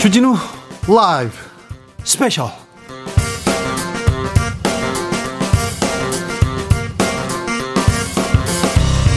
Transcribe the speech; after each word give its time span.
주진우 0.00 0.36
라이브 0.88 1.32
스페셜 2.04 2.50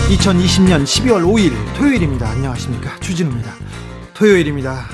2020년 0.09 0.83
12월 0.83 1.25
5일 1.25 1.53
토요일입니다. 1.75 2.29
안녕하십니까. 2.29 2.99
주진우입니다. 2.99 3.51
토요일입니다. 4.13 4.87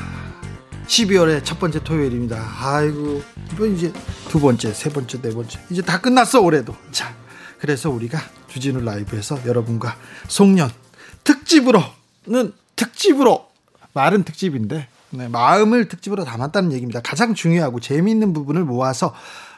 12월의 0.87 1.43
첫 1.43 1.59
번째 1.59 1.83
토요일입니다. 1.83 2.41
아이고, 2.59 3.21
이번 3.51 3.75
이제 3.75 3.93
두 4.31 4.39
번째, 4.39 4.71
세 4.73 4.89
번째, 4.89 5.21
네 5.21 5.29
번째. 5.31 5.59
이제 5.69 5.81
다 5.81 5.99
끝났어, 5.99 6.39
올해도. 6.39 6.73
자, 6.93 7.13
그래서 7.59 7.89
우리가 7.89 8.17
주진우 8.47 8.79
라이브에서 8.79 9.45
여러분과 9.45 9.97
송년 10.29 10.69
특집으로는 11.25 12.53
특집으로 12.77 13.49
말은 13.91 14.23
특집인데 14.23 14.87
네, 15.09 15.27
마음을 15.27 15.89
특집으로 15.89 16.23
담았다는 16.23 16.71
얘기입니다. 16.71 17.01
가장 17.01 17.33
중요하고 17.33 17.81
재미있는 17.81 18.31
부분을 18.31 18.63
모아서 18.63 19.13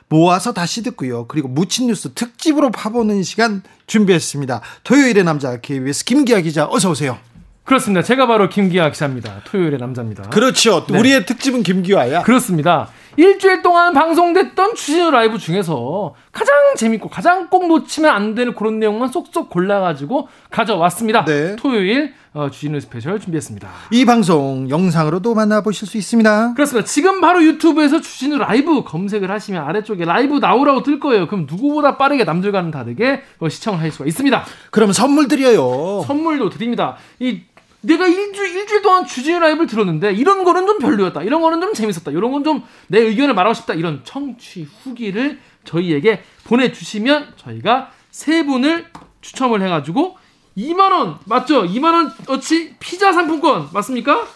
모아서 0.09 0.53
다시 0.53 0.81
듣고요. 0.81 1.27
그리고 1.27 1.49
묻힌 1.49 1.85
뉴스 1.85 2.11
특집으로 2.15 2.71
파보는 2.71 3.21
시간 3.21 3.61
준비했습니다. 3.85 4.61
토요일의 4.83 5.23
남자 5.23 5.55
KBS 5.61 6.03
김기아 6.05 6.41
기자 6.41 6.65
어서 6.65 6.89
오세요. 6.89 7.19
그렇습니다. 7.63 8.01
제가 8.01 8.25
바로 8.25 8.49
김기화 8.49 8.89
기자입니다. 8.89 9.43
토요일의 9.45 9.79
남자입니다. 9.79 10.23
그렇죠. 10.31 10.87
네. 10.89 10.97
우리의 10.97 11.27
특집은 11.27 11.61
김기화야. 11.61 12.23
그렇습니다. 12.23 12.89
일주일 13.17 13.61
동안 13.61 13.93
방송됐던 13.93 14.75
주진우 14.75 15.11
라이브 15.11 15.37
중에서 15.37 16.15
가장 16.31 16.55
재밌고 16.75 17.09
가장 17.09 17.47
꼭 17.49 17.67
놓치면 17.67 18.13
안 18.13 18.35
되는 18.35 18.55
그런 18.55 18.79
내용만 18.79 19.09
쏙쏙 19.09 19.49
골라가지고 19.49 20.27
가져왔습니다. 20.49 21.25
네. 21.25 21.55
토요일 21.55 22.13
어, 22.33 22.49
주진우 22.49 22.79
스페셜 22.79 23.19
준비했습니다. 23.19 23.69
이 23.91 24.05
방송 24.05 24.67
영상으로도 24.67 25.35
만나보실 25.35 25.87
수 25.87 25.97
있습니다. 25.97 26.55
그렇습니다. 26.55 26.87
지금 26.87 27.21
바로 27.21 27.43
유튜브에서 27.43 28.01
주진우 28.01 28.39
라이브 28.39 28.83
검색을 28.83 29.29
하시면 29.29 29.63
아래쪽에 29.63 30.03
live 30.05 30.39
now라고 30.39 30.81
뜰 30.81 30.99
거예요. 30.99 31.27
그럼 31.27 31.45
누구보다 31.47 31.97
빠르게 31.97 32.23
남들과는 32.23 32.71
다르게 32.71 33.21
어, 33.39 33.49
시청을 33.49 33.79
할 33.79 33.91
수가 33.91 34.05
있습니다. 34.07 34.43
그러면 34.71 34.93
선물 34.93 35.27
드려요. 35.27 36.03
선물도 36.07 36.49
드립니다. 36.49 36.95
이 37.19 37.41
내가 37.85 38.07
일주, 38.07 38.45
일주일 38.45 38.81
동안 38.81 39.05
주진우 39.05 39.39
라이브를 39.39 39.67
들었는데 39.67 40.13
이런 40.13 40.43
거는 40.43 40.65
좀 40.65 40.79
별로였다. 40.79 41.21
이런 41.23 41.41
거는 41.41 41.59
좀 41.61 41.73
재밌었다. 41.73 42.11
이런 42.11 42.31
건 42.31 42.43
좀 42.43 42.63
내 42.87 42.99
의견을 42.99 43.33
말하고 43.33 43.53
싶다. 43.53 43.73
이런 43.73 44.01
청취 44.03 44.67
후기를 44.83 45.39
저희에게 45.65 46.23
보내주시면 46.45 47.33
저희가 47.37 47.91
세 48.11 48.45
분을 48.45 48.85
추첨을 49.21 49.61
해가지고 49.61 50.17
2만 50.57 50.91
원 50.91 51.17
맞죠? 51.25 51.63
2만 51.65 51.93
원 51.93 52.13
어치 52.27 52.75
피자 52.79 53.11
상품권 53.11 53.69
맞습니까? 53.73 54.27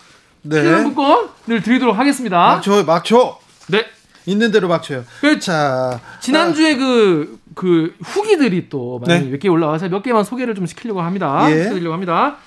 네. 0.41 0.61
피자 0.61 0.77
상품권을 0.81 1.61
드리도록 1.63 1.97
하겠습니다. 1.97 2.61
막 2.85 3.05
줘. 3.05 3.39
네. 3.67 3.85
있는 4.25 4.51
대로 4.51 4.67
막 4.67 4.83
줘요. 4.83 5.03
그, 5.21 5.39
자 5.39 5.99
지난주에 6.19 6.75
그그 6.75 7.37
아. 7.37 7.53
그 7.55 7.95
후기들이 8.03 8.67
또 8.69 9.01
네. 9.05 9.21
몇개 9.21 9.47
올라와서 9.47 9.87
몇 9.89 10.01
개만 10.03 10.23
소개를 10.25 10.53
좀 10.55 10.65
시키려고 10.65 11.01
합니다. 11.01 11.45
예. 11.49 11.63
시켜드리려고 11.63 11.93
합니다. 11.93 12.37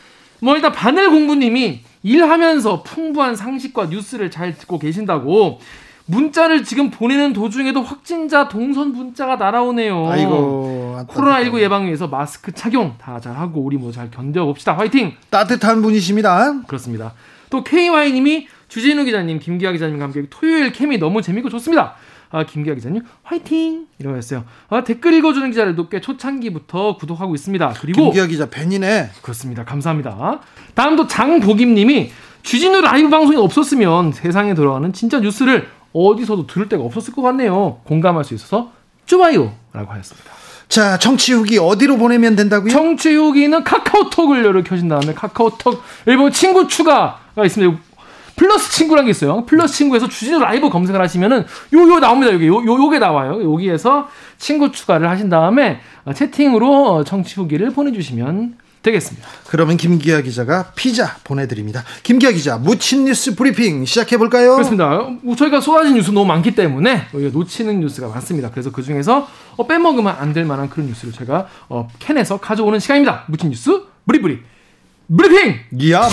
뭐 0.43 0.57
일단 0.57 0.73
바늘 0.73 1.11
공부님이 1.11 1.81
일하면서 2.03 2.83
풍부한 2.83 3.37
상식과 3.37 3.87
뉴스를 3.87 4.31
잘 4.31 4.57
듣고 4.57 4.79
계신다고 4.79 5.61
문자를 6.07 6.65
지금 6.65 6.91
보내는 6.91 7.33
도중에도 7.33 7.83
확진자 7.83 8.49
동선 8.49 8.93
문자가 8.93 9.37
날아오네요. 9.37 10.09
아이고. 10.11 10.99
코로나19 11.09 11.61
예방 11.61 11.87
위해서 11.87 12.09
마스크 12.09 12.53
착용 12.53 12.95
다 12.99 13.21
잘하고 13.21 13.61
우리 13.61 13.77
뭐 13.77 13.93
잘 13.93 14.11
견뎌봅시다. 14.11 14.77
화이팅! 14.77 15.13
따뜻한 15.31 15.83
분이십니다. 15.83 16.63
그렇습니다. 16.67 17.13
또 17.49 17.63
KY님이 17.63 18.49
주진우 18.69 19.05
기자님, 19.05 19.39
김기아 19.39 19.73
기자님과 19.73 20.05
함께 20.05 20.25
토요일 20.31 20.73
캠이 20.73 20.99
너무 20.99 21.23
재밌고 21.23 21.49
좋습니다. 21.51 21.95
아, 22.31 22.45
김기아 22.45 22.75
기자님 22.75 23.03
화이팅! 23.23 23.87
이러고 23.99 24.17
했어요. 24.17 24.45
아, 24.69 24.85
댓글 24.85 25.15
읽어주는 25.15 25.51
기자들도 25.51 25.89
꽤 25.89 26.01
초창기부터 26.01 26.97
구독하고 26.97 27.35
있습니다. 27.35 27.75
그리고 27.81 28.05
김기아 28.05 28.27
기자 28.27 28.49
팬이네. 28.49 29.11
그렇습니다. 29.21 29.65
감사합니다. 29.65 30.41
다음도 30.75 31.07
장복임님이 31.09 32.11
주진우 32.43 32.81
라이브 32.81 33.11
방송이 33.11 33.37
없었으면 33.37 34.13
세상에 34.13 34.55
돌아가는 34.55 34.93
진짜 34.93 35.19
뉴스를 35.19 35.69
어디서도 35.93 36.47
들을 36.47 36.69
데가 36.69 36.85
없었을 36.85 37.13
것 37.13 37.23
같네요. 37.23 37.81
공감할 37.85 38.25
수 38.25 38.35
있어서 38.35 38.71
좋아요라고 39.07 39.93
하였습니다. 39.93 40.31
자, 40.69 40.97
청취 40.99 41.33
후기 41.33 41.59
어디로 41.59 41.97
보내면 41.97 42.37
된다고요? 42.37 42.71
청취 42.71 43.13
후기는 43.17 43.65
카카오톡을 43.65 44.45
열어 44.45 44.63
켜신 44.63 44.89
다음에 44.89 45.13
카카오톡 45.15 45.83
일본 46.07 46.31
친구 46.31 46.69
추가가 46.69 47.45
있습니다. 47.45 47.77
플러스 48.41 48.73
친구란 48.73 49.05
게 49.05 49.11
있어요. 49.11 49.45
플러스 49.45 49.75
친구에서 49.75 50.09
주진우 50.09 50.39
라이브 50.39 50.71
검색을 50.71 50.99
하시면은 50.99 51.45
요 51.75 51.81
요 51.91 51.99
나옵니다. 52.01 52.33
여기 52.33 52.47
요, 52.47 52.55
요 52.57 52.65
요게 52.83 52.99
나와요. 52.99 53.43
여기에서 53.53 54.09
친구 54.39 54.73
추가를 54.73 55.11
하신 55.11 55.29
다음에 55.29 55.81
채팅으로 56.15 57.05
청취 57.05 57.35
후기를 57.39 57.71
보내주시면 57.75 58.57
되겠습니다. 58.83 59.29
그러면 59.49 59.77
김기화 59.77 60.23
기자가 60.23 60.73
피자 60.75 61.17
보내드립니다. 61.23 61.85
김기화 62.03 62.31
기자 62.31 62.57
묻힌 62.57 63.05
뉴스 63.05 63.35
브리핑 63.37 63.85
시작해 63.85 64.17
볼까요? 64.17 64.55
그렇습니다. 64.55 65.07
저희가 65.37 65.61
쏟아진 65.61 65.95
뉴스 65.97 66.11
너무 66.11 66.25
많기 66.25 66.55
때문에 66.55 67.09
놓치는 67.13 67.81
뉴스가 67.81 68.09
많습니다. 68.09 68.51
그래서 68.51 68.73
그 68.73 68.83
중에서 68.83 69.29
어, 69.59 69.67
빼먹으면 69.67 70.17
안 70.19 70.33
될 70.33 70.47
만한 70.47 70.71
그런 70.71 70.87
뉴스를 70.87 71.13
제가 71.13 71.47
어, 71.69 71.89
캐내서 71.99 72.39
가져오는 72.39 72.79
시간입니다. 72.79 73.25
묻힌 73.27 73.51
뉴스 73.51 73.83
브리브리 74.07 74.39
브리핑. 75.15 75.57
야. 75.93 76.09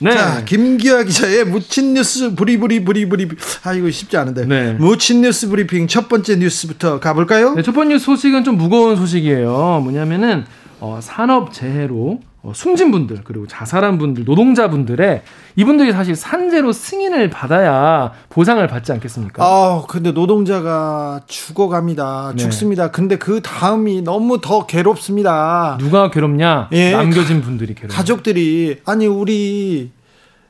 네. 0.00 0.12
자, 0.12 0.44
김기화 0.44 1.04
기자의 1.04 1.44
묻힌 1.46 1.94
뉴스 1.94 2.34
브리브리 2.34 2.84
브리브리. 2.84 3.28
아, 3.64 3.72
이거 3.72 3.90
쉽지 3.90 4.16
않은데. 4.16 4.44
네. 4.44 4.72
묻힌 4.74 5.22
뉴스 5.22 5.48
브리핑 5.48 5.88
첫 5.88 6.08
번째 6.08 6.36
뉴스부터 6.36 7.00
가볼까요? 7.00 7.54
네, 7.54 7.62
첫 7.62 7.72
번째 7.72 7.98
소식은 7.98 8.44
좀 8.44 8.56
무거운 8.58 8.96
소식이에요. 8.96 9.80
뭐냐면은 9.82 10.44
어, 10.80 10.98
산업 11.02 11.52
재해로 11.54 12.20
어, 12.46 12.52
숨진 12.54 12.92
분들 12.92 13.22
그리고 13.24 13.48
자살한 13.48 13.98
분들 13.98 14.24
노동자분들의 14.24 15.22
이분들이 15.56 15.90
사실 15.90 16.14
산재로 16.14 16.72
승인을 16.72 17.28
받아야 17.28 18.12
보상을 18.28 18.64
받지 18.68 18.92
않겠습니까? 18.92 19.44
아 19.44 19.82
근데 19.88 20.12
노동자가 20.12 21.22
죽어갑니다 21.26 22.34
네. 22.36 22.42
죽습니다. 22.42 22.92
근데 22.92 23.18
그 23.18 23.40
다음이 23.42 24.02
너무 24.02 24.40
더 24.40 24.64
괴롭습니다. 24.64 25.76
누가 25.80 26.08
괴롭냐? 26.08 26.68
예, 26.70 26.92
남겨진 26.92 27.42
분들이 27.42 27.74
괴롭. 27.74 27.90
가족들이 27.90 28.78
아니 28.84 29.08
우리 29.08 29.90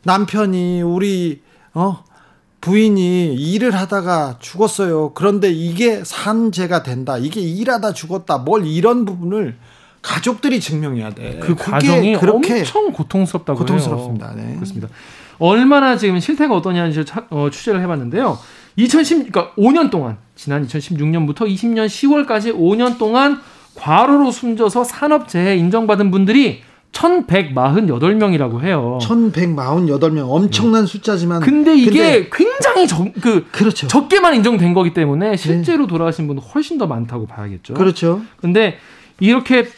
남편이 0.03 0.83
우리 0.83 1.41
어 1.73 2.05
부인이 2.61 3.35
일을 3.37 3.75
하다가 3.75 4.37
죽었어요. 4.41 5.13
그런데 5.15 5.51
이게 5.51 6.03
산재가 6.05 6.83
된다. 6.83 7.17
이게 7.17 7.41
일하다 7.41 7.95
죽었다. 7.95 8.37
뭘 8.37 8.67
이런 8.67 9.07
부분을 9.07 9.57
가족들이 10.07 10.61
증명해야 10.61 11.11
돼. 11.11 11.41
그 11.43 11.57
과정이 11.57 12.17
그렇게 12.17 12.61
엄청 12.61 12.93
고통스럽다고 12.93 13.59
고통스럽습니다. 13.59 14.35
네. 14.37 14.55
그렇습니다. 14.55 14.89
얼마나 15.39 15.97
지금 15.97 16.21
실태가 16.21 16.55
어떠냐는 16.55 17.05
어, 17.31 17.51
취재를 17.51 17.81
해봤는데요. 17.83 18.39
2010, 18.77 19.33
그러니까 19.33 19.53
5년 19.57 19.91
동안 19.91 20.19
지난 20.37 20.65
2016년부터 20.65 21.41
20년 21.41 21.87
10월까지 21.87 22.55
5년 22.55 22.99
동안 22.99 23.41
과로로 23.75 24.31
숨져서 24.31 24.85
산업재해 24.85 25.57
인정받은 25.57 26.13
분들이 26.13 26.63
1148명이라고 26.93 28.63
해요. 28.63 28.99
1148명 29.03 30.31
엄청난 30.31 30.83
네. 30.83 30.87
숫자지만 30.87 31.41
근데 31.41 31.75
이게 31.75 31.91
근데 31.91 32.31
굉장히 32.33 32.87
적, 32.87 33.13
그 33.21 33.45
그렇죠. 33.51 33.89
적게만 33.89 34.37
인정된 34.37 34.73
거기 34.73 34.95
때문에 34.95 35.37
실제로 35.37 35.85
네. 35.85 35.89
돌아가신 35.89 36.29
분은 36.29 36.43
훨씬 36.43 36.79
더 36.79 36.87
많다고 36.87 37.27
봐야겠죠. 37.27 37.75
그렇죠. 37.75 38.23
근데 38.41 38.79
이렇게 39.21 39.69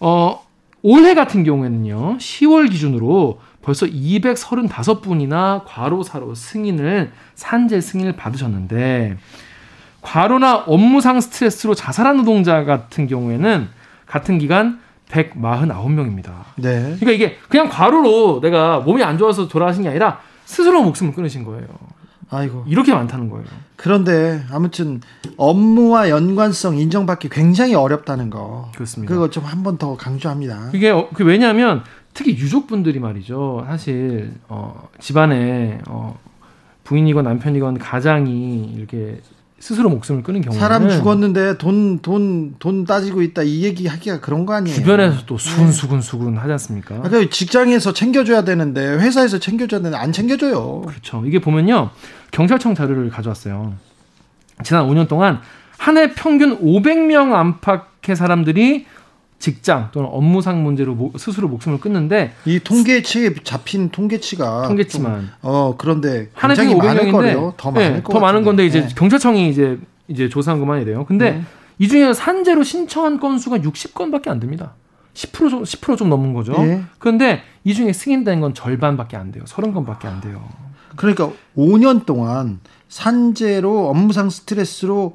어 0.00 0.44
올해 0.82 1.14
같은 1.14 1.44
경우에는요. 1.44 2.18
10월 2.18 2.70
기준으로 2.70 3.40
벌써 3.62 3.86
235분이나 3.86 5.62
과로사로 5.66 6.34
승인을 6.34 7.10
산재 7.34 7.80
승인을 7.80 8.12
받으셨는데 8.12 9.16
과로나 10.00 10.64
업무상 10.68 11.20
스트레스로 11.20 11.74
자살한 11.74 12.18
노동자 12.18 12.64
같은 12.64 13.08
경우에는 13.08 13.68
같은 14.06 14.38
기간 14.38 14.78
149명입니다. 15.10 16.32
네. 16.56 16.96
그러니까 17.00 17.10
이게 17.10 17.38
그냥 17.48 17.68
과로로 17.68 18.40
내가 18.40 18.78
몸이 18.78 19.02
안 19.02 19.18
좋아서 19.18 19.48
돌아가신 19.48 19.82
게 19.82 19.88
아니라 19.88 20.20
스스로 20.44 20.82
목숨을 20.82 21.12
끊으신 21.12 21.42
거예요. 21.42 21.66
아이고. 22.30 22.64
이렇게 22.66 22.92
많다는 22.92 23.30
거예요. 23.30 23.44
그런데 23.76 24.44
아무튼 24.50 25.00
업무와 25.36 26.08
연관성 26.10 26.76
인정받기 26.76 27.28
굉장히 27.28 27.74
어렵다는 27.74 28.30
거. 28.30 28.70
그렇습니다. 28.74 29.12
그거 29.14 29.30
좀 29.30 29.44
한 29.44 29.62
번 29.62 29.78
더 29.78 29.96
강조합니다. 29.96 30.70
그게 30.72 30.90
어, 30.90 31.08
그 31.14 31.24
왜냐하면 31.24 31.82
특히 32.14 32.32
유족분들이 32.36 32.98
말이죠. 32.98 33.64
사실 33.68 34.32
어, 34.48 34.88
집안에 34.98 35.80
어, 35.88 36.18
부인이건 36.84 37.24
남편이건 37.24 37.78
가장이 37.78 38.72
이렇게 38.76 39.20
스스로 39.58 39.88
목숨을 39.88 40.22
끊은 40.22 40.42
경우는 40.42 40.60
사람 40.60 40.88
죽었는데 40.88 41.56
돈 41.58 42.00
돈 42.02 42.56
돈 42.58 42.84
따지고 42.84 43.22
있다 43.22 43.42
이 43.42 43.62
얘기 43.64 43.86
하기가 43.86 44.20
그런 44.20 44.44
거 44.44 44.52
아니에요. 44.54 44.76
주변에서 44.76 45.24
또 45.26 45.38
수근수근 45.38 46.02
수근 46.02 46.36
하지 46.36 46.52
않습니까? 46.52 46.96
아까 46.96 47.10
직장에서 47.30 47.92
챙겨줘야 47.94 48.44
되는데 48.44 48.80
회사에서 48.86 49.38
챙겨줘야 49.38 49.80
되는데 49.80 49.96
안 49.96 50.12
챙겨줘요. 50.12 50.82
그렇죠. 50.82 51.24
이게 51.26 51.40
보면요 51.40 51.90
경찰청 52.32 52.74
자료를 52.74 53.08
가져왔어요. 53.10 53.74
지난 54.62 54.86
5년 54.88 55.08
동안 55.08 55.40
한 55.78 55.96
해 55.96 56.12
평균 56.14 56.58
500명 56.60 57.32
안팎의 57.32 58.14
사람들이 58.16 58.86
직장 59.38 59.90
또는 59.92 60.08
업무상 60.10 60.62
문제로 60.62 60.94
모, 60.94 61.12
스스로 61.16 61.48
목숨을 61.48 61.78
끊는데 61.78 62.32
이 62.46 62.58
통계치에 62.58 63.34
잡힌 63.44 63.90
통계치가 63.90 64.66
통계치만 64.66 65.20
좀, 65.20 65.30
어 65.42 65.74
그런데 65.76 66.30
굉장히 66.38 66.74
많을 66.74 67.02
500명인데 67.02 67.12
거예요. 67.12 67.54
더 67.56 67.70
많을 67.70 67.92
네, 67.92 68.02
거더 68.02 68.20
많은 68.20 68.44
건데 68.44 68.64
이제 68.64 68.82
네. 68.82 68.88
경찰청이 68.94 69.50
이제 69.50 69.78
이제 70.08 70.28
조사한 70.28 70.58
것만 70.60 70.80
이래요. 70.82 71.04
근데 71.04 71.32
네. 71.32 71.42
이 71.78 71.88
중에 71.88 72.12
산재로 72.12 72.62
신청한 72.62 73.20
건수가 73.20 73.58
60건밖에 73.58 74.28
안 74.28 74.40
됩니다. 74.40 74.74
10%좀 75.14 75.62
10%좀 75.62 76.08
넘은 76.08 76.34
거죠. 76.34 76.54
예. 76.58 76.82
그런데 76.98 77.42
이 77.64 77.74
중에 77.74 77.92
승인된 77.92 78.40
건 78.40 78.54
절반밖에 78.54 79.16
안 79.16 79.32
돼요. 79.32 79.44
30건밖에 79.44 80.06
안 80.06 80.20
돼요. 80.20 80.46
그러니까 80.96 81.30
5년 81.56 82.06
동안 82.06 82.60
산재로 82.88 83.88
업무상 83.88 84.30
스트레스로 84.30 85.14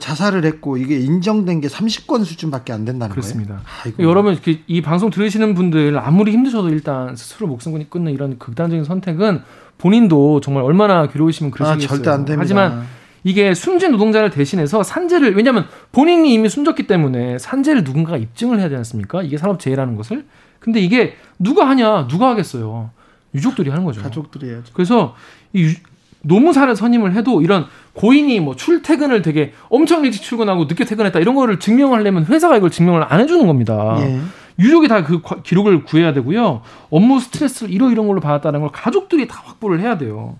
자살을 0.00 0.44
했고 0.44 0.76
이게 0.76 0.98
인정된 0.98 1.60
게 1.60 1.68
30건 1.68 2.24
수준밖에 2.24 2.72
안 2.72 2.84
된다는 2.84 3.12
그렇습니다. 3.12 3.54
거예요. 3.54 3.66
아이고. 3.84 4.02
여러분 4.02 4.32
이렇게 4.32 4.62
이 4.66 4.82
방송 4.82 5.10
들으시는 5.10 5.54
분들 5.54 5.96
아무리 5.98 6.32
힘드셔도 6.32 6.70
일단 6.70 7.14
스스로 7.14 7.46
목숨 7.46 7.70
끊는 7.88 8.12
이런 8.12 8.38
극단적인 8.38 8.84
선택은 8.84 9.42
본인도 9.78 10.40
정말 10.40 10.64
얼마나 10.64 11.06
괴로우시면 11.08 11.52
아, 11.52 11.54
그러시겠어요. 11.54 11.88
절대 11.98 12.10
안 12.10 12.24
됩니다. 12.24 12.40
하지만 12.42 12.86
이게 13.22 13.54
숨진 13.54 13.92
노동자를 13.92 14.30
대신해서 14.30 14.82
산재를 14.82 15.36
왜냐하면 15.36 15.66
본인이 15.92 16.32
이미 16.34 16.48
숨졌기 16.48 16.86
때문에 16.86 17.38
산재를 17.38 17.84
누군가가 17.84 18.16
입증을 18.16 18.58
해야 18.58 18.68
되지 18.68 18.76
않습니까? 18.78 19.22
이게 19.22 19.36
산업재해라는 19.38 19.94
것을. 19.96 20.24
근데 20.58 20.80
이게 20.80 21.14
누가 21.38 21.68
하냐? 21.68 22.08
누가 22.08 22.30
하겠어요? 22.30 22.90
유족들이 23.34 23.70
하는 23.70 23.84
거죠. 23.84 24.02
가족들이 24.02 24.48
해야죠. 24.50 24.72
그래서 24.74 25.14
이 25.52 25.62
유- 25.62 25.74
노무사를 26.22 26.74
선임을 26.76 27.14
해도 27.14 27.42
이런 27.42 27.66
고인이 27.94 28.40
뭐 28.40 28.56
출퇴근을 28.56 29.22
되게 29.22 29.52
엄청 29.68 30.04
일찍 30.04 30.22
출근하고 30.22 30.64
늦게 30.66 30.84
퇴근했다 30.84 31.18
이런 31.18 31.34
거를 31.34 31.58
증명하려면 31.58 32.26
회사가 32.26 32.56
이걸 32.56 32.70
증명을 32.70 33.04
안 33.08 33.20
해주는 33.20 33.46
겁니다. 33.46 33.96
예. 34.00 34.20
유족이 34.58 34.88
다 34.88 35.02
그 35.02 35.22
기록을 35.42 35.84
구해야 35.84 36.12
되고요. 36.12 36.60
업무 36.90 37.18
스트레스를 37.20 37.72
이러 37.72 37.90
이런 37.90 38.06
걸로 38.06 38.20
받았다는 38.20 38.60
걸 38.60 38.70
가족들이 38.70 39.26
다 39.26 39.42
확보를 39.44 39.80
해야 39.80 39.96
돼요. 39.96 40.36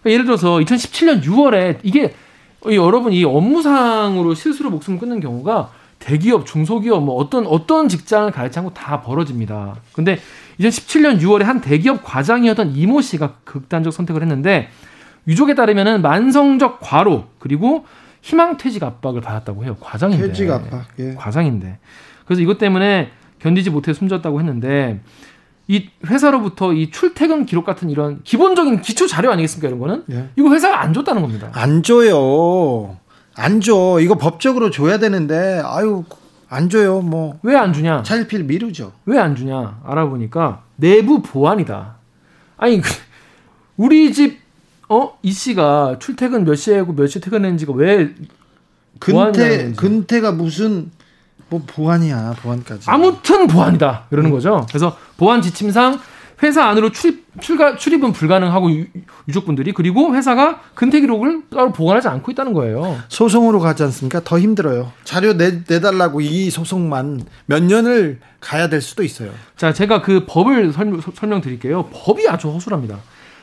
그러니까 0.00 0.10
예를 0.10 0.24
들어서 0.24 0.58
2017년 0.58 1.22
6월에 1.22 1.78
이게 1.84 2.12
이 2.66 2.74
여러분 2.76 3.12
이 3.12 3.24
업무상으로 3.24 4.34
실수로 4.34 4.70
목숨 4.70 4.98
끊는 4.98 5.20
경우가 5.20 5.70
대기업, 6.00 6.46
중소기업 6.46 7.04
뭐 7.04 7.14
어떤 7.14 7.46
어떤 7.46 7.88
직장을 7.88 8.30
가르치 8.32 8.58
않고 8.58 8.74
다 8.74 9.00
벌어집니다. 9.02 9.76
근데 9.92 10.18
2017년 10.58 11.20
6월에 11.20 11.44
한 11.44 11.60
대기업 11.60 12.02
과장이었던 12.02 12.74
이모 12.74 13.00
씨가 13.00 13.34
극단적 13.44 13.92
선택을 13.92 14.22
했는데 14.22 14.68
유족에 15.28 15.54
따르면은 15.54 16.02
만성적 16.02 16.80
과로 16.80 17.24
그리고 17.38 17.84
희망퇴직 18.22 18.82
압박을 18.82 19.20
받았다고 19.20 19.64
해요. 19.64 19.76
과장인데. 19.80 20.26
퇴직 20.28 20.50
압박. 20.50 20.84
예. 20.98 21.14
과장인데. 21.14 21.78
그래서 22.24 22.42
이것 22.42 22.58
때문에 22.58 23.10
견디지 23.40 23.70
못해 23.70 23.92
숨졌다고 23.92 24.38
했는데 24.40 25.00
이 25.68 25.88
회사로부터 26.06 26.72
이 26.72 26.90
출퇴근 26.90 27.46
기록 27.46 27.64
같은 27.64 27.88
이런 27.90 28.22
기본적인 28.22 28.80
기초 28.80 29.06
자료 29.06 29.30
아니겠습니까 29.32 29.68
이런 29.68 29.80
거는 29.80 30.04
예. 30.10 30.28
이거 30.36 30.52
회사가 30.52 30.80
안 30.82 30.92
줬다는 30.92 31.22
겁니다. 31.22 31.50
안 31.52 31.82
줘요. 31.82 32.96
안 33.34 33.60
줘. 33.60 33.98
이거 34.00 34.16
법적으로 34.16 34.70
줘야 34.70 34.98
되는데 34.98 35.62
아유 35.64 36.04
안 36.48 36.68
줘요. 36.68 37.00
뭐 37.00 37.38
왜 37.42 37.56
안 37.56 37.72
주냐? 37.72 38.02
차일피일 38.02 38.44
미루죠. 38.44 38.92
왜 39.06 39.18
안 39.18 39.34
주냐? 39.34 39.80
알아보니까 39.84 40.62
내부 40.76 41.22
보안이다. 41.22 41.96
아니 42.58 42.80
그 42.80 42.88
우리 43.76 44.12
집 44.12 44.41
어? 44.92 45.18
이 45.22 45.32
씨가 45.32 45.96
출퇴근 46.00 46.44
몇 46.44 46.54
시에 46.54 46.76
하고 46.76 46.92
몇 46.92 47.06
시에 47.06 47.22
퇴근했는지가 47.22 47.72
왜 47.72 48.14
근태 48.98 49.72
근태가 49.72 50.32
무슨 50.32 50.90
뭐 51.48 51.62
보안이야 51.66 52.34
보안까지. 52.42 52.90
아무튼 52.90 53.46
보안이다 53.46 54.06
이러는 54.10 54.30
거죠. 54.30 54.66
그래서 54.68 54.96
보안 55.16 55.40
지침상 55.40 55.98
회사 56.42 56.66
안으로 56.66 56.90
출입 56.92 57.24
출가 57.40 57.76
출입은 57.76 58.12
불가능하고 58.12 58.70
유, 58.72 58.86
유족분들이 59.28 59.72
그리고 59.72 60.14
회사가 60.14 60.60
근태 60.74 61.00
기록을 61.00 61.44
따로 61.50 61.72
보관하지 61.72 62.08
않고 62.08 62.30
있다는 62.32 62.52
거예요. 62.52 62.98
소송으로 63.08 63.60
가지 63.60 63.82
않습니까? 63.84 64.20
더 64.22 64.38
힘들어요. 64.38 64.92
자료 65.04 65.34
내, 65.34 65.62
내달라고 65.66 66.20
이 66.20 66.50
소송만 66.50 67.24
몇 67.46 67.62
년을 67.62 68.18
가야 68.40 68.68
될 68.68 68.82
수도 68.82 69.02
있어요. 69.04 69.30
자, 69.56 69.72
제가 69.72 70.02
그 70.02 70.26
법을 70.26 70.72
설, 70.72 71.00
설명드릴게요. 71.14 71.88
법이 71.92 72.28
아주 72.28 72.50
허술합니다. 72.50 72.98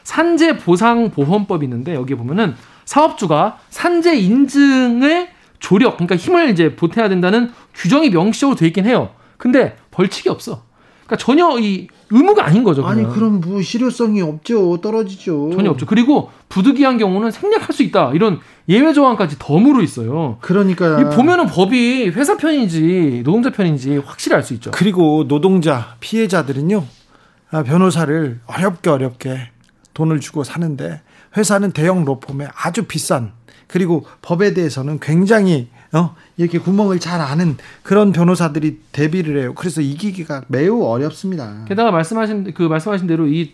산재 0.10 0.58
보상 0.58 1.12
보험법이 1.12 1.68
있는데 1.68 1.94
여기 1.94 2.16
보면은 2.16 2.56
사업주가 2.86 3.60
산재 3.70 4.18
인증의 4.18 5.30
조력, 5.60 5.98
그러니까 5.98 6.16
힘을 6.16 6.50
이제 6.50 6.76
보태야 6.76 7.10
된다는 7.10 7.52
규정이 7.76 8.10
명시적으로 8.10 8.58
돼 8.58 8.66
있긴 8.66 8.88
해요. 8.88 9.10
근데 9.38 9.78
벌칙이 9.92 10.30
없어. 10.30 10.64
그러니까 11.06 11.18
전혀 11.24 11.60
이 11.60 11.88
의무가 12.10 12.44
아닌 12.44 12.64
거죠. 12.64 12.84
아니 12.88 13.04
그냥. 13.04 13.14
그럼 13.14 13.42
뭐 13.42 13.62
실효성이 13.62 14.24
없죠. 14.24 14.78
떨어지죠. 14.82 15.52
전혀 15.54 15.70
없죠. 15.70 15.86
그리고 15.86 16.32
부득이한 16.50 16.98
경우는 16.98 17.30
생략할 17.30 17.68
수 17.72 17.84
있다. 17.84 18.12
이런 18.16 18.40
예외 18.68 18.94
조항까지 18.94 19.36
덤으로 19.38 19.84
있어요. 19.84 20.38
그러니까 20.42 21.02
이 21.02 21.16
보면은 21.16 21.46
법이 21.46 22.10
회사 22.10 22.36
편인지 22.36 23.22
노동자 23.24 23.52
편인지 23.52 23.98
확실히 23.98 24.36
알 24.36 24.42
수 24.42 24.56
있죠. 24.56 24.72
그리고 24.72 25.28
노동자 25.28 25.96
피해자들은요 26.00 26.84
아, 27.52 27.62
변호사를 27.64 28.40
어렵게 28.48 28.90
어렵게 28.90 29.52
돈을 30.00 30.22
주고 30.22 30.46
사는데 30.46 31.01
회사는 31.36 31.74
대형 31.74 32.06
로펌에 32.06 32.48
아주 32.56 32.86
비싼 32.86 33.34
그리고 33.68 34.06
법에 34.22 34.54
대해서는 34.54 35.00
굉장히 35.00 35.68
어 35.92 36.16
이렇게 36.38 36.57
구멍을 36.57 37.00
잘 37.00 37.19
아는 37.19 37.57
그런 37.84 38.13
변호사들이 38.13 38.80
대비를 38.94 39.42
해요. 39.42 39.54
그래서 39.56 39.81
이기기가 39.81 40.44
매우 40.48 40.84
어렵습니다. 40.84 41.66
게다가 41.68 41.92
말씀하신 41.92 42.54
그 42.54 42.63
말씀하신 42.63 43.07
대로 43.07 43.28
이 43.28 43.54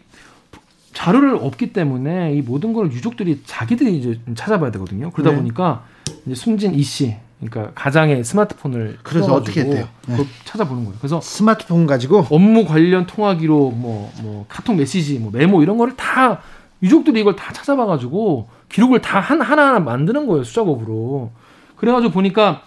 자료를 0.93 1.35
없기 1.35 1.73
때문에 1.73 2.35
이 2.35 2.41
모든 2.41 2.73
걸 2.73 2.91
유족들이 2.91 3.41
자기들이 3.45 3.97
이제 3.97 4.19
찾아봐야 4.35 4.71
되거든요. 4.71 5.09
그러다 5.11 5.31
네. 5.31 5.37
보니까 5.37 5.83
이제 6.25 6.35
숨진 6.35 6.75
이 6.75 6.83
씨, 6.83 7.15
그러니까 7.39 7.71
가장의 7.75 8.23
스마트폰을 8.23 8.97
그래서 9.03 9.33
어떻게 9.33 9.61
했대요? 9.61 9.87
네. 10.07 10.17
찾아보는 10.45 10.85
거예요. 10.85 10.97
그래서 10.99 11.19
스마트폰 11.21 11.85
가지고 11.85 12.25
업무 12.29 12.65
관련 12.65 13.05
통화 13.05 13.35
기록, 13.35 13.75
뭐, 13.75 14.11
뭐 14.21 14.45
카톡 14.47 14.75
메시지, 14.75 15.19
뭐 15.19 15.31
메모 15.33 15.61
이런 15.61 15.77
거를 15.77 15.95
다 15.95 16.39
유족들이 16.81 17.19
이걸 17.21 17.35
다 17.35 17.51
찾아봐가지고 17.53 18.47
기록을 18.69 19.01
다 19.01 19.19
한, 19.19 19.41
하나하나 19.41 19.79
만드는 19.79 20.27
거예요 20.27 20.43
수작업으로. 20.43 21.31
그래가지고 21.75 22.11
보니까 22.13 22.61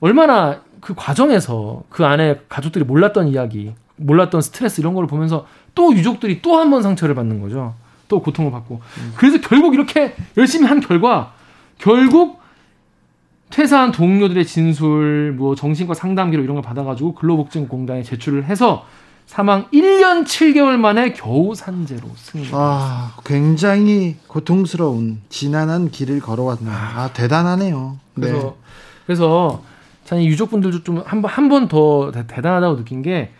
얼마나 0.00 0.60
그 0.80 0.94
과정에서 0.96 1.82
그 1.88 2.04
안에 2.04 2.40
가족들이 2.48 2.84
몰랐던 2.84 3.28
이야기, 3.28 3.74
몰랐던 3.96 4.40
스트레스 4.40 4.80
이런 4.80 4.94
거를 4.94 5.06
보면서 5.08 5.46
또 5.74 5.94
유족들이 5.94 6.42
또 6.42 6.58
한 6.58 6.70
번 6.70 6.82
상처를 6.82 7.14
받는 7.14 7.40
거죠. 7.40 7.74
또 8.08 8.20
고통을 8.20 8.50
받고. 8.50 8.80
그래서 9.16 9.40
결국 9.40 9.74
이렇게 9.74 10.14
열심히 10.36 10.66
한 10.66 10.80
결과 10.80 11.32
결국 11.78 12.39
퇴사한 13.50 13.92
동료들의 13.92 14.46
진술, 14.46 15.34
뭐 15.36 15.54
정신과 15.54 15.94
상담 15.94 16.30
기록 16.30 16.44
이런 16.44 16.54
걸 16.54 16.62
받아가지고 16.62 17.14
근로복지공단에 17.14 18.02
제출을 18.02 18.44
해서 18.44 18.86
사망 19.26 19.66
1년 19.70 20.24
7개월 20.24 20.76
만에 20.76 21.12
겨우 21.12 21.54
산재로 21.54 22.02
승인. 22.16 22.46
아 22.52 23.14
굉장히 23.24 24.16
고통스러운 24.26 25.20
지난한 25.28 25.90
길을 25.90 26.20
걸어왔네요. 26.20 26.72
아 26.72 27.10
대단하네요. 27.12 27.98
네. 28.14 28.28
그래서 28.28 28.56
그래서 29.06 29.62
참이 30.04 30.26
유족분들도 30.26 30.82
좀 30.82 31.02
한번 31.04 31.30
한 31.30 31.48
번 31.48 31.68
더 31.68 32.10
대단하다고 32.10 32.76
느낀 32.76 33.02
게 33.02 33.30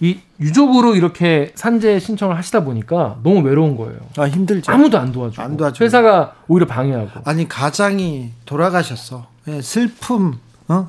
이 0.00 0.18
유족으로 0.40 0.96
이렇게 0.96 1.52
산재 1.54 2.00
신청을 2.00 2.36
하시다 2.36 2.64
보니까 2.64 3.18
너무 3.22 3.40
외로운 3.40 3.76
거예요. 3.76 3.98
아 4.16 4.28
힘들죠. 4.28 4.72
아무도 4.72 4.98
안 4.98 5.12
도와주고 5.12 5.42
안 5.42 5.56
도와주고. 5.56 5.84
회사가 5.84 6.34
오히려 6.48 6.66
방해하고 6.66 7.20
아니 7.24 7.48
가장이 7.48 8.32
돌아가셨어. 8.44 9.26
예, 9.48 9.62
슬픔, 9.62 10.38
어? 10.68 10.88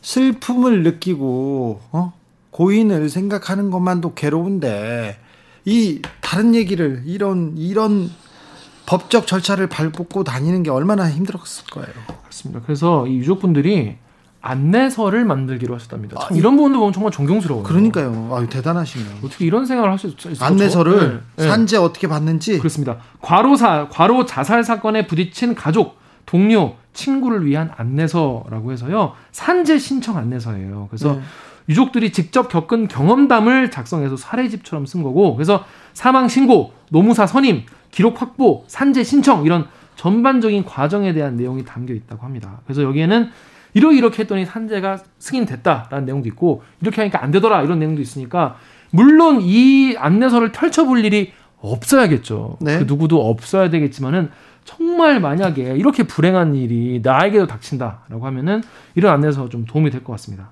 슬픔을 0.00 0.82
느끼고 0.82 1.80
어? 1.92 2.12
고인을 2.50 3.08
생각하는 3.08 3.70
것만도 3.70 4.14
괴로운데 4.14 5.18
이 5.64 6.02
다른 6.20 6.54
얘기를 6.54 7.02
이런 7.06 7.54
이런 7.56 8.10
법적 8.86 9.26
절차를 9.26 9.68
밟고 9.68 10.24
다니는 10.24 10.64
게 10.64 10.70
얼마나 10.70 11.08
힘들었을 11.08 11.66
거예요. 11.70 11.92
그렇습니다. 12.22 12.60
그래서 12.66 13.06
이 13.06 13.18
유족분들이 13.18 13.96
안내서를 14.42 15.24
만들기로 15.24 15.74
하셨답니다. 15.76 16.18
참 16.20 16.32
아, 16.32 16.36
이런 16.36 16.56
부분도 16.56 16.80
보면 16.80 16.92
정말 16.92 17.12
존경스러워요. 17.12 17.62
그러니까요. 17.62 18.30
아유 18.34 18.48
대단하시네요. 18.48 19.18
어떻게 19.24 19.46
이런 19.46 19.64
생각을 19.64 19.90
하실 19.92 20.10
수 20.18 20.30
있을까? 20.30 20.46
안내서를 20.46 21.22
네, 21.36 21.44
네. 21.44 21.48
산재 21.48 21.76
어떻게 21.76 22.08
받는지 22.08 22.58
그렇습니다. 22.58 22.98
과로사 23.20 23.88
과로 23.90 24.26
자살 24.26 24.64
사건에 24.64 25.06
부딪힌 25.06 25.54
가족, 25.54 25.96
동료, 26.26 26.74
친구를 26.92 27.46
위한 27.46 27.70
안내서라고 27.76 28.72
해서요. 28.72 29.12
산재 29.30 29.78
신청 29.78 30.16
안내서예요. 30.16 30.88
그래서 30.90 31.14
네. 31.14 31.20
유족들이 31.68 32.12
직접 32.12 32.48
겪은 32.48 32.88
경험담을 32.88 33.70
작성해서 33.70 34.16
사례집처럼 34.16 34.86
쓴 34.86 35.04
거고 35.04 35.36
그래서 35.36 35.64
사망 35.94 36.26
신고, 36.26 36.72
노무사 36.90 37.28
선임, 37.28 37.62
기록 37.92 38.20
확보, 38.20 38.64
산재 38.66 39.04
신청 39.04 39.44
이런 39.44 39.68
전반적인 39.94 40.64
과정에 40.64 41.12
대한 41.12 41.36
내용이 41.36 41.64
담겨 41.64 41.94
있다고 41.94 42.24
합니다. 42.24 42.60
그래서 42.64 42.82
여기에는 42.82 43.30
이러 43.74 43.92
이렇게 43.92 44.22
했더니 44.22 44.44
산재가 44.44 44.98
승인됐다라는 45.18 46.04
내용도 46.04 46.28
있고 46.28 46.62
이렇게 46.80 47.00
하니까 47.00 47.22
안 47.22 47.30
되더라 47.30 47.62
이런 47.62 47.78
내용도 47.78 48.02
있으니까 48.02 48.56
물론 48.90 49.40
이 49.40 49.96
안내서를 49.96 50.52
펼쳐볼 50.52 51.04
일이 51.04 51.32
없어야겠죠. 51.60 52.58
네. 52.60 52.78
그 52.78 52.84
누구도 52.84 53.28
없어야 53.28 53.70
되겠지만은 53.70 54.30
정말 54.64 55.20
만약에 55.20 55.74
이렇게 55.76 56.02
불행한 56.04 56.54
일이 56.54 57.00
나에게도 57.02 57.46
닥친다라고 57.46 58.26
하면은 58.26 58.62
이런 58.94 59.12
안내서 59.14 59.48
좀 59.48 59.64
도움이 59.64 59.90
될 59.90 60.04
것 60.04 60.12
같습니다. 60.12 60.50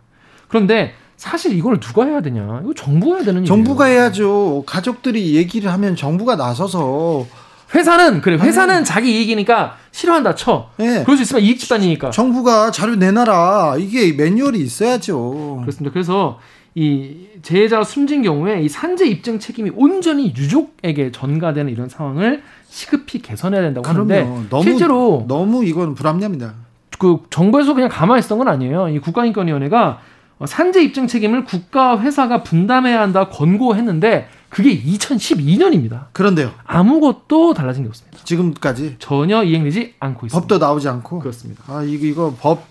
그런데 0.49 0.95
사실 1.17 1.53
이걸 1.57 1.79
누가 1.79 2.07
해야 2.07 2.23
되냐? 2.23 2.61
이거 2.65 2.73
정부가 2.75 3.17
해야 3.17 3.25
되는 3.25 3.45
정부가 3.45 3.87
일이에요. 3.89 4.03
해야죠. 4.03 4.63
가족들이 4.67 5.37
얘기를 5.37 5.71
하면 5.73 5.95
정부가 5.95 6.37
나서서 6.37 7.27
회사는 7.75 8.21
그래 8.21 8.37
회사는 8.37 8.77
아니, 8.77 8.85
자기 8.85 9.19
이익이니까 9.19 9.77
싫어한다 9.93 10.35
쳐. 10.35 10.71
네. 10.77 11.03
그럴 11.05 11.17
수 11.17 11.23
있으면 11.23 11.43
이익 11.43 11.59
집단이니까. 11.59 12.11
정부가 12.11 12.71
자료 12.71 12.97
내놔라. 12.97 13.77
이게 13.79 14.13
매뉴얼이 14.13 14.59
있어야죠. 14.61 15.59
그렇습니다. 15.63 15.93
그래서 15.93 16.39
이 16.75 17.27
재해자가 17.43 17.85
숨진 17.85 18.23
경우에 18.23 18.63
이 18.63 18.69
산재 18.69 19.07
입증 19.07 19.39
책임이 19.39 19.73
온전히 19.75 20.33
유족에게 20.37 21.11
전가되는 21.13 21.71
이런 21.73 21.89
상황을 21.89 22.43
시급히 22.69 23.21
개선해야 23.21 23.61
된다고 23.63 23.83
그럼요. 23.89 24.13
하는데 24.13 24.49
너무, 24.51 24.63
실제로 24.63 25.25
너무 25.27 25.65
이건 25.65 25.95
불합리합니다. 25.95 26.55
그 26.99 27.19
정부에서 27.31 27.75
그냥 27.75 27.89
가만히 27.89 28.21
있었던 28.21 28.39
건 28.39 28.49
아니에요. 28.49 28.89
이 28.89 28.99
국가인권위원회가 29.01 30.01
산재 30.47 30.83
입증 30.83 31.07
책임을 31.07 31.45
국가 31.45 32.01
회사가 32.01 32.43
분담해야 32.43 33.01
한다 33.01 33.29
권고했는데 33.29 34.29
그게 34.49 34.83
2012년입니다. 34.83 36.07
그런데요. 36.13 36.53
아무것도 36.65 37.55
달라진 37.55 37.85
게 37.85 37.89
없습니다. 37.89 38.19
지금까지 38.25 38.97
전혀 38.99 39.45
이행되지 39.45 39.95
않고 40.01 40.27
있습니다. 40.27 40.41
법도 40.41 40.65
나오지 40.65 40.89
않고 40.89 41.21
그렇습니다. 41.21 41.63
아 41.69 41.83
이거 41.83 42.07
이거 42.07 42.35
법 42.39 42.65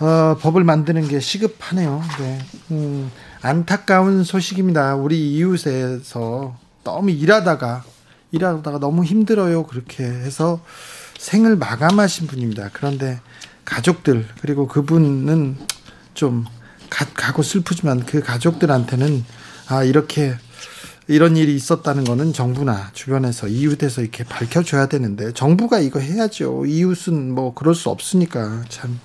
어, 0.00 0.36
법을 0.40 0.64
만드는 0.64 1.06
게 1.08 1.20
시급하네요. 1.20 2.02
네. 2.18 2.38
음, 2.70 3.10
안타까운 3.42 4.24
소식입니다. 4.24 4.96
우리 4.96 5.34
이웃에서 5.34 6.56
너무 6.82 7.10
일하다가 7.10 7.84
일하다가 8.32 8.78
너무 8.78 9.04
힘들어요. 9.04 9.66
그렇게 9.66 10.04
해서 10.04 10.60
생을 11.18 11.56
마감하신 11.56 12.26
분입니다. 12.26 12.70
그런데 12.72 13.20
가족들 13.64 14.26
그리고 14.40 14.66
그분은 14.66 15.56
좀 16.14 16.44
가, 16.90 17.06
가고 17.14 17.42
슬프지만 17.42 18.06
그 18.06 18.20
가족들한테는 18.20 19.24
아 19.68 19.84
이렇게 19.84 20.34
이런 21.06 21.36
일이 21.36 21.54
있었다는 21.54 22.04
거는 22.04 22.32
정부나 22.32 22.90
주변에서 22.94 23.46
이웃에서 23.46 24.00
이렇게 24.00 24.24
밝혀줘야 24.24 24.86
되는데 24.86 25.32
정부가 25.32 25.78
이거 25.78 26.00
해야죠. 26.00 26.64
이웃은 26.64 27.34
뭐 27.34 27.52
그럴 27.52 27.74
수 27.74 27.90
없으니까 27.90 28.62
참 28.70 28.98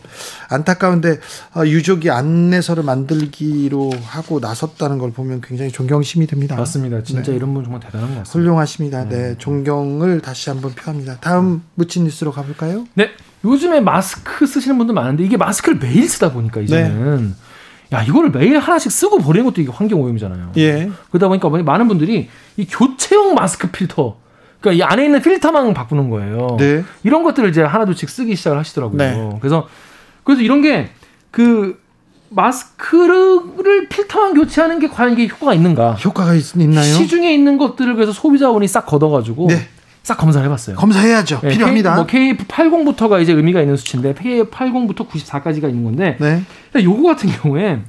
안타까운데 0.50 1.20
어, 1.56 1.66
유족이 1.66 2.10
안내서를 2.10 2.84
만들기로 2.84 3.92
하고 4.06 4.40
나섰다는 4.40 4.98
걸 4.98 5.12
보면 5.12 5.42
굉장히 5.42 5.72
존경심이 5.72 6.26
듭니다. 6.28 6.56
맞습니다. 6.56 7.04
진짜 7.04 7.32
네. 7.32 7.36
이런 7.36 7.54
분 7.54 7.64
정말 7.64 7.82
대단한 7.82 8.10
것 8.10 8.20
같습니다. 8.20 8.32
훌륭하십니다. 8.32 9.10
네, 9.10 9.18
네. 9.18 9.36
존경을 9.38 10.22
다시 10.22 10.50
한번 10.50 10.72
표합니다. 10.72 11.18
다음 11.20 11.64
묻힌 11.76 12.06
뉴스로 12.06 12.32
가볼까요? 12.32 12.88
네, 12.94 13.10
요즘에 13.44 13.82
마스크 13.82 14.48
쓰시는 14.48 14.78
분들 14.78 14.96
많은데 14.96 15.26
이게 15.26 15.36
마스크를 15.36 15.80
매일 15.80 16.08
쓰다 16.08 16.32
보니까 16.32 16.62
이제는. 16.62 17.28
네. 17.28 17.49
야 17.92 18.04
이거를 18.04 18.32
매일 18.32 18.60
하나씩 18.60 18.92
쓰고 18.92 19.18
버리는 19.20 19.46
것도 19.46 19.62
이게 19.62 19.72
환경 19.72 20.02
오염이잖아요. 20.02 20.52
예. 20.58 20.90
그러다 21.10 21.28
보니까 21.28 21.50
많은 21.50 21.88
분들이 21.88 22.30
이 22.58 22.66
교체용 22.66 23.34
마스크 23.34 23.70
필터, 23.72 24.18
그러니까 24.62 24.86
이 24.86 24.88
안에 24.88 25.06
있는 25.06 25.22
필터만 25.22 25.74
바꾸는 25.74 26.10
거예요. 26.10 26.58
네. 26.60 26.84
이런 27.04 27.24
것들을 27.24 27.50
이제 27.50 27.64
하나둘씩 27.64 28.10
쓰기 28.10 28.36
시작을 28.36 28.58
하시더라고요. 28.60 28.98
네. 28.98 29.38
그래서 29.40 29.68
그래서 30.24 30.42
이런 30.42 30.62
게 30.62 30.90
그 31.32 31.80
마스크를 32.30 33.88
필터만 33.90 34.36
교체하는 34.36 34.80
게 34.80 34.88
과연 34.88 35.14
이게 35.14 35.28
효과가 35.28 35.54
있는가? 35.54 35.94
효과가 35.94 36.36
있, 36.36 36.56
나요 36.58 36.84
시중에 36.96 37.34
있는 37.34 37.58
것들을 37.58 37.96
그래서 37.96 38.12
소비자원이 38.12 38.68
싹 38.68 38.86
걷어가지고 38.86 39.48
네. 39.48 39.68
싹 40.04 40.18
검사를 40.18 40.44
해봤어요. 40.46 40.76
검사해야죠. 40.76 41.42
네, 41.44 41.50
필요합니다. 41.50 41.96
뭐 41.96 42.08
KF80부터가 42.08 43.22
이제 43.22 43.34
의미가 43.34 43.62
있는 43.62 43.76
수치인데 43.76 44.14
KF80부터 44.14 45.08
94까지가 45.08 45.70
있는 45.70 45.84
건데 45.84 46.18
네. 46.20 46.44
요거 46.84 47.04
같은 47.04 47.30
경우에 47.30 47.80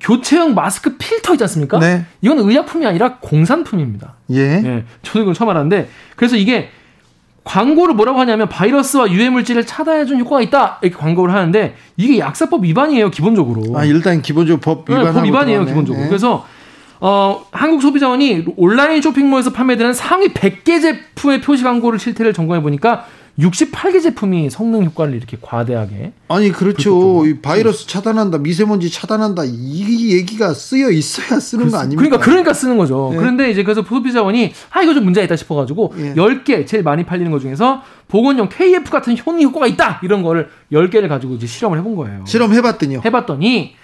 교체형 0.00 0.54
마스크 0.54 0.96
필터 0.96 1.34
있지 1.34 1.44
않습니까? 1.44 1.78
네. 1.78 2.04
이건 2.20 2.38
의약품이 2.40 2.84
아니라 2.84 3.18
공산품입니다. 3.18 4.14
예. 4.32 4.38
예. 4.38 4.84
저도 5.02 5.22
이걸 5.22 5.34
처음 5.34 5.50
알았는데 5.50 5.88
그래서 6.16 6.36
이게 6.36 6.70
광고를 7.44 7.94
뭐라고 7.94 8.20
하냐면 8.20 8.48
바이러스와 8.48 9.10
유해 9.10 9.30
물질을 9.30 9.66
차단해준 9.66 10.20
효과가 10.20 10.42
있다 10.42 10.78
이렇게 10.82 10.96
광고를 10.96 11.34
하는데 11.34 11.74
이게 11.96 12.18
약사법 12.18 12.64
위반이에요 12.64 13.10
기본적으로. 13.10 13.76
아 13.78 13.84
일단 13.84 14.22
기본적으로 14.22 14.60
법 14.60 14.90
위반. 14.90 15.04
네, 15.04 15.12
법 15.12 15.24
위반이에요 15.24 15.64
기본적으로. 15.64 16.02
네. 16.02 16.08
그래서 16.08 16.46
어, 17.04 17.44
한국 17.50 17.82
소비자원이 17.82 18.44
온라인 18.56 19.02
쇼핑몰에서 19.02 19.50
판매되는 19.52 19.92
상위 19.92 20.28
100개 20.28 20.80
제품의 20.80 21.40
표시 21.40 21.64
광고를 21.64 21.98
실태를 21.98 22.32
점검해 22.32 22.62
보니까 22.62 23.06
68개 23.40 24.00
제품이 24.00 24.50
성능 24.50 24.84
효과를 24.84 25.16
이렇게 25.16 25.36
과대하게 25.40 26.12
아니 26.28 26.52
그렇죠. 26.52 27.26
이 27.26 27.40
바이러스 27.40 27.88
차단한다 27.88 28.38
미세먼지 28.38 28.88
차단한다 28.88 29.42
이 29.46 30.12
얘기가 30.12 30.54
쓰여 30.54 30.90
있어야 30.90 31.40
쓰는 31.40 31.62
그렇습, 31.64 31.72
거 31.76 31.78
아닙니까? 31.82 32.02
그러니까 32.02 32.18
그러니까 32.24 32.52
쓰는 32.52 32.76
거죠. 32.78 33.08
네. 33.10 33.16
그런데 33.18 33.50
이제 33.50 33.64
그래서 33.64 33.82
소비자원이 33.82 34.52
아 34.70 34.82
이거 34.82 34.94
좀 34.94 35.02
문제가 35.02 35.24
있다 35.24 35.34
싶어가지고 35.34 35.94
네. 35.96 36.14
10개 36.14 36.64
제일 36.68 36.84
많이 36.84 37.04
팔리는 37.04 37.32
것 37.32 37.40
중에서 37.40 37.82
보건용 38.06 38.48
KF 38.48 38.90
같은 38.92 39.16
효능 39.26 39.42
효과가 39.42 39.66
있다 39.66 39.98
이런 40.04 40.22
거를 40.22 40.48
10개를 40.70 41.08
가지고 41.08 41.34
이제 41.34 41.48
실험을 41.48 41.78
해본 41.78 41.96
거예요. 41.96 42.24
실험해봤더니요. 42.28 43.00
해봤더니 43.04 43.74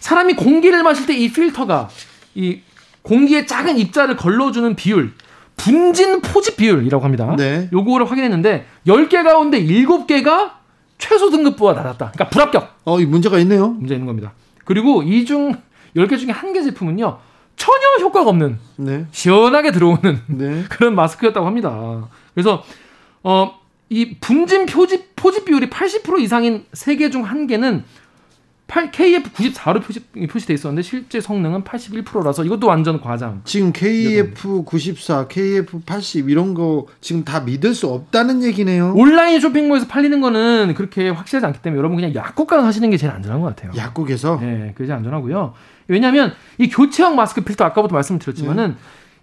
사람이 0.00 0.34
공기를 0.34 0.82
마실 0.82 1.06
때 1.06 1.14
이 1.14 1.30
필터가 1.32 1.88
이 2.34 2.60
공기에 3.02 3.46
작은 3.46 3.78
입자를 3.78 4.16
걸러주는 4.16 4.74
비율, 4.76 5.12
분진 5.56 6.20
포집 6.20 6.56
비율이라고 6.56 7.04
합니다. 7.04 7.34
네. 7.36 7.68
요거를 7.72 8.10
확인했는데 8.10 8.66
10개 8.86 9.22
가운데 9.22 9.62
7개가 9.62 10.52
최소 10.98 11.30
등급부와 11.30 11.74
낮았다. 11.74 12.12
그러니까 12.12 12.28
불합격. 12.30 12.76
어, 12.84 13.00
이 13.00 13.06
문제가 13.06 13.38
있네요. 13.40 13.68
문제 13.68 13.94
있는 13.94 14.06
겁니다. 14.06 14.32
그리고 14.64 15.02
이 15.02 15.24
중 15.24 15.54
10개 15.96 16.18
중에 16.18 16.30
한 16.30 16.52
개 16.52 16.62
제품은요. 16.62 17.18
전혀 17.56 17.86
효과가 18.00 18.30
없는 18.30 18.58
네. 18.76 19.06
시원하게 19.12 19.70
들어오는 19.70 20.20
네. 20.26 20.64
그런 20.70 20.94
마스크였다고 20.96 21.46
합니다. 21.46 22.08
그래서 22.34 22.64
어, 23.22 23.54
이 23.90 24.16
분진 24.18 24.66
표집 24.66 25.14
포집 25.14 25.44
비율이 25.44 25.70
80% 25.70 26.20
이상인 26.20 26.64
3개 26.72 27.12
중 27.12 27.22
한 27.22 27.46
개는 27.46 27.84
8, 27.84 27.84
KF94로 28.66 29.82
표시, 29.82 30.00
표시돼 30.00 30.54
있었는데 30.54 30.82
실제 30.82 31.20
성능은 31.20 31.64
81%라서 31.64 32.44
이것도 32.44 32.66
완전 32.66 33.00
과장. 33.00 33.42
지금 33.44 33.72
KF94, 33.72 35.28
KF80 35.28 36.30
이런 36.30 36.54
거 36.54 36.86
지금 37.00 37.24
다 37.24 37.40
믿을 37.40 37.74
수 37.74 37.88
없다는 37.88 38.42
얘기네요. 38.42 38.94
온라인 38.94 39.40
쇼핑몰에서 39.40 39.86
팔리는 39.86 40.20
거는 40.20 40.74
그렇게 40.76 41.08
확실하지 41.10 41.46
않기 41.46 41.62
때문에 41.62 41.78
여러분 41.78 41.96
그냥 41.96 42.14
약국 42.14 42.46
가서 42.46 42.64
하시는 42.64 42.88
게 42.90 42.96
제일 42.96 43.12
안전한 43.12 43.40
것 43.40 43.54
같아요. 43.54 43.72
약국에서? 43.76 44.38
네, 44.40 44.72
그게 44.74 44.86
제일 44.86 44.96
안전하고요. 44.96 45.54
왜냐하면 45.88 46.32
이 46.58 46.68
교체형 46.68 47.16
마스크 47.16 47.42
필터 47.42 47.64
아까부터 47.64 47.94
말씀드렸지만은 47.94 48.70
네. 48.70 48.76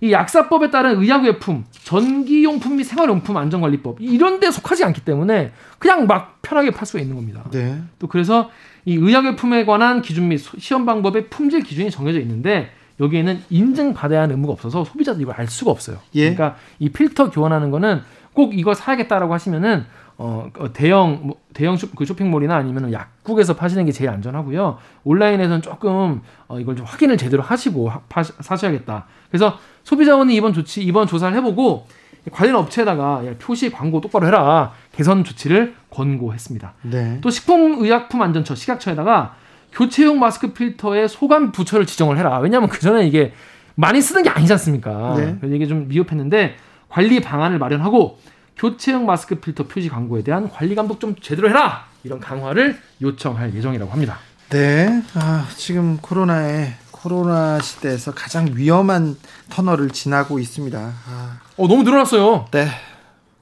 이 0.04 0.12
약사법에 0.12 0.72
따른 0.72 1.00
의약외품, 1.00 1.64
전기용품 1.72 2.78
및 2.78 2.84
생활용품 2.86 3.38
안전관리법 3.38 3.98
이런 4.02 4.40
데 4.40 4.50
속하지 4.50 4.84
않기 4.84 5.02
때문에 5.02 5.52
그냥 5.78 6.08
막 6.08 6.42
편하게 6.42 6.72
팔 6.72 6.88
수가 6.88 7.00
있는 7.00 7.16
겁니다. 7.16 7.44
네. 7.52 7.80
또 8.00 8.08
그래서 8.08 8.50
이 8.86 8.96
의약용품에 8.96 9.66
관한 9.66 10.02
기준 10.02 10.28
및 10.28 10.40
시험 10.58 10.86
방법의 10.86 11.30
품질 11.30 11.62
기준이 11.62 11.92
정해져 11.92 12.20
있는데 12.20 12.72
여기에는 13.00 13.44
인증받아야 13.50 14.22
하는 14.22 14.36
의무가 14.36 14.54
없어서 14.54 14.84
소비자도 14.84 15.22
이걸 15.22 15.36
알 15.36 15.48
수가 15.48 15.72
없어요. 15.72 15.98
예. 16.16 16.34
그러니까 16.34 16.58
이 16.80 16.90
필터 16.90 17.32
교환하는 17.32 17.72
거는 17.72 18.02
꼭 18.34 18.58
이거 18.58 18.74
사야겠다라고 18.74 19.34
하시면은 19.34 19.86
어, 20.18 20.50
어 20.60 20.72
대형 20.72 21.20
뭐, 21.24 21.42
대형 21.54 21.78
쇼, 21.78 21.88
그 21.96 22.06
쇼핑몰이나 22.06 22.56
아니면 22.56 22.94
약국에서 22.94 23.56
파시는 23.56 23.86
게 23.86 23.92
제일 23.92 24.12
안전하고요. 24.12 24.78
온라인에서는 25.04 25.62
조금 25.64 26.22
어, 26.48 26.60
이걸 26.60 26.76
좀 26.76 26.86
확인을 26.86 27.18
제대로 27.18 27.42
하시고 27.42 27.90
하, 27.90 28.02
파, 28.08 28.22
사셔야겠다. 28.24 29.08
그래서 29.30 29.58
소비자원이 29.84 30.36
이번 30.36 30.54
조치 30.54 30.84
이번 30.84 31.08
조사를 31.08 31.36
해보고 31.38 31.88
관련 32.32 32.56
업체에다가 32.58 33.26
야, 33.26 33.34
표시 33.40 33.72
광고 33.72 34.00
똑바로 34.00 34.28
해라 34.28 34.74
개선 34.94 35.24
조치를 35.24 35.76
권고했습니다. 35.90 36.74
네. 36.84 37.20
또 37.22 37.30
식품의약품안전처 37.30 38.56
식약처에다가 38.56 39.36
교체용 39.72 40.20
마스크 40.20 40.54
필터의 40.54 41.08
소관 41.08 41.52
부처를 41.52 41.86
지정을 41.86 42.18
해라. 42.18 42.40
왜냐하면 42.40 42.70
그 42.70 42.80
전에 42.80 43.08
이게 43.08 43.34
많이 43.76 44.02
쓰는 44.02 44.24
게 44.24 44.30
아니지 44.30 44.52
않습니까? 44.54 45.16
네. 45.18 45.38
그래서 45.40 45.56
이게 45.56 45.66
좀 45.66 45.88
미흡했는데 45.88 46.56
관리 46.90 47.22
방안을 47.22 47.58
마련하고 47.58 48.20
교체형 48.58 49.06
마스크 49.06 49.36
필터 49.36 49.68
표지 49.68 49.90
광고에 49.90 50.24
대한 50.24 50.50
관리 50.50 50.76
감독 50.76 51.00
좀 51.00 51.16
제대로 51.22 51.50
해라 51.50 51.86
이런 52.04 52.20
강화를 52.20 52.78
요청할 53.02 53.56
예정이라고 53.56 53.92
합니다. 53.92 54.20
네, 54.50 55.02
아, 55.16 55.48
지금 55.56 55.98
코로나에 56.02 56.74
코로나 56.92 57.60
시대에서 57.60 58.14
가장 58.14 58.50
위험한 58.54 59.16
터널을 59.50 59.90
지나고 59.92 60.40
있습니다. 60.40 60.78
아, 60.78 61.40
어 61.58 61.68
너무 61.68 61.84
늘어났어요. 61.84 62.48
네, 62.52 62.68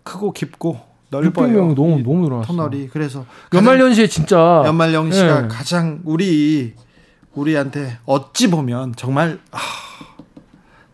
크고 0.03 0.31
깊고 0.31 0.88
넓어요. 1.09 1.47
600명 1.47 1.75
너무 1.75 2.01
너무 2.03 2.23
늘어났어. 2.23 2.47
터널이 2.47 2.89
그래서 2.91 3.25
연말연시에 3.53 4.07
진짜 4.07 4.63
연말연시가 4.65 5.41
네. 5.41 5.47
가장 5.47 6.01
우리 6.05 6.73
우리한테 7.33 7.97
어찌 8.05 8.49
보면 8.49 8.93
정말 8.95 9.39
아, 9.51 9.59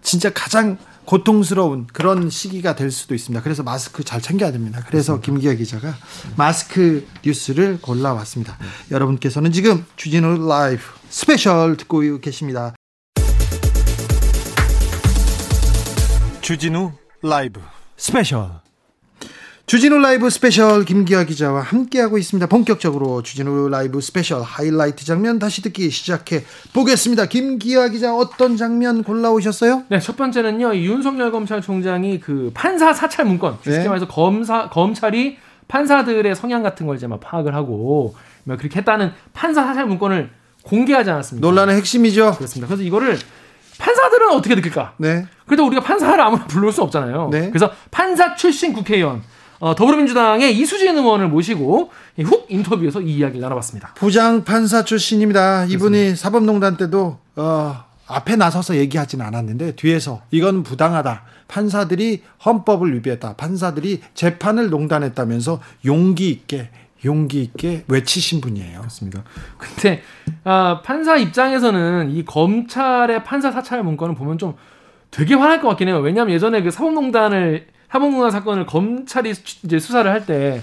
진짜 0.02 0.32
가장 0.32 0.78
고통스러운 1.06 1.88
그런 1.94 2.30
시기가 2.30 2.76
될 2.76 2.92
수도 2.92 3.14
있습니다. 3.14 3.44
그래서 3.44 3.64
마스크 3.64 4.04
잘 4.04 4.22
챙겨야 4.22 4.52
됩니다. 4.52 4.84
그래서 4.88 5.20
김기아 5.22 5.54
기자가 5.54 5.94
마스크 6.36 7.06
뉴스를 7.24 7.80
골라왔습니다. 7.82 8.58
여러분께서는 8.92 9.52
지금 9.52 9.86
주진우 9.96 10.48
라이브 10.48 10.82
스페셜 11.10 11.78
듣고 11.78 12.00
계십니다. 12.20 12.74
주진우 16.42 16.92
라이브 17.22 17.60
스페셜 17.98 18.65
주진우 19.68 19.98
라이브 19.98 20.30
스페셜 20.30 20.86
김기화 20.86 21.24
기자와 21.24 21.62
함께하고 21.62 22.20
있습니다. 22.20 22.46
본격적으로 22.46 23.24
주진우 23.24 23.68
라이브 23.70 24.00
스페셜 24.00 24.44
하이라이트 24.44 25.06
장면 25.06 25.40
다시 25.40 25.64
듣기 25.64 25.90
시작해 25.90 26.44
보겠습니다. 26.74 27.26
김기화 27.26 27.88
기자 27.88 28.16
어떤 28.16 28.58
장면 28.58 29.02
골라오셨어요? 29.02 29.86
네, 29.90 30.00
첫 30.00 30.18
번째는요. 30.18 30.76
이 30.76 30.86
윤석열 30.86 31.32
검찰총장이 31.32 32.20
그 32.20 32.52
판사 32.54 32.94
사찰 32.94 33.26
문건, 33.26 33.58
쉽게 33.64 33.80
네. 33.80 33.88
말해서 33.88 34.08
검사 34.08 34.70
검찰이 34.70 35.38
판사들의 35.68 36.36
성향 36.36 36.62
같은 36.62 36.86
걸 36.86 36.98
이제 36.98 37.08
막 37.08 37.20
파악을 37.20 37.56
하고 37.56 38.14
막 38.44 38.60
그렇게 38.60 38.78
했다는 38.78 39.14
판사 39.34 39.64
사찰 39.64 39.88
문건을 39.88 40.30
공개하지 40.62 41.10
않았습니까? 41.10 41.48
논란의 41.48 41.76
핵심이죠. 41.78 42.36
그렇습니다. 42.36 42.68
그래서 42.68 42.84
이거를 42.84 43.18
판사들은 43.80 44.30
어떻게 44.30 44.54
느낄까? 44.54 44.94
네. 44.98 45.26
그래도 45.48 45.66
우리가 45.66 45.82
판사를 45.82 46.22
아무나 46.22 46.46
불러올 46.46 46.72
수 46.72 46.84
없잖아요. 46.84 47.30
네. 47.32 47.50
그래서 47.50 47.72
판사 47.90 48.36
출신 48.36 48.72
국회의원 48.72 49.24
어, 49.60 49.76
더불어민주당의 49.76 50.58
이수진 50.58 50.98
의원을 50.98 51.30
모시고 51.30 51.92
이훅 52.18 52.48
인터뷰에서 52.50 53.02
이 53.02 53.16
이야기를 53.16 53.42
나눠봤습니다. 53.42 53.94
부장 53.96 54.44
판사 54.44 54.84
출신입니다. 54.84 55.66
이분이 55.66 56.16
사법농단 56.16 56.78
때도 56.78 57.18
어, 57.36 57.84
앞에 58.08 58.36
나서서 58.36 58.76
얘기하진 58.76 59.22
않았는데 59.22 59.76
뒤에서 59.76 60.22
이건 60.32 60.64
부당하다. 60.64 61.24
판사들이 61.48 62.24
헌법을 62.46 62.94
위배했다. 62.96 63.36
판사들이 63.36 64.02
재판을 64.14 64.70
농단했다면서 64.70 65.60
용기 65.86 66.30
있게 66.30 66.70
용기 67.04 67.42
있게 67.44 67.84
외치신 67.88 68.42
분이에요. 68.42 68.80
그렇습니다. 68.80 69.24
근데 69.58 70.02
아, 70.44 70.82
판사 70.84 71.18
입장에서는 71.18 72.12
이 72.12 72.26
검찰의 72.26 73.24
판사 73.24 73.52
사찰 73.52 73.84
문건을 73.84 74.16
보면 74.16 74.38
좀 74.38 74.56
되게 75.12 75.36
화날 75.36 75.62
것 75.62 75.68
같긴 75.70 75.88
해요. 75.88 76.00
왜냐하면 76.00 76.34
예전에 76.34 76.62
그 76.62 76.72
사법농단을 76.72 77.68
사법농단 77.96 78.30
사건을 78.32 78.66
검찰이 78.66 79.34
수- 79.34 79.42
이제 79.64 79.80
수사를 79.80 80.10
할 80.12 80.26
때 80.26 80.62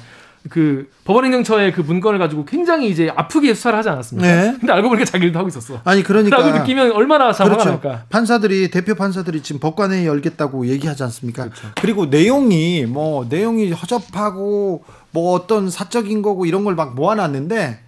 그 0.51 0.91
법원행정처의 1.05 1.71
그 1.73 1.83
문건을 1.83 2.19
가지고 2.19 2.45
굉장히 2.45 2.91
이제 2.91 3.09
아프게 3.15 3.55
수사를 3.55 3.79
하지 3.79 3.89
않았습니까? 3.91 4.27
네. 4.29 4.57
근데 4.59 4.73
알고 4.73 4.89
보니까 4.89 5.05
자기들도 5.05 5.39
하고 5.39 5.49
있었어. 5.49 5.81
아니 5.85 6.03
그러니까 6.03 6.37
라고 6.37 6.59
느끼면 6.59 6.91
얼마나 6.91 7.33
참 7.33 7.47
화가 7.49 7.63
그렇죠. 7.63 7.81
날까. 7.81 8.07
판사들이 8.09 8.69
대표 8.73 8.97
판사들이 8.97 9.41
지금 9.45 9.61
법관회의 9.61 10.05
열겠다고 10.05 10.67
얘기하지 10.67 11.05
않습니까? 11.05 11.45
그렇죠. 11.45 11.69
그리고 11.81 12.07
내용이 12.07 12.87
뭐 12.87 13.25
내용이 13.29 13.71
허접하고 13.71 14.83
뭐 15.13 15.33
어떤 15.33 15.71
사적인 15.71 16.23
거고 16.23 16.45
이런 16.45 16.65
걸 16.65 16.75
막 16.75 16.97
모아놨는데 16.97 17.79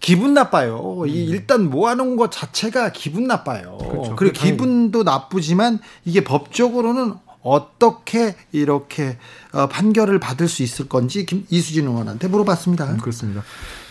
기분 0.00 0.32
나빠요. 0.32 1.02
이 1.06 1.26
일단 1.26 1.68
모아놓은 1.68 2.16
것 2.16 2.30
자체가 2.32 2.92
기분 2.92 3.26
나빠요. 3.26 3.76
음. 3.82 3.88
그렇죠. 3.90 4.16
그리고 4.16 4.32
기분도 4.32 5.02
나쁘지만 5.02 5.78
이게 6.06 6.24
법적으로는 6.24 7.12
어떻게 7.42 8.34
이렇게 8.52 9.16
어, 9.52 9.66
판결을 9.68 10.18
받을 10.18 10.48
수 10.48 10.62
있을 10.62 10.88
건지 10.88 11.24
김, 11.24 11.46
이수진 11.50 11.86
의원한테 11.86 12.28
물어봤습니다. 12.28 12.96
그렇습니다. 12.96 13.42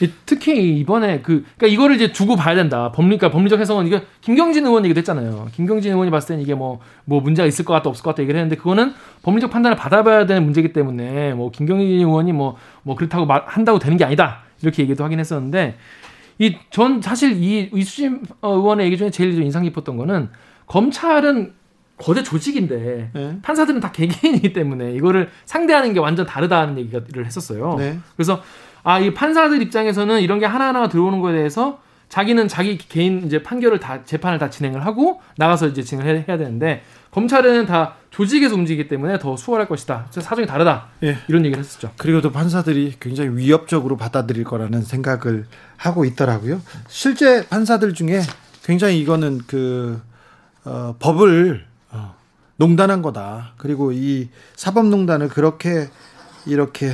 이- 0.01 0.11
특히 0.25 0.77
이번에 0.79 1.21
그 1.21 1.43
그러니까 1.57 1.67
이거를 1.67 1.95
이제 1.95 2.11
두고 2.11 2.35
봐야 2.35 2.55
된다. 2.55 2.91
법리가 2.91 3.31
법리적 3.31 3.59
해석은 3.59 3.87
이게 3.87 4.03
김경진 4.21 4.65
의원 4.65 4.83
얘기도 4.85 4.99
했잖아요. 4.99 5.47
김경진 5.53 5.91
의원이 5.93 6.11
봤을 6.11 6.29
때는 6.29 6.43
이게 6.43 6.53
뭐뭐 6.53 7.21
문제가 7.21 7.47
있을 7.47 7.65
것 7.65 7.73
같다 7.73 7.89
없을 7.89 8.03
것 8.03 8.11
같다 8.11 8.21
얘기를 8.23 8.39
했는데 8.39 8.55
그거는 8.57 8.93
법리적 9.23 9.49
판단을 9.49 9.77
받아봐야 9.77 10.25
되는 10.25 10.43
문제이기 10.43 10.73
때문에 10.73 11.33
뭐 11.33 11.49
김경진 11.51 11.87
의원이 11.99 12.33
뭐뭐 12.33 12.95
그렇다고 12.97 13.25
말, 13.25 13.43
한다고 13.45 13.79
되는 13.79 13.97
게 13.97 14.03
아니다 14.05 14.43
이렇게 14.61 14.83
얘기도 14.83 15.03
하긴 15.03 15.19
했었는데 15.19 15.77
이 16.39 16.55
전 16.69 17.01
사실 17.01 17.41
이 17.41 17.71
이수진 17.73 18.21
어, 18.41 18.53
의원의 18.53 18.85
얘기 18.85 18.97
중에 18.97 19.09
제일 19.09 19.33
좀 19.33 19.41
인상 19.43 19.63
깊었던 19.63 19.97
거는 19.97 20.29
검찰은 20.67 21.53
거대 21.97 22.21
조직인데 22.23 23.09
네. 23.13 23.37
판사들은 23.41 23.79
다 23.79 23.91
개개인이기 23.91 24.53
때문에 24.53 24.93
이거를 24.93 25.29
상대하는 25.45 25.93
게 25.93 25.99
완전 25.99 26.25
다르다는 26.25 26.77
얘기를 26.77 27.25
했었어요. 27.25 27.75
네. 27.77 27.97
그래서 28.15 28.41
아 28.83 28.99
이 28.99 29.13
판사들 29.13 29.61
입장에서는 29.61 30.21
이런 30.21 30.39
게 30.39 30.45
하나하나 30.45 30.87
들어오는 30.87 31.19
거에 31.19 31.33
대해서 31.33 31.79
자기는 32.07 32.47
자기 32.47 32.77
개인 32.77 33.23
이제 33.25 33.43
판결을 33.43 33.79
다 33.81 34.05
재판을 34.05 34.37
다 34.39 34.49
진행을 34.49 34.85
하고 34.85 35.19
나가서 35.37 35.67
이제 35.67 35.81
진행을 35.83 36.15
해- 36.19 36.25
해야 36.27 36.37
되는데 36.37 36.83
검찰은 37.11 37.65
다 37.65 37.95
조직에서 38.11 38.55
움직이기 38.55 38.87
때문에 38.87 39.19
더 39.19 39.35
수월할 39.35 39.67
것이다. 39.67 40.07
사정이 40.11 40.47
다르다. 40.47 40.87
예. 41.03 41.17
이런 41.27 41.43
얘기를 41.43 41.61
했었죠. 41.61 41.91
그리고 41.97 42.21
또 42.21 42.31
판사들이 42.31 42.93
굉장히 43.01 43.31
위협적으로 43.35 43.97
받아들일 43.97 44.45
거라는 44.45 44.81
생각을 44.83 45.45
하고 45.75 46.05
있더라고요. 46.05 46.61
실제 46.87 47.45
판사들 47.49 47.93
중에 47.93 48.21
굉장히 48.63 48.99
이거는 48.99 49.41
그 49.47 50.01
어, 50.63 50.95
법을 50.99 51.65
어, 51.65 51.66
농단한 52.57 53.01
거다. 53.01 53.53
그리고 53.57 53.91
이 53.91 54.29
사법농단을 54.55 55.29
그렇게 55.29 55.87
이렇게 56.45 56.91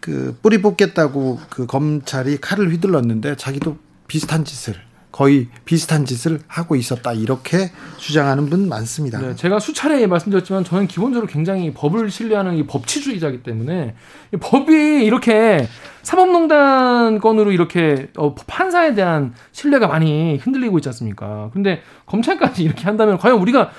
그 0.00 0.36
뿌리 0.42 0.62
뽑겠다고 0.62 1.40
그 1.50 1.66
검찰이 1.66 2.38
칼을 2.38 2.72
휘둘렀는데 2.72 3.36
자기도 3.36 3.76
비슷한 4.06 4.44
짓을 4.44 4.74
거의 5.12 5.48
비슷한 5.64 6.04
짓을 6.04 6.38
하고 6.46 6.76
있었다 6.76 7.12
이렇게 7.12 7.70
주장하는 7.98 8.48
분 8.48 8.68
많습니다. 8.68 9.20
네, 9.20 9.34
제가 9.34 9.58
수차례 9.58 10.06
말씀드렸지만 10.06 10.64
저는 10.64 10.86
기본적으로 10.86 11.26
굉장히 11.26 11.74
법을 11.74 12.10
신뢰하는 12.10 12.56
이 12.56 12.66
법치주의자이기 12.66 13.42
때문에 13.42 13.94
이 14.32 14.36
법이 14.36 15.04
이렇게 15.04 15.66
사법농단 16.02 17.18
건으로 17.18 17.50
이렇게 17.50 18.08
어, 18.16 18.34
판사에 18.34 18.94
대한 18.94 19.34
신뢰가 19.52 19.88
많이 19.88 20.36
흔들리고 20.36 20.78
있지 20.78 20.88
않습니까? 20.88 21.50
근데 21.52 21.82
검찰까지 22.06 22.62
이렇게 22.62 22.84
한다면 22.84 23.18
과연 23.18 23.38
우리가 23.38 23.70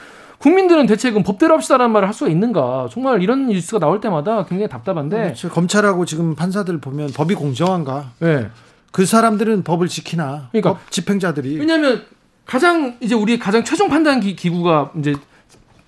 국민들은 0.42 0.88
대체 0.88 1.12
그럼 1.12 1.24
법대로 1.24 1.54
합시다라는 1.54 1.94
말을 1.94 2.08
할 2.08 2.14
수가 2.14 2.32
있는가? 2.32 2.88
정말 2.92 3.22
이런 3.22 3.48
뉴스가 3.48 3.80
나올 3.80 4.02
때마다 4.02 4.44
굉장히 4.46 4.68
답답한데, 4.68 5.18
그렇죠. 5.18 5.50
검찰하고 5.50 6.06
지금 6.06 6.36
판사들 6.36 6.80
보면 6.80 7.12
법이 7.12 7.36
공정한가? 7.36 8.12
네. 8.20 8.50
그 8.92 9.06
사람들은 9.06 9.64
법을 9.64 9.88
지키나? 9.88 10.50
그러니까 10.52 10.74
법 10.74 10.92
집행자들이 10.92 11.60
왜냐하면 11.60 12.04
가장 12.46 12.98
이제 13.00 13.16
우리 13.16 13.40
가장 13.40 13.64
최종 13.64 13.88
판단 13.88 14.20
기, 14.20 14.36
기구가 14.36 14.92
이제 14.98 15.14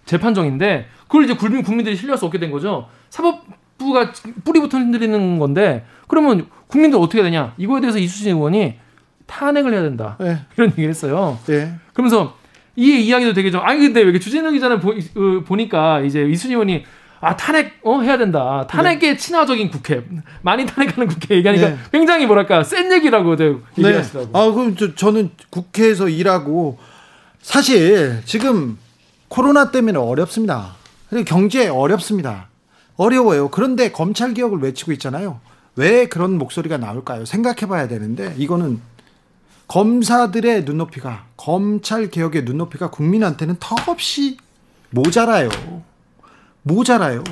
재판정인데 0.05 0.87
그걸 1.07 1.25
이제 1.25 1.33
국민 1.35 1.63
국민들이 1.63 1.95
수 1.95 2.25
없게 2.25 2.39
된 2.39 2.51
거죠. 2.51 2.87
사법부가 3.09 4.13
뿌리부터 4.43 4.77
흔들리는 4.77 5.39
건데 5.39 5.85
그러면 6.07 6.47
국민들 6.67 6.99
어떻게 6.99 7.23
되냐? 7.23 7.53
이거에 7.57 7.81
대해서 7.81 7.97
이수진 7.97 8.35
의원이 8.35 8.75
탄핵을 9.25 9.73
해야 9.73 9.81
된다 9.81 10.17
예, 10.21 10.39
이런 10.55 10.69
얘기를 10.71 10.89
했어요. 10.89 11.39
예. 11.49 11.73
그러면서 11.93 12.35
이 12.75 13.01
이야기도 13.01 13.33
되게 13.33 13.51
좀 13.51 13.61
아니 13.61 13.79
근데 13.79 13.99
왜 13.99 14.05
이렇게 14.05 14.19
주진우 14.19 14.51
기자는 14.51 14.79
보, 14.79 14.91
어, 14.91 15.43
보니까 15.45 16.01
이제 16.01 16.23
이수진 16.23 16.51
의원이 16.51 16.83
아 17.19 17.37
탄핵 17.37 17.79
어 17.83 18.01
해야 18.01 18.17
된다 18.17 18.67
탄핵에 18.67 19.15
친화적인 19.15 19.71
국회 19.71 20.03
많이 20.41 20.65
탄핵하는 20.65 21.07
국회 21.07 21.35
얘기하니까 21.35 21.69
네. 21.69 21.77
굉장히 21.91 22.25
뭐랄까 22.25 22.63
센 22.63 22.91
얘기라고 22.91 23.35
네. 23.35 23.55
얘기하시더라고. 23.77 24.37
아, 24.37 24.51
그럼 24.51 24.75
저, 24.75 24.93
저는 24.95 25.29
국회에서 25.49 26.09
일하고 26.09 26.77
사실 27.41 28.21
지금 28.25 28.77
코로나 29.29 29.71
때문에 29.71 29.97
어렵습니다. 29.97 30.75
그리고 31.09 31.25
경제 31.25 31.67
어렵습니다. 31.67 32.49
어려워요. 32.97 33.49
그런데 33.49 33.91
검찰 33.91 34.33
개혁을 34.33 34.59
외치고 34.59 34.91
있잖아요. 34.93 35.39
왜 35.75 36.07
그런 36.07 36.37
목소리가 36.37 36.77
나올까요? 36.77 37.25
생각해 37.25 37.67
봐야 37.67 37.87
되는데 37.87 38.33
이거는 38.37 38.81
검사들의 39.67 40.65
눈높이가 40.65 41.25
검찰 41.37 42.09
개혁의 42.09 42.43
눈높이가 42.43 42.89
국민한테는 42.89 43.57
턱없이 43.59 44.37
모자라요. 44.91 45.49
모자라요. 46.61 47.23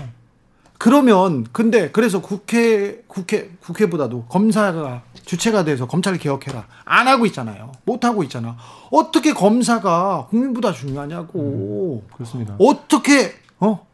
그러면 0.78 1.46
근데 1.52 1.92
그래서 1.92 2.22
국회 2.22 3.04
국회 3.08 3.52
국회보다도 3.62 4.26
검사가 4.26 5.04
주체가 5.26 5.64
돼서 5.64 5.88
검찰 5.88 6.18
개혁해라 6.18 6.66
안 6.86 7.08
하고 7.08 7.28
있잖아요. 7.28 7.72
못 7.86 8.04
하고 8.04 8.24
있잖아. 8.24 8.58
어떻게 8.90 9.34
검사가 9.34 10.28
국민보다 10.32 10.74
중요하냐고. 10.74 12.04
그렇습니다. 12.16 12.56
어떻게 12.58 13.34
어 13.60 13.86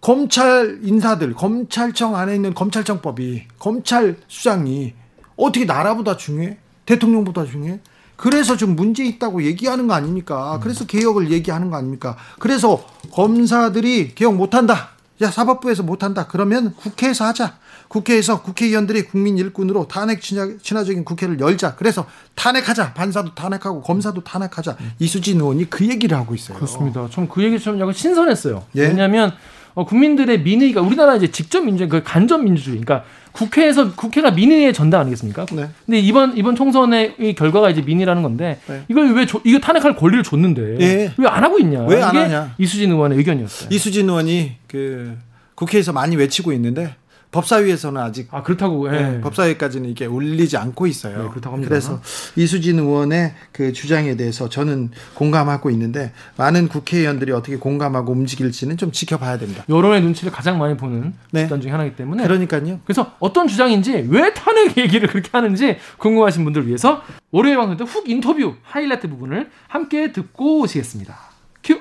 검찰 0.00 0.80
인사들, 0.82 1.34
검찰청 1.34 2.16
안에 2.16 2.34
있는 2.34 2.54
검찰청법이 2.54 3.48
검찰 3.58 4.16
수장이 4.26 4.94
어떻게 5.36 5.66
나라보다 5.66 6.16
중요해? 6.16 6.56
대통령보다 6.86 7.44
중요해? 7.46 7.80
그래서 8.16 8.56
좀 8.56 8.76
문제 8.76 9.04
있다고 9.04 9.42
얘기하는 9.44 9.88
거 9.88 9.94
아닙니까? 9.94 10.60
그래서 10.62 10.86
개혁을 10.86 11.30
얘기하는 11.32 11.70
거 11.70 11.76
아닙니까? 11.76 12.16
그래서 12.38 12.84
검사들이 13.12 14.14
개혁 14.14 14.34
못한다. 14.36 14.90
야 15.20 15.30
사법부에서 15.30 15.82
못한다. 15.82 16.26
그러면 16.28 16.74
국회에서 16.74 17.24
하자. 17.26 17.56
국회에서 17.88 18.42
국회의원들이 18.42 19.02
국민 19.04 19.36
일꾼으로 19.38 19.86
탄핵 19.86 20.20
친화 20.22 20.84
적인 20.84 21.04
국회를 21.04 21.38
열자. 21.40 21.74
그래서 21.76 22.06
탄핵하자. 22.34 22.94
반사도 22.94 23.34
탄핵하고 23.34 23.82
검사도 23.82 24.24
탄핵하자. 24.24 24.76
이수진 24.98 25.40
의원이 25.40 25.68
그 25.68 25.86
얘기를 25.88 26.16
하고 26.16 26.34
있어요. 26.34 26.56
그렇습니다. 26.56 27.06
좀 27.10 27.28
그 27.28 27.42
얘기 27.42 27.58
좀 27.58 27.78
약간 27.80 27.92
신선했어요. 27.92 28.64
예? 28.76 28.82
왜냐하면 28.88 29.32
어, 29.74 29.84
국민들의 29.86 30.42
민의가 30.42 30.80
우리나라 30.80 31.16
이제 31.16 31.30
직접 31.30 31.64
민주, 31.64 31.88
그 31.88 32.02
간접 32.02 32.42
민주주의, 32.42 32.78
그러니까 32.80 33.06
국회에서 33.32 33.94
국회가 33.94 34.30
민의의 34.30 34.74
전당 34.74 35.00
아니겠습니까? 35.00 35.46
네. 35.52 35.68
근데 35.86 35.98
이번 36.00 36.36
이번 36.36 36.54
총선의 36.54 37.34
결과가 37.34 37.70
이제 37.70 37.80
민의라는 37.80 38.22
건데 38.22 38.60
네. 38.66 38.82
이걸 38.88 39.14
왜 39.14 39.24
조, 39.24 39.40
이거 39.44 39.58
탄핵할 39.58 39.96
권리를 39.96 40.22
줬는데 40.22 40.76
네. 40.78 41.12
왜안 41.16 41.42
하고 41.42 41.58
있냐? 41.58 41.84
왜 41.86 42.02
안 42.02 42.14
하냐? 42.14 42.54
이수진 42.58 42.90
의원의 42.90 43.16
의견이었어요. 43.18 43.68
이수진 43.72 44.08
의원이 44.08 44.52
그 44.68 45.16
국회에서 45.54 45.92
많이 45.92 46.16
외치고 46.16 46.52
있는데 46.52 46.94
법사위에서는 47.32 48.00
아직 48.00 48.28
아 48.30 48.42
그렇다고 48.42 48.86
예. 48.94 49.00
네, 49.00 49.20
법사위까지는 49.22 49.88
이게 49.88 50.06
올리지 50.06 50.56
않고 50.56 50.86
있어요. 50.86 51.24
네, 51.24 51.28
그렇다고 51.30 51.54
합니다. 51.56 51.68
그래서 51.70 52.00
이수진 52.36 52.78
의원의 52.78 53.34
그 53.52 53.72
주장에 53.72 54.16
대해서 54.16 54.48
저는 54.48 54.90
공감하고 55.14 55.70
있는데 55.70 56.12
많은 56.36 56.68
국회의원들이 56.68 57.32
어떻게 57.32 57.56
공감하고 57.56 58.12
움직일지는 58.12 58.76
좀 58.76 58.92
지켜봐야 58.92 59.38
됩니다. 59.38 59.64
여론의 59.68 60.02
눈치를 60.02 60.30
가장 60.30 60.58
많이 60.58 60.76
보는 60.76 61.14
네. 61.32 61.40
집단 61.42 61.60
중에 61.60 61.70
하나이기 61.70 61.96
때문에 61.96 62.22
그러니까요. 62.22 62.80
그래서 62.84 63.12
어떤 63.18 63.48
주장인지 63.48 64.06
왜 64.08 64.32
탄핵 64.34 64.76
얘기를 64.76 65.08
그렇게 65.08 65.30
하는지 65.32 65.78
궁금하신 65.98 66.44
분들 66.44 66.66
위해서 66.66 67.02
월요일 67.30 67.56
방송 67.56 67.76
때 67.78 67.84
훅 67.84 68.08
인터뷰 68.08 68.54
하이라이트 68.62 69.08
부분을 69.08 69.50
함께 69.68 70.12
듣고 70.12 70.60
오시겠습니다. 70.60 71.18
큐. 71.64 71.80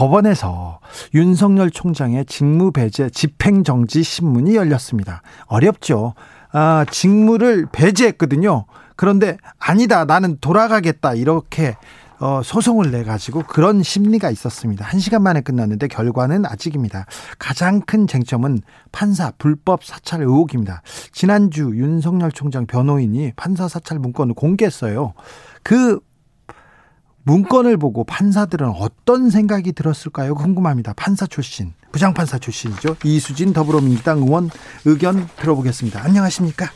법원에서 0.00 0.80
윤석열 1.12 1.70
총장의 1.70 2.24
직무배제 2.24 3.10
집행정지 3.10 4.02
신문이 4.02 4.56
열렸습니다. 4.56 5.20
어렵죠. 5.44 6.14
아, 6.52 6.86
직무를 6.90 7.66
배제했거든요. 7.70 8.64
그런데 8.96 9.36
아니다. 9.58 10.06
나는 10.06 10.38
돌아가겠다. 10.40 11.12
이렇게 11.12 11.76
어, 12.18 12.40
소송을 12.42 12.90
내 12.90 13.04
가지고 13.04 13.42
그런 13.42 13.82
심리가 13.82 14.30
있었습니다. 14.30 14.86
한 14.86 15.00
시간 15.00 15.22
만에 15.22 15.42
끝났는데 15.42 15.88
결과는 15.88 16.46
아직입니다. 16.46 17.04
가장 17.38 17.82
큰 17.82 18.06
쟁점은 18.06 18.62
판사 18.92 19.32
불법 19.36 19.84
사찰 19.84 20.22
의혹입니다. 20.22 20.80
지난주 21.12 21.72
윤석열 21.74 22.32
총장 22.32 22.66
변호인이 22.66 23.32
판사 23.36 23.68
사찰 23.68 23.98
문건을 23.98 24.32
공개했어요. 24.32 25.12
그 25.62 26.00
문건을 27.24 27.76
보고 27.76 28.04
판사들은 28.04 28.68
어떤 28.68 29.30
생각이 29.30 29.72
들었을까요? 29.72 30.34
궁금합니다. 30.34 30.94
판사 30.96 31.26
출신, 31.26 31.72
부장판사 31.92 32.38
출신이죠. 32.38 32.96
이수진 33.04 33.52
더불어민주당 33.52 34.18
의원 34.18 34.50
의견 34.84 35.28
들어보겠습니다. 35.36 36.02
안녕하십니까? 36.02 36.66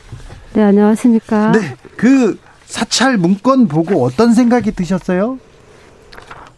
네, 0.53 0.63
안녕하십니까? 0.63 1.51
네, 1.51 1.75
그 1.97 2.39
사찰 2.65 3.17
문건 3.17 3.67
보고 3.67 4.03
어떤 4.03 4.33
생각이 4.33 4.71
드셨어요? 4.71 5.39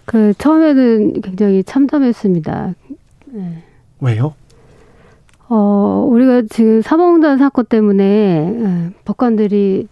그 0.06 0.34
처음에는 0.38 1.22
굉장히 1.22 1.64
참담했습니다. 1.64 2.76
네. 3.26 3.64
왜요? 4.00 4.34
어, 5.50 6.06
우리가 6.10 6.44
지금 6.50 6.82
사법농단 6.82 7.38
사건 7.38 7.66
때문에 7.66 8.04
예, 8.04 8.90
법관들이 9.06 9.88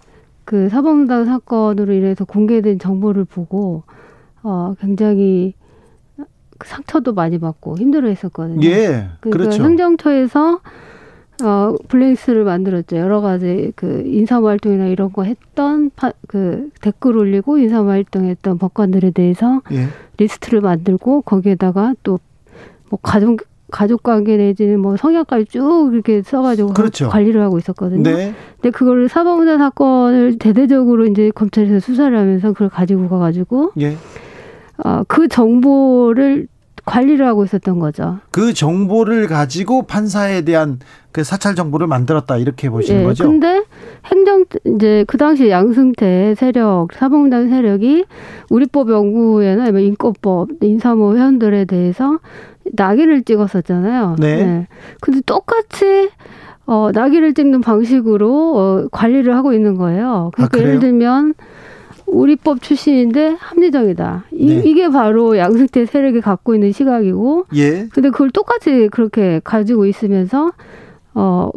그 0.46 0.70
사법농단 0.70 1.26
사건으로 1.26 1.94
인해서 1.94 2.26
공개된 2.26 2.80
정보를 2.80 3.26
보고 3.26 3.84
어 4.44 4.76
굉장히 4.80 5.54
상처도 6.64 7.14
많이 7.14 7.40
받고 7.40 7.78
힘들어 7.78 8.08
했었거든요. 8.08 8.66
예. 8.68 9.10
그러니까 9.20 9.30
그렇죠. 9.30 9.64
행정처에서 9.64 10.60
어 11.44 11.76
블랙리스트를 11.90 12.46
만들었죠. 12.46 12.96
여러 12.96 13.20
가지 13.20 13.74
그 13.76 14.04
인사모 14.06 14.48
활동이나 14.48 14.86
이런 14.86 15.12
거 15.12 15.24
했던 15.24 15.92
파, 15.96 16.14
그 16.28 16.70
댓글 16.82 17.18
올리고 17.18 17.58
인사모 17.58 17.90
활동했던 17.90 18.58
법관들에 18.58 19.12
대해서 19.12 19.62
예. 19.72 19.88
리스트를 20.18 20.62
만들고 20.62 21.24
거기에다가 21.24 21.96
또 22.04 22.20
뭐 22.90 23.00
가족 23.02 23.42
가족 23.72 24.04
관계 24.04 24.38
내지는 24.38 24.80
뭐 24.80 24.96
성향까지 24.96 25.46
쭉 25.46 25.92
이렇게 25.94 26.22
써가지고 26.22 26.74
그렇죠. 26.74 27.10
관리를 27.10 27.42
하고 27.42 27.58
있었거든요. 27.58 28.04
네. 28.04 28.34
근데 28.62 28.70
그거를 28.70 29.10
사법농단 29.10 29.58
사건을 29.58 30.38
대대적으로 30.38 31.06
이제 31.08 31.32
검찰에서 31.34 31.80
수사를 31.80 32.16
하면서 32.18 32.54
그걸 32.54 32.70
가지고 32.70 33.10
가가지고 33.10 33.72
예. 33.80 33.98
어, 34.84 35.04
그 35.08 35.28
정보를 35.28 36.48
관리를 36.86 37.26
하고 37.26 37.44
있었던 37.44 37.80
거죠. 37.80 38.20
그 38.30 38.54
정보를 38.54 39.28
가지고 39.28 39.84
판사에 39.84 40.42
대한 40.42 40.80
그 41.12 41.24
사찰 41.24 41.56
정보를 41.56 41.88
만들었다 41.88 42.38
이렇게 42.38 42.70
보시는 42.70 43.02
예, 43.02 43.06
거죠. 43.06 43.24
근데 43.24 43.64
행정 44.06 44.46
이제 44.66 45.04
그 45.08 45.18
당시 45.18 45.50
양승태 45.50 46.36
세력 46.38 46.90
사법농단 46.94 47.50
세력이 47.50 48.06
우리법 48.50 48.92
연구회나 48.92 49.72
뭐 49.72 49.80
인권법 49.80 50.50
인사모 50.62 51.16
회원들에 51.16 51.66
대해서 51.66 52.20
낙인을 52.74 53.24
찍었었잖아요. 53.24 54.16
네. 54.20 54.44
네. 54.44 54.68
근데 55.02 55.22
똑같이 55.26 56.10
어, 56.66 56.90
낙인을 56.94 57.34
찍는 57.34 57.62
방식으로 57.62 58.58
어, 58.58 58.88
관리를 58.92 59.36
하고 59.36 59.54
있는 59.54 59.76
거예요. 59.76 60.32
그러니까 60.34 60.58
아, 60.58 60.62
예를 60.62 60.80
들면 60.80 61.36
우리법 62.08 62.62
출신인데 62.62 63.36
합리적이다. 63.40 64.26
이, 64.32 64.48
네. 64.48 64.62
이게 64.66 64.90
바로 64.90 65.38
양승태 65.38 65.86
세력이 65.86 66.22
갖고 66.22 66.54
있는 66.54 66.72
시각이고. 66.72 67.46
예. 67.56 67.88
근데 67.92 68.10
그걸 68.10 68.30
똑같이 68.32 68.90
그렇게 68.92 69.42
가지고 69.44 69.86
있으면서 69.86 70.52
어 71.14 71.50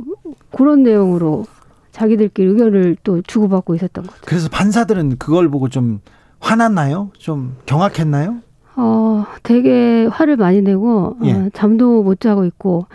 그런 0.53 0.83
내용으로 0.83 1.45
자기들끼리 1.93 2.49
의견을 2.49 2.97
또 3.03 3.23
주고받고 3.23 3.75
있었던 3.75 4.07
거죠. 4.07 4.19
그래서 4.25 4.49
판사들은 4.49 5.19
그걸 5.19 5.49
보고 5.49 5.69
좀 5.69 6.01
화났나요? 6.41 7.11
좀 7.19 7.57
경악했나요? 7.67 8.39
어, 8.81 9.27
되게 9.43 10.07
화를 10.07 10.37
많이 10.37 10.63
내고 10.63 11.17
어, 11.21 11.25
예. 11.25 11.33
어, 11.33 11.49
잠도 11.53 12.05
못 12.05 12.21
자고 12.21 12.45
있고 12.45 12.87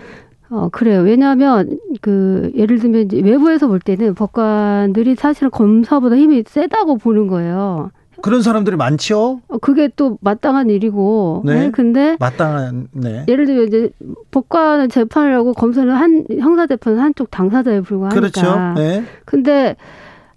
어, 0.50 0.70
그래요. 0.72 1.02
왜냐하면 1.02 1.78
그 2.02 2.52
예를 2.56 2.80
들면 2.80 3.10
외부에서 3.12 3.68
볼 3.68 3.80
때는 3.80 4.14
법관들이 4.16 5.16
사실은 5.16 5.52
검사보다 5.52 6.16
힘이 6.16 6.44
세다고 6.48 6.98
보는 6.98 7.28
거예요. 7.28 7.92
그런 8.22 8.42
사람들이 8.42 8.78
많죠. 8.78 9.42
어, 9.50 9.58
그게 9.58 9.90
또 9.98 10.18
마땅한 10.22 10.70
일이고. 10.70 11.42
네. 11.44 11.66
네. 11.66 11.72
근데 11.72 12.16
마땅한 12.18 12.88
네. 12.94 13.26
예를 13.28 13.46
들면 13.46 13.68
이제 13.68 13.90
법관은 14.32 14.88
재판을 14.88 15.36
하고 15.36 15.52
검사는 15.52 15.92
한 15.94 16.24
형사 16.40 16.66
재판은 16.66 17.00
한쪽 17.00 17.30
당사자에 17.30 17.82
불과하니까. 17.82 18.18
그렇죠. 18.18 18.74
네. 18.76 19.04
근데 19.26 19.76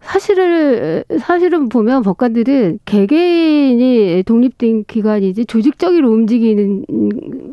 사실을 0.07 1.05
사실은 1.21 1.69
보면 1.69 2.03
법관들은 2.03 2.79
개개인이 2.85 4.23
독립된 4.25 4.85
기관이지 4.87 5.47
조직적으로 5.47 6.11
움직이는 6.11 6.85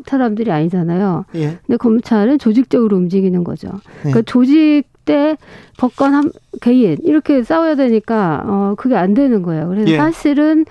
사람들이 0.06 0.50
아니잖아요. 0.50 1.24
예. 1.34 1.58
근데 1.66 1.76
검찰은 1.76 2.38
조직적으로 2.38 2.96
움직이는 2.96 3.44
거죠. 3.44 3.68
예. 3.68 4.10
그러니까 4.10 4.22
조직 4.22 4.84
때 5.04 5.36
법관 5.76 6.14
한 6.14 6.32
개인 6.62 6.96
이렇게 7.02 7.42
싸워야 7.42 7.74
되니까 7.74 8.42
어 8.46 8.74
그게 8.78 8.96
안 8.96 9.12
되는 9.12 9.42
거예요. 9.42 9.68
그래서 9.68 9.90
예. 9.90 9.96
사실은 9.96 10.64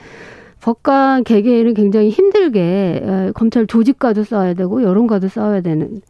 법관 0.62 1.26
개개인은 1.26 1.74
굉장히 1.74 2.10
힘들게 2.10 3.02
어, 3.04 3.32
검찰 3.36 3.67
조직과도 3.67 4.24
싸워야 4.24 4.54
되고 4.54 4.82
여론과도 4.82 5.28
싸워야 5.28 5.62
되는 5.62 6.02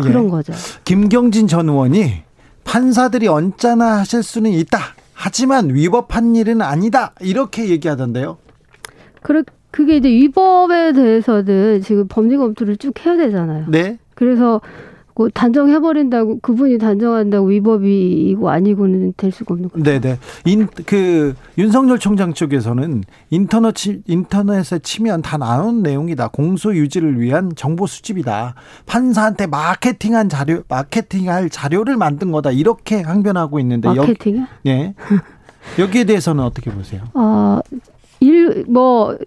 그런 0.00 0.24
예. 0.24 0.28
거죠. 0.30 0.52
김경진 0.84 1.46
전 1.46 1.68
의원이 1.68 2.22
판사들이 2.64 3.28
언짢아 3.28 3.98
하실 3.98 4.22
수는 4.22 4.50
있다. 4.52 4.78
하지만 5.22 5.74
위법한 5.74 6.34
일은 6.34 6.62
아니다. 6.62 7.12
이렇게 7.20 7.68
얘기하던데요. 7.68 8.38
그래, 9.20 9.42
그게 9.70 9.96
이제 9.98 10.08
위법에 10.08 10.94
대해서는 10.94 11.82
지금 11.82 12.06
범죄 12.08 12.38
검토를 12.38 12.78
쭉 12.78 12.94
해야 13.04 13.18
되잖아요. 13.18 13.66
네. 13.68 13.98
그래서 14.14 14.62
그 15.20 15.28
단정해버린다고 15.34 16.38
그분이 16.40 16.78
단정한다고 16.78 17.48
위법이고 17.48 18.48
아니고는 18.48 19.12
될 19.18 19.30
수가 19.30 19.52
없는 19.52 19.68
거죠. 19.68 19.84
네네. 19.84 20.18
인, 20.46 20.66
그 20.86 21.34
윤석열 21.58 21.98
총장 21.98 22.32
쪽에서는 22.32 23.04
인터넷 23.28 23.74
인터넷에 24.06 24.78
치면 24.78 25.20
다 25.20 25.36
나온 25.36 25.82
내용이다. 25.82 26.28
공소 26.28 26.74
유지를 26.74 27.20
위한 27.20 27.52
정보 27.54 27.86
수집이다. 27.86 28.54
판사한테 28.86 29.46
마케팅한 29.46 30.30
자료, 30.30 30.62
마케팅할 30.68 31.50
자료를 31.50 31.98
만든 31.98 32.32
거다. 32.32 32.50
이렇게 32.50 33.02
항변하고 33.02 33.60
있는데 33.60 33.88
마케팅요? 33.88 34.46
네. 34.64 34.94
여기에 35.78 36.04
대해서는 36.04 36.42
어떻게 36.42 36.70
보세요? 36.70 37.02
어, 37.12 37.58
일, 38.20 38.64
뭐 38.68 39.18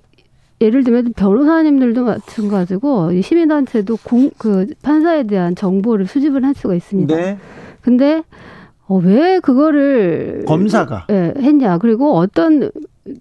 예를 0.61 0.83
들면 0.83 1.13
변호사님들도 1.15 2.05
마찬가지고 2.05 3.21
시민단체도 3.21 3.97
공, 4.03 4.29
그 4.37 4.67
판사에 4.81 5.23
대한 5.23 5.55
정보를 5.55 6.05
수집을 6.05 6.45
할 6.45 6.53
수가 6.53 6.75
있습니다. 6.75 7.15
네. 7.15 7.37
근데 7.81 8.23
어, 8.87 8.97
왜 8.97 9.39
그거를 9.39 10.43
검사가 10.45 11.07
예, 11.09 11.33
했냐 11.37 11.77
그리고 11.77 12.15
어떤 12.15 12.69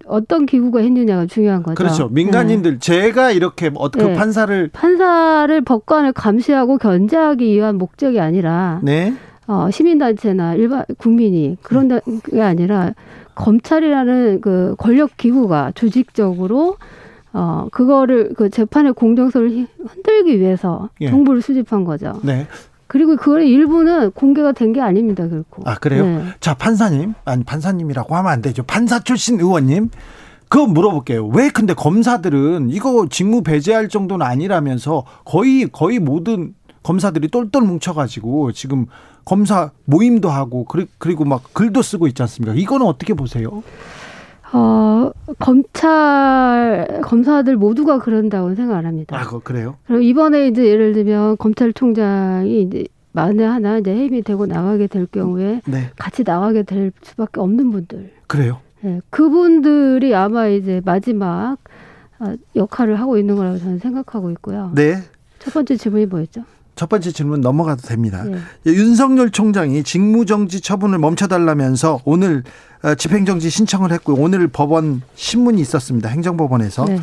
어떤 0.05 0.45
기구가 0.45 0.79
했느냐가 0.79 1.25
중요한 1.25 1.63
거죠. 1.63 1.75
그렇죠. 1.75 2.07
민간인들 2.09 2.73
네. 2.73 2.79
제가 2.79 3.31
이렇게 3.31 3.69
어, 3.73 3.89
그 3.89 3.99
네. 3.99 4.13
판사를 4.13 4.69
판사를 4.71 5.61
법관을 5.61 6.13
감시하고 6.13 6.77
견제하기 6.77 7.45
위한 7.45 7.77
목적이 7.77 8.19
아니라 8.19 8.79
네. 8.83 9.13
어, 9.47 9.69
시민단체나 9.69 10.55
일반 10.55 10.85
국민이 10.97 11.57
그런 11.61 11.89
게 11.89 12.41
아니라 12.41 12.93
검찰이라는 13.35 14.41
그 14.41 14.75
권력 14.77 15.17
기구가 15.17 15.71
조직적으로 15.75 16.77
어 17.33 17.67
그거를 17.71 18.33
그 18.37 18.49
재판의 18.49 18.93
공정성을 18.93 19.67
흔들기 19.87 20.39
위해서 20.39 20.89
예. 21.01 21.09
정보를 21.09 21.41
수집한 21.41 21.83
거죠. 21.83 22.19
네. 22.23 22.47
그리고 22.87 23.15
그걸 23.15 23.43
일부는 23.43 24.11
공개가 24.11 24.51
된 24.51 24.71
게 24.73 24.79
아닙니다, 24.81 25.27
결코. 25.27 25.63
아 25.65 25.75
그래요? 25.75 26.05
네. 26.05 26.23
자 26.39 26.53
판사님 26.53 27.13
아니 27.25 27.43
판사님이라고 27.43 28.15
하면 28.15 28.31
안 28.31 28.41
되죠. 28.41 28.63
판사 28.63 28.99
출신 28.99 29.39
의원님. 29.39 29.89
그거 30.47 30.67
물어볼게요. 30.67 31.25
왜 31.29 31.49
근데 31.49 31.73
검사들은 31.73 32.69
이거 32.69 33.07
직무 33.09 33.41
배제할 33.41 33.89
정도는 33.89 34.23
아니라면서 34.23 35.03
거의 35.25 35.67
거의 35.71 35.97
모든 35.97 36.53
검사들이 36.83 37.29
똘똘 37.29 37.63
뭉쳐가지고 37.63 38.51
지금 38.51 38.85
검사 39.25 39.71
모임도 39.85 40.29
하고 40.29 40.67
그리고 40.99 41.25
막 41.25 41.41
글도 41.53 41.81
쓰고 41.81 42.05
있지 42.07 42.21
않습니까? 42.21 42.53
이거는 42.55 42.85
어떻게 42.85 43.15
보세요? 43.15 43.63
어, 44.53 45.11
검찰 45.39 47.01
검사들 47.03 47.57
모두가 47.57 47.99
그런다고 47.99 48.53
생각 48.55 48.77
안 48.77 48.85
합니다. 48.85 49.17
아, 49.17 49.39
그래요? 49.43 49.75
그럼 49.87 50.03
이번에 50.03 50.47
이제 50.47 50.65
예를 50.65 50.93
들면 50.93 51.37
검찰총장이 51.37 52.61
이제 52.61 52.85
만에 53.11 53.43
하나 53.43 53.79
이제 53.79 53.91
해임이 53.91 54.21
되고 54.21 54.45
나가게 54.45 54.87
될 54.87 55.07
경우에 55.07 55.61
네. 55.65 55.89
같이 55.97 56.23
나가게 56.23 56.63
될 56.63 56.91
수밖에 57.01 57.39
없는 57.39 57.71
분들. 57.71 58.11
그래요? 58.27 58.59
네, 58.81 58.99
그분들이 59.09 60.13
아마 60.13 60.47
이제 60.47 60.81
마지막 60.85 61.57
아, 62.19 62.35
역할을 62.55 62.99
하고 62.99 63.17
있는 63.17 63.35
거라고 63.35 63.57
저는 63.57 63.79
생각하고 63.79 64.29
있고요. 64.31 64.71
네. 64.75 64.97
첫 65.39 65.53
번째 65.53 65.75
질문이 65.75 66.05
뭐였죠? 66.05 66.43
첫 66.75 66.89
번째 66.89 67.11
질문 67.11 67.41
넘어가도 67.41 67.83
됩니다. 67.83 68.23
네. 68.23 68.37
윤석열 68.65 69.29
총장이 69.29 69.83
직무정지 69.83 70.61
처분을 70.61 70.97
멈춰달라면서 70.97 72.01
오늘 72.05 72.37
어, 72.39 72.72
집행정지 72.97 73.49
신청을 73.49 73.91
했고 73.91 74.13
오늘 74.13 74.47
법원 74.47 75.01
신문이 75.15 75.61
있었습니다. 75.61 76.09
행정법원에서 76.09 76.85
네. 76.85 76.95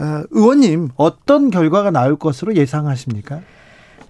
어, 0.00 0.24
의원님 0.30 0.88
어떤 0.96 1.50
결과가 1.50 1.90
나올 1.90 2.16
것으로 2.16 2.56
예상하십니까? 2.56 3.40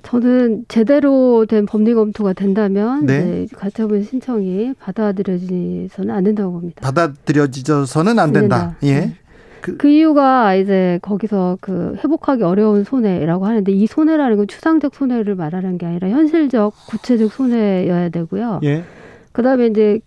저는 0.03 0.65
제대로 0.69 1.45
된 1.47 1.67
법리 1.67 1.95
검토가 1.95 2.33
된다면 2.33 3.05
네. 3.05 3.47
가처분 3.55 4.03
신청이 4.03 4.75
받아들여지서는 4.81 6.15
안 6.15 6.25
된다고 6.25 6.53
봅니다. 6.53 6.81
받아들여져서는 6.81 8.19
안 8.19 8.33
된다. 8.33 8.77
예. 8.83 9.01
네. 9.01 9.17
그, 9.61 9.77
그, 9.77 9.89
이유가 9.89 10.55
이제 10.55 10.99
거기서 11.03 11.59
그 11.61 11.95
회복하기 12.03 12.43
어려운 12.43 12.83
손해라고 12.83 13.45
하는데 13.45 13.71
이 13.71 13.87
손해라는 13.87 14.39
건 14.39 14.49
추상적 14.49 14.95
손해를 14.95 15.35
말하는 15.35 15.77
게 15.77 15.85
아니라 15.85 16.09
현실적 16.09 16.73
구체적 16.89 17.31
손해여야 17.31 18.09
되고요. 18.09 18.61
예. 18.65 18.85
그다음에 19.33 19.67
이제 19.67 20.01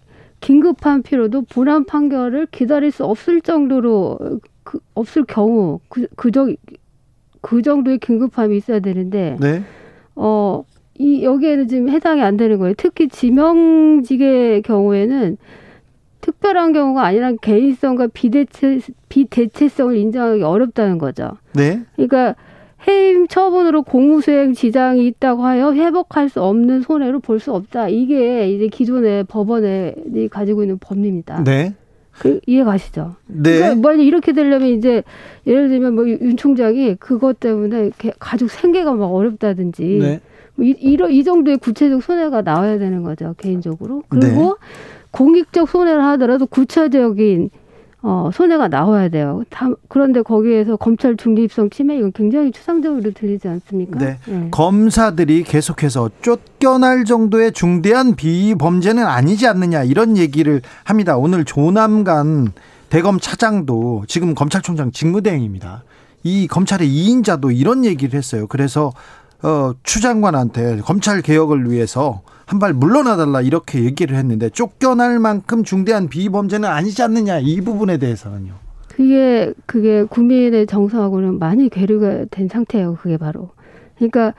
긴급한 0.43 1.03
필요도 1.03 1.43
분한 1.43 1.86
판결을 1.86 2.47
기다릴 2.51 2.91
수 2.91 3.06
없을 3.06 3.39
정도로 3.41 4.19
그, 4.63 4.79
없을 4.93 5.23
경우 5.25 5.79
그, 5.89 6.06
그 6.15 6.32
정 6.32 6.56
그 7.41 7.62
정도의 7.62 7.97
긴급함이 7.99 8.56
있어야 8.58 8.79
되는데 8.79 9.38
네. 9.39 9.63
어. 10.15 10.63
이 10.95 11.23
여기에는 11.23 11.67
지금 11.67 11.89
해당이 11.89 12.21
안 12.21 12.38
되는 12.38 12.60
거예요. 12.60 12.75
특히 12.77 13.08
지명직의 13.08 14.62
경우에는 14.62 15.38
특별한 16.21 16.71
경우가 16.71 17.03
아니라 17.03 17.34
개인성과 17.41 18.08
비대체 18.13 18.79
비대체성을 19.10 19.97
인정하기 19.97 20.43
어렵다는 20.43 20.99
거죠. 20.99 21.32
네. 21.53 21.82
그러니까 21.95 22.36
해임 22.87 23.27
처분으로 23.27 23.83
공무수행 23.83 24.53
지장이 24.53 25.05
있다고 25.07 25.43
하여 25.45 25.73
회복할 25.73 26.29
수 26.29 26.41
없는 26.43 26.81
손해로 26.81 27.19
볼 27.19 27.39
수 27.39 27.53
없다. 27.53 27.87
이게 27.89 28.49
이제 28.49 28.67
기존의 28.67 29.25
법원에 29.25 29.95
가지고 30.29 30.63
있는 30.63 30.77
법리입니다. 30.79 31.43
네. 31.43 31.73
그 32.11 32.39
이해 32.45 32.63
가시죠? 32.63 33.15
네. 33.25 33.57
그러니까 33.57 33.75
만약 33.89 34.03
이렇게 34.03 34.33
되려면 34.33 34.67
이제 34.69 35.03
예를 35.47 35.69
들면 35.69 35.95
뭐 35.95 36.05
윤 36.07 36.37
총장이 36.37 36.95
그것 36.99 37.39
때문에 37.39 37.89
가족 38.19 38.49
생계가 38.51 38.93
막 38.93 39.05
어렵다든지 39.07 39.83
네. 39.99 40.19
뭐 40.55 40.65
이, 40.65 40.75
이런 40.79 41.11
이 41.11 41.23
정도의 41.23 41.57
구체적 41.57 42.03
손해가 42.03 42.41
나와야 42.43 42.77
되는 42.77 43.01
거죠 43.03 43.33
개인적으로. 43.37 44.03
그리고 44.09 44.43
네. 44.43 44.53
공익적 45.11 45.69
손해를 45.69 46.03
하더라도 46.03 46.45
구체적인 46.45 47.49
어, 48.05 48.29
손해가 48.33 48.67
나와야 48.67 49.07
돼요. 49.07 49.43
다, 49.49 49.69
그런데 49.87 50.21
거기에서 50.21 50.75
검찰 50.75 51.15
중립성 51.15 51.69
침해 51.69 51.97
이건 51.97 52.11
굉장히 52.11 52.51
추상적으로 52.51 53.11
들리지 53.13 53.47
않습니까? 53.47 53.97
네. 53.97 54.17
네. 54.25 54.47
검사들이 54.51 55.43
계속해서 55.43 56.09
쫓겨날 56.21 57.05
정도의 57.05 57.53
중대한 57.53 58.15
비범죄는 58.15 59.05
아니지 59.05 59.47
않느냐 59.47 59.83
이런 59.83 60.17
얘기를 60.17 60.61
합니다. 60.83 61.15
오늘 61.15 61.45
조남관 61.45 62.51
대검 62.89 63.21
차장도 63.21 64.03
지금 64.09 64.35
검찰총장 64.35 64.91
직무대행입니다. 64.91 65.83
이 66.23 66.47
검찰의 66.47 66.85
2인자도 66.87 67.57
이런 67.57 67.85
얘기를 67.85 68.17
했어요. 68.17 68.47
그래서 68.47 68.91
어, 69.41 69.71
추 69.83 70.01
장관한테 70.01 70.81
검찰 70.81 71.21
개혁을 71.21 71.71
위해서 71.71 72.21
한 72.45 72.60
발 72.60 72.73
물러나달라 72.73 73.41
이렇게 73.41 73.84
얘기를 73.84 74.15
했는데 74.17 74.49
쫓겨날 74.49 75.19
만큼 75.19 75.63
중대한 75.63 76.08
비범죄는 76.08 76.67
아니지 76.69 77.01
않느냐 77.01 77.39
이 77.39 77.62
부분에 77.62 77.97
대해서는요. 77.97 78.53
그게 78.95 79.53
그게 79.65 80.03
국민의 80.03 80.67
정서하고는 80.67 81.39
많이 81.39 81.69
괴리가 81.69 82.25
된 82.29 82.47
상태예요. 82.47 82.95
그게 83.01 83.17
바로. 83.17 83.49
그러니까 83.97 84.34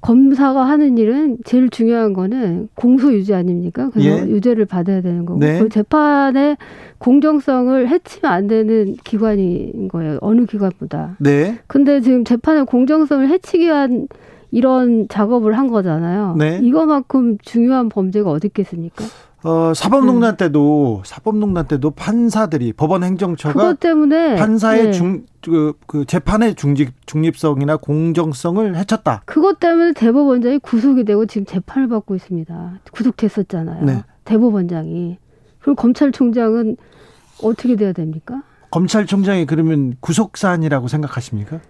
검사가 0.00 0.64
하는 0.66 0.96
일은 0.96 1.36
제일 1.44 1.68
중요한 1.68 2.14
거는 2.14 2.68
공소 2.74 3.12
유지 3.12 3.34
아닙니까? 3.34 3.90
그래서 3.92 4.08
예. 4.26 4.30
유죄를 4.30 4.64
받아야 4.64 5.02
되는 5.02 5.26
거고 5.26 5.38
네. 5.40 5.58
그 5.60 5.68
재판의 5.68 6.56
공정성을 6.98 7.86
해치면 7.88 8.32
안 8.32 8.46
되는 8.46 8.96
기관인 9.04 9.88
거예요. 9.88 10.18
어느 10.22 10.46
기관보다. 10.46 11.16
네. 11.18 11.58
근데 11.66 12.00
지금 12.00 12.24
재판의 12.24 12.64
공정성을 12.64 13.28
해치기 13.28 13.64
위한 13.66 14.08
이런 14.50 15.06
작업을 15.08 15.56
한 15.56 15.68
거잖아요. 15.68 16.34
네. 16.36 16.58
이거만큼 16.62 17.38
중요한 17.42 17.88
범죄가 17.88 18.30
어디 18.30 18.48
있겠습니까? 18.48 19.04
어, 19.42 19.72
사법농단 19.74 20.34
음. 20.34 20.36
때도 20.36 21.02
사법농단 21.04 21.66
때도 21.66 21.92
판사들이 21.92 22.74
법원 22.74 23.02
행정처가 23.04 23.54
그것 23.54 23.80
때문에 23.80 24.36
판사의 24.36 24.84
네. 24.86 24.92
중 24.92 25.24
그, 25.40 25.72
그 25.86 26.04
재판의 26.04 26.56
중립 26.56 26.90
중립성이나 27.06 27.78
공정성을 27.78 28.76
해쳤다. 28.76 29.22
그것 29.24 29.58
때문에 29.58 29.94
대법원장이 29.94 30.58
구속이 30.58 31.04
되고 31.04 31.24
지금 31.24 31.46
재판을 31.46 31.88
받고 31.88 32.14
있습니다. 32.16 32.80
구속됐었잖아요. 32.92 33.84
네. 33.84 34.04
대법원장이. 34.24 35.16
그럼 35.60 35.76
검찰총장은 35.76 36.76
어떻게 37.42 37.76
돼야 37.76 37.92
됩니까? 37.92 38.42
검찰총장이 38.70 39.46
그러면 39.46 39.94
구속 40.00 40.36
사안이라고 40.36 40.88
생각하십니까? 40.88 41.60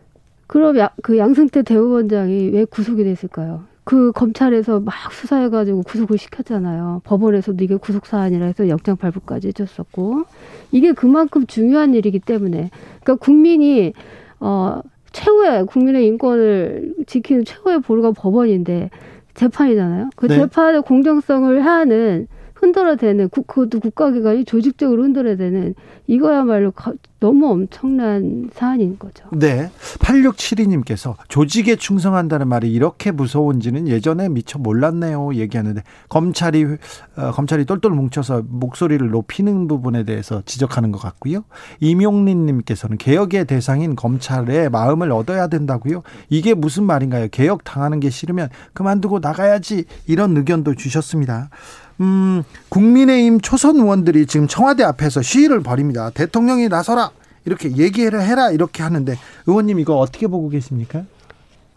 그럼 0.50 0.76
야, 0.78 0.90
그 1.00 1.16
양승태 1.16 1.62
대법원장이 1.62 2.48
왜 2.48 2.64
구속이 2.64 3.04
됐을까요? 3.04 3.62
그 3.84 4.10
검찰에서 4.10 4.80
막 4.80 5.12
수사해가지고 5.12 5.84
구속을 5.84 6.18
시켰잖아요. 6.18 7.02
법원에서도 7.04 7.62
이게 7.62 7.76
구속 7.76 8.04
사안이라 8.04 8.46
해서 8.46 8.68
영장 8.68 8.96
발부까지 8.96 9.46
해줬었고 9.48 10.24
이게 10.72 10.92
그만큼 10.92 11.46
중요한 11.46 11.94
일이기 11.94 12.18
때문에 12.18 12.70
그러니까 13.00 13.14
국민이 13.24 13.92
어 14.40 14.80
최후의 15.12 15.66
국민의 15.66 16.04
인권을 16.08 16.94
지키는 17.06 17.44
최후의 17.44 17.82
보루가 17.82 18.10
법원인데 18.10 18.90
재판이잖아요. 19.34 20.10
그 20.16 20.26
네. 20.26 20.34
재판의 20.34 20.82
공정성을 20.82 21.64
하는 21.64 22.26
흔들어 22.60 22.94
대는 22.94 23.30
그것도 23.30 23.80
국가기관이 23.80 24.44
조직적으로 24.44 25.02
흔들어 25.02 25.34
대는 25.34 25.74
이거야말로 26.06 26.72
너무 27.18 27.50
엄청난 27.50 28.50
사안인 28.52 28.98
거죠. 28.98 29.24
네. 29.32 29.70
8672님께서 29.98 31.14
조직에 31.28 31.76
충성한다는 31.76 32.48
말이 32.48 32.70
이렇게 32.70 33.12
무서운지는 33.12 33.88
예전에 33.88 34.28
미처 34.28 34.58
몰랐네요. 34.58 35.34
얘기하는데 35.34 35.82
검찰이 36.10 36.66
어, 37.16 37.30
검찰이 37.30 37.64
똘똘 37.64 37.92
뭉쳐서 37.92 38.42
목소리를 38.46 39.08
높이는 39.08 39.66
부분에 39.66 40.04
대해서 40.04 40.42
지적하는 40.44 40.92
것 40.92 41.00
같고요. 41.00 41.44
이명린 41.80 42.44
님께서는 42.44 42.98
개혁의 42.98 43.46
대상인 43.46 43.96
검찰의 43.96 44.68
마음을 44.68 45.12
얻어야 45.12 45.46
된다고요. 45.46 46.02
이게 46.28 46.52
무슨 46.52 46.84
말인가요? 46.84 47.28
개혁 47.30 47.64
당하는 47.64 48.00
게 48.00 48.10
싫으면 48.10 48.50
그만두고 48.74 49.20
나가야지 49.20 49.84
이런 50.06 50.36
의견도 50.36 50.74
주셨습니다. 50.74 51.48
음, 52.00 52.42
국민의힘 52.68 53.40
초선 53.40 53.76
의원들이 53.76 54.26
지금 54.26 54.46
청와대 54.46 54.82
앞에서 54.84 55.22
시위를 55.22 55.60
벌입니다. 55.60 56.10
대통령이 56.10 56.68
나서라 56.68 57.10
이렇게 57.44 57.76
얘기해라 57.76 58.20
해라 58.20 58.50
이렇게 58.50 58.82
하는데 58.82 59.14
의원님 59.46 59.78
이거 59.78 59.96
어떻게 59.98 60.26
보고 60.26 60.48
계십니까? 60.48 61.04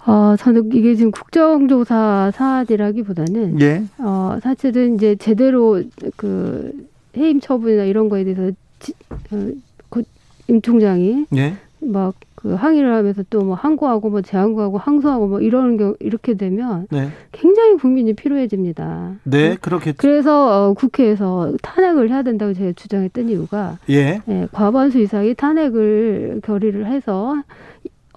어, 0.05 0.35
저는 0.37 0.69
이게 0.73 0.95
지금 0.95 1.11
국정조사 1.11 2.31
사안이라기보다는 2.35 3.61
예. 3.61 3.83
어, 3.99 4.37
사실은 4.41 4.95
이제 4.95 5.15
제대로 5.15 5.81
그 6.17 6.87
해임 7.15 7.39
처분이나 7.39 7.83
이런 7.83 8.09
거에 8.09 8.23
대해서 8.23 8.51
지, 8.79 8.93
어, 9.31 9.99
임 10.47 10.61
총장이 10.61 11.25
예. 11.35 11.55
막 11.79 12.15
그 12.43 12.53
항의를 12.53 12.93
하면서 12.93 13.23
또 13.29 13.43
뭐 13.43 13.55
항고하고 13.55 14.09
뭐 14.09 14.21
재항고하고 14.21 14.77
항소하고 14.77 15.27
뭐 15.27 15.41
이러는 15.41 15.77
경 15.77 15.95
이렇게 15.99 16.35
되면 16.35 16.87
네. 16.91 17.09
굉장히 17.31 17.75
국민이 17.77 18.13
피로해집니다. 18.13 19.15
네, 19.23 19.57
그렇게 19.59 19.91
그래서 19.93 20.69
어, 20.69 20.73
국회에서 20.73 21.53
탄핵을 21.61 22.09
해야 22.09 22.21
된다고 22.23 22.53
제가 22.53 22.71
주장했던 22.75 23.29
이유가 23.29 23.77
예. 23.89 24.21
예 24.29 24.47
과반수 24.51 24.99
이상이 24.99 25.33
탄핵을 25.35 26.41
결의를 26.43 26.85
해서 26.85 27.35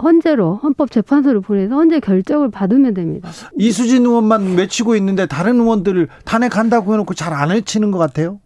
헌재로 0.00 0.56
헌법재판소를 0.62 1.40
보내서 1.40 1.74
헌재 1.74 2.00
결정을 2.00 2.50
받으면 2.50 2.94
됩니다. 2.94 3.30
이수진 3.58 4.04
의원만 4.04 4.54
외치고 4.56 4.94
있는데 4.96 5.26
다른 5.26 5.58
의원들을 5.58 6.08
탄핵한다고 6.24 6.92
해놓고 6.92 7.14
잘 7.14 7.32
안 7.32 7.50
외치는 7.50 7.90
것 7.90 7.98
같아요. 7.98 8.38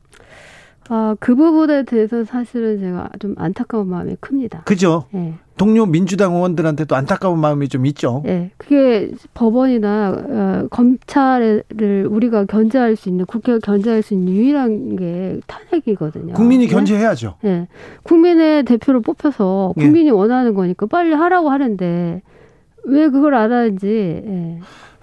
아, 0.92 1.14
그 1.20 1.36
부분에 1.36 1.84
대해서 1.84 2.24
사실은 2.24 2.80
제가 2.80 3.10
좀 3.20 3.36
안타까운 3.38 3.86
마음이 3.86 4.16
큽니다. 4.18 4.62
그죠? 4.64 5.04
네. 5.12 5.34
동료 5.56 5.86
민주당 5.86 6.34
의원들한테도 6.34 6.96
안타까운 6.96 7.38
마음이 7.38 7.68
좀 7.68 7.86
있죠. 7.86 8.22
네. 8.24 8.50
그게 8.56 9.12
법원이나 9.32 10.10
어, 10.10 10.66
검찰을 10.68 12.08
우리가 12.10 12.46
견제할 12.46 12.96
수 12.96 13.08
있는 13.08 13.24
국회가 13.26 13.60
견제할 13.60 14.02
수 14.02 14.14
있는 14.14 14.32
유일한 14.32 14.96
게 14.96 15.38
탄핵이거든요. 15.46 16.34
국민이 16.34 16.66
네? 16.66 16.72
견제해야죠. 16.72 17.36
네. 17.42 17.68
국민의 18.02 18.64
대표를 18.64 19.00
뽑혀서 19.00 19.74
예. 19.76 19.80
국민이 19.80 20.06
네. 20.06 20.10
원하는 20.10 20.54
거니까 20.54 20.86
빨리 20.86 21.12
하라고 21.14 21.50
하는데 21.50 22.20
왜 22.84 23.08
그걸 23.10 23.34
안 23.34 23.52
하는지. 23.52 23.86
네. 23.86 24.58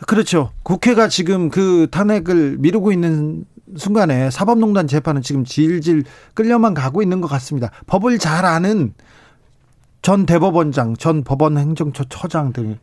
그렇죠. 0.06 0.50
국회가 0.64 1.08
지금 1.08 1.50
그 1.50 1.88
탄핵을 1.92 2.58
미루고 2.60 2.92
있는 2.92 3.46
순간에 3.76 4.30
사법농단 4.30 4.88
재판은 4.88 5.22
지금 5.22 5.44
질질 5.44 6.04
끌려만 6.34 6.74
가고 6.74 7.02
있는 7.02 7.22
것 7.22 7.28
같습니다. 7.28 7.72
법을 7.88 8.18
잘 8.20 8.46
아는 8.46 8.94
전 10.02 10.26
대법원장, 10.26 10.96
전 10.96 11.24
법원 11.24 11.58
행정처 11.58 12.06
처장들 12.06 12.78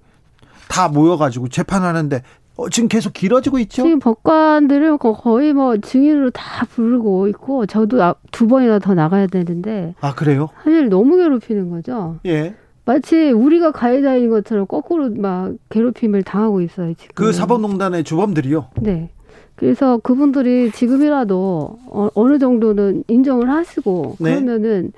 다 0.69 0.89
모여가지고 0.89 1.49
재판하는데 1.49 2.23
어, 2.57 2.69
지금 2.69 2.89
계속 2.89 3.13
길어지고 3.13 3.59
있죠. 3.61 3.83
지금 3.83 3.99
법관들은 3.99 4.99
거의 4.99 5.53
뭐 5.53 5.77
증인으로 5.77 6.31
다 6.31 6.65
부르고 6.67 7.29
있고 7.29 7.67
저도 7.67 8.03
아, 8.03 8.15
두 8.31 8.47
번이나 8.47 8.79
더 8.79 8.95
나가야 8.95 9.27
되는데. 9.27 9.95
아 10.01 10.15
그래요? 10.15 10.51
사실 10.63 10.89
너무 10.89 11.17
괴롭히는 11.17 11.71
거죠. 11.71 12.19
예. 12.27 12.55
마치 12.85 13.31
우리가 13.31 13.73
가해자인 13.73 14.29
것처럼 14.31 14.67
거꾸로 14.67 15.11
막 15.11 15.53
괴롭힘을 15.71 16.23
당하고 16.23 16.61
있어요 16.61 16.95
지금. 16.95 17.13
그 17.15 17.33
사법농단의 17.33 18.05
주범들이요. 18.05 18.69
네. 18.83 19.11
그래서 19.57 19.99
그분들이 19.99 20.71
지금이라도 20.73 21.79
어, 21.87 22.29
느 22.29 22.39
정도는 22.39 23.05
인정을 23.09 23.49
하시고 23.51 24.17
네. 24.19 24.35
그러면은 24.35 24.93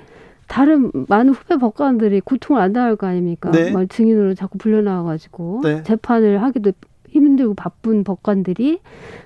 다른 0.48 0.90
많은 1.08 1.32
후배 1.32 1.56
법관들이 1.56 2.20
고통을 2.20 2.62
안 2.62 2.72
당할 2.72 2.96
거 2.96 3.06
아닙니까? 3.06 3.50
네. 3.50 3.70
막 3.70 3.88
증인으로 3.88 4.34
자꾸 4.34 4.58
불려나와가지고 4.58 5.60
네. 5.64 5.82
재판을 5.82 6.42
하기도 6.42 6.72
힘들고 7.08 7.54
바쁜 7.54 8.04
법관들이 8.04 8.80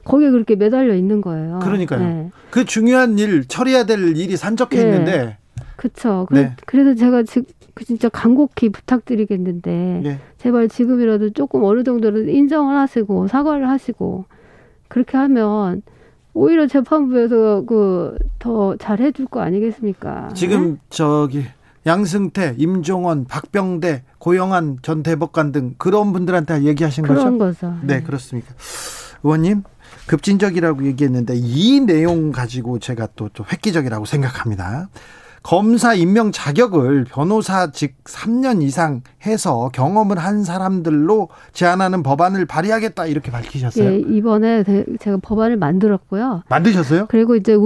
거기에 0.05 0.31
그렇게 0.31 0.57
매달려 0.57 0.95
있는 0.95 1.21
거예요. 1.21 1.59
그러니까요. 1.63 2.01
네. 2.01 2.31
그 2.51 2.65
중요한 2.65 3.19
일 3.19 3.47
처리해야 3.47 3.85
될 3.85 4.17
일이 4.17 4.37
산적해 4.37 4.77
네. 4.77 4.83
있는데. 4.83 5.37
그렇죠. 5.77 6.27
그래, 6.29 6.55
서 6.85 6.95
제가 6.95 7.23
즉그 7.23 7.85
진짜 7.85 8.09
간곡히 8.09 8.69
부탁드리겠는데 8.69 10.01
네. 10.05 10.19
제발 10.39 10.69
지금이라도 10.69 11.31
조금 11.31 11.65
어느 11.65 11.85
정도는 11.85 12.29
인정을 12.29 12.77
하시고 12.77 13.29
사과를 13.29 13.69
하시고 13.69 14.27
그렇게 14.91 15.17
하면 15.17 15.81
오히려 16.35 16.67
재판부에서 16.67 17.65
그 17.65 18.19
더 18.41 18.77
잘해줄 18.77 19.27
거 19.27 19.41
아니겠습니까? 19.41 20.31
지금 20.35 20.73
네? 20.73 20.81
저기 20.89 21.45
양승태, 21.87 22.57
임종원, 22.59 23.27
박병대, 23.27 24.03
고영한 24.19 24.79
전 24.83 25.03
대법관 25.03 25.53
등 25.53 25.75
그런 25.79 26.13
분들한테 26.13 26.63
얘기하신 26.65 27.07
거죠? 27.07 27.21
그런 27.21 27.39
거죠. 27.39 27.77
네, 27.83 27.99
네, 27.99 28.03
그렇습니까? 28.03 28.53
의원님 29.23 29.63
급진적이라고 30.07 30.85
얘기했는데 30.87 31.35
이 31.37 31.81
내용 31.81 32.33
가지고 32.33 32.79
제가 32.79 33.09
또, 33.15 33.29
또 33.33 33.45
획기적이라고 33.45 34.07
생각합니다. 34.07 34.89
검사 35.43 35.95
임명 35.95 36.33
자격을 36.33 37.05
변호사직 37.05 38.05
3년 38.05 38.63
이상 38.63 39.03
해서 39.25 39.71
경험을 39.73 40.19
한 40.19 40.45
사람들로 40.45 41.29
제한하는 41.53 42.03
법안을 42.03 42.45
발의하겠다 42.45 43.07
이렇게 43.07 43.31
밝히셨어요. 43.31 43.91
예, 43.91 43.99
이번에 43.99 44.65
제가 45.01 45.17
법안을 45.23 45.57
만들었고요. 45.57 46.43
만드셨어요? 46.49 47.07
그리고 47.09 47.37
이제 47.37 47.57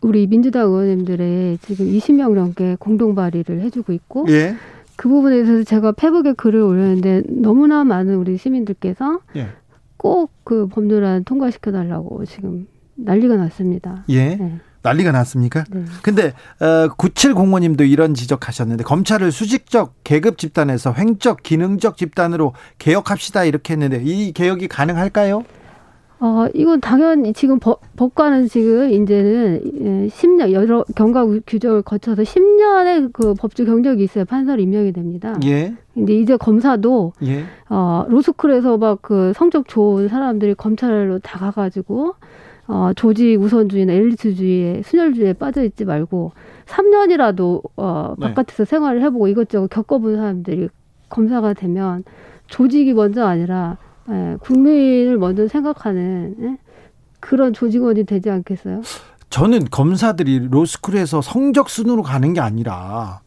우리 0.00 0.26
민주당 0.26 0.66
의원님들의 0.66 1.58
지금 1.62 1.86
20명 1.86 2.34
넘게 2.34 2.76
공동 2.80 3.14
발의를 3.14 3.60
해주고 3.60 3.92
있고 3.92 4.26
예. 4.28 4.56
그 4.96 5.08
부분에 5.08 5.44
대해서 5.44 5.62
제가 5.62 5.92
페북에 5.92 6.32
글을 6.32 6.60
올렸는데 6.60 7.22
너무나 7.28 7.84
많은 7.84 8.16
우리 8.16 8.36
시민들께서 8.36 9.20
예. 9.36 9.48
꼭그 9.96 10.68
법률안 10.68 11.24
통과시켜 11.24 11.70
달라고 11.70 12.24
지금 12.24 12.66
난리가 12.96 13.36
났습니다. 13.36 14.04
예. 14.08 14.36
네. 14.36 14.58
난리가 14.82 15.12
났습니까? 15.12 15.64
네. 15.70 15.84
근데 16.02 16.32
어, 16.60 16.88
9705님도 16.96 17.88
이런 17.88 18.14
지적하셨는데 18.14 18.84
검찰을 18.84 19.32
수직적 19.32 19.94
계급 20.04 20.38
집단에서 20.38 20.94
횡적 20.94 21.42
기능적 21.42 21.96
집단으로 21.96 22.54
개혁합시다 22.78 23.44
이렇게 23.44 23.74
했는데 23.74 24.00
이 24.04 24.32
개혁이 24.32 24.68
가능할까요? 24.68 25.44
어, 26.20 26.46
이건 26.52 26.80
당연히 26.80 27.32
지금 27.32 27.60
법, 27.60 27.80
법관은 27.94 28.48
지금 28.48 28.90
이제는 28.90 30.08
10년, 30.10 30.48
예, 30.48 30.52
여러 30.52 30.84
경과 30.96 31.24
규정을 31.46 31.82
거쳐서 31.82 32.22
10년의 32.22 33.12
그 33.12 33.34
법조 33.34 33.64
경력이 33.64 34.02
있어야 34.02 34.24
판사로 34.24 34.60
임명이 34.60 34.92
됩니다. 34.92 35.38
예. 35.44 35.74
근데 35.94 36.14
이제 36.14 36.36
검사도, 36.36 37.12
예. 37.22 37.44
어, 37.68 38.04
로스쿨에서 38.08 38.78
막 38.78 38.98
그 39.00 39.32
성적 39.36 39.68
좋은 39.68 40.08
사람들이 40.08 40.54
검찰로 40.54 41.20
다 41.20 41.38
가가지고 41.38 42.14
어, 42.68 42.92
조직 42.94 43.40
우선주의나 43.40 43.94
엘리트주의에 43.94 44.82
순혈주의에 44.82 45.32
빠져 45.32 45.64
있지 45.64 45.86
말고 45.86 46.32
3년이라도 46.66 47.62
어, 47.76 48.14
네. 48.18 48.26
바깥에서 48.28 48.66
생활을 48.66 49.02
해보고 49.02 49.28
이것저것 49.28 49.68
겪어본 49.68 50.16
사람들이 50.16 50.68
검사가 51.08 51.54
되면 51.54 52.04
조직이 52.46 52.92
먼저 52.92 53.24
아니라 53.26 53.78
예, 54.10 54.36
국민을 54.40 55.18
먼저 55.18 55.48
생각하는 55.48 56.36
예? 56.40 56.58
그런 57.20 57.52
조직원이 57.52 58.04
되지 58.04 58.30
않겠어요? 58.30 58.82
저는 59.30 59.66
검사들이 59.70 60.48
로스쿨에서 60.50 61.20
성적 61.20 61.68
순으로 61.68 62.02
가는 62.02 62.32
게 62.32 62.40
아니라 62.40 63.20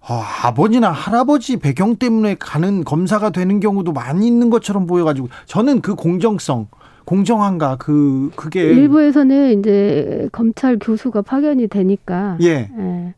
어, 0.00 0.22
아버지나 0.42 0.90
할아버지 0.90 1.58
배경 1.58 1.96
때문에 1.96 2.36
가는 2.36 2.84
검사가 2.84 3.30
되는 3.30 3.60
경우도 3.60 3.92
많이 3.92 4.26
있는 4.26 4.50
것처럼 4.50 4.86
보여가지고 4.86 5.28
저는 5.46 5.80
그 5.80 5.94
공정성 5.94 6.68
공정한가 7.04 7.76
그 7.76 8.30
그게 8.36 8.62
일부에서는 8.62 9.58
이제 9.58 10.28
검찰 10.32 10.78
교수가 10.78 11.22
파견이 11.22 11.68
되니까 11.68 12.36
예. 12.42 12.70
예. 12.76 13.14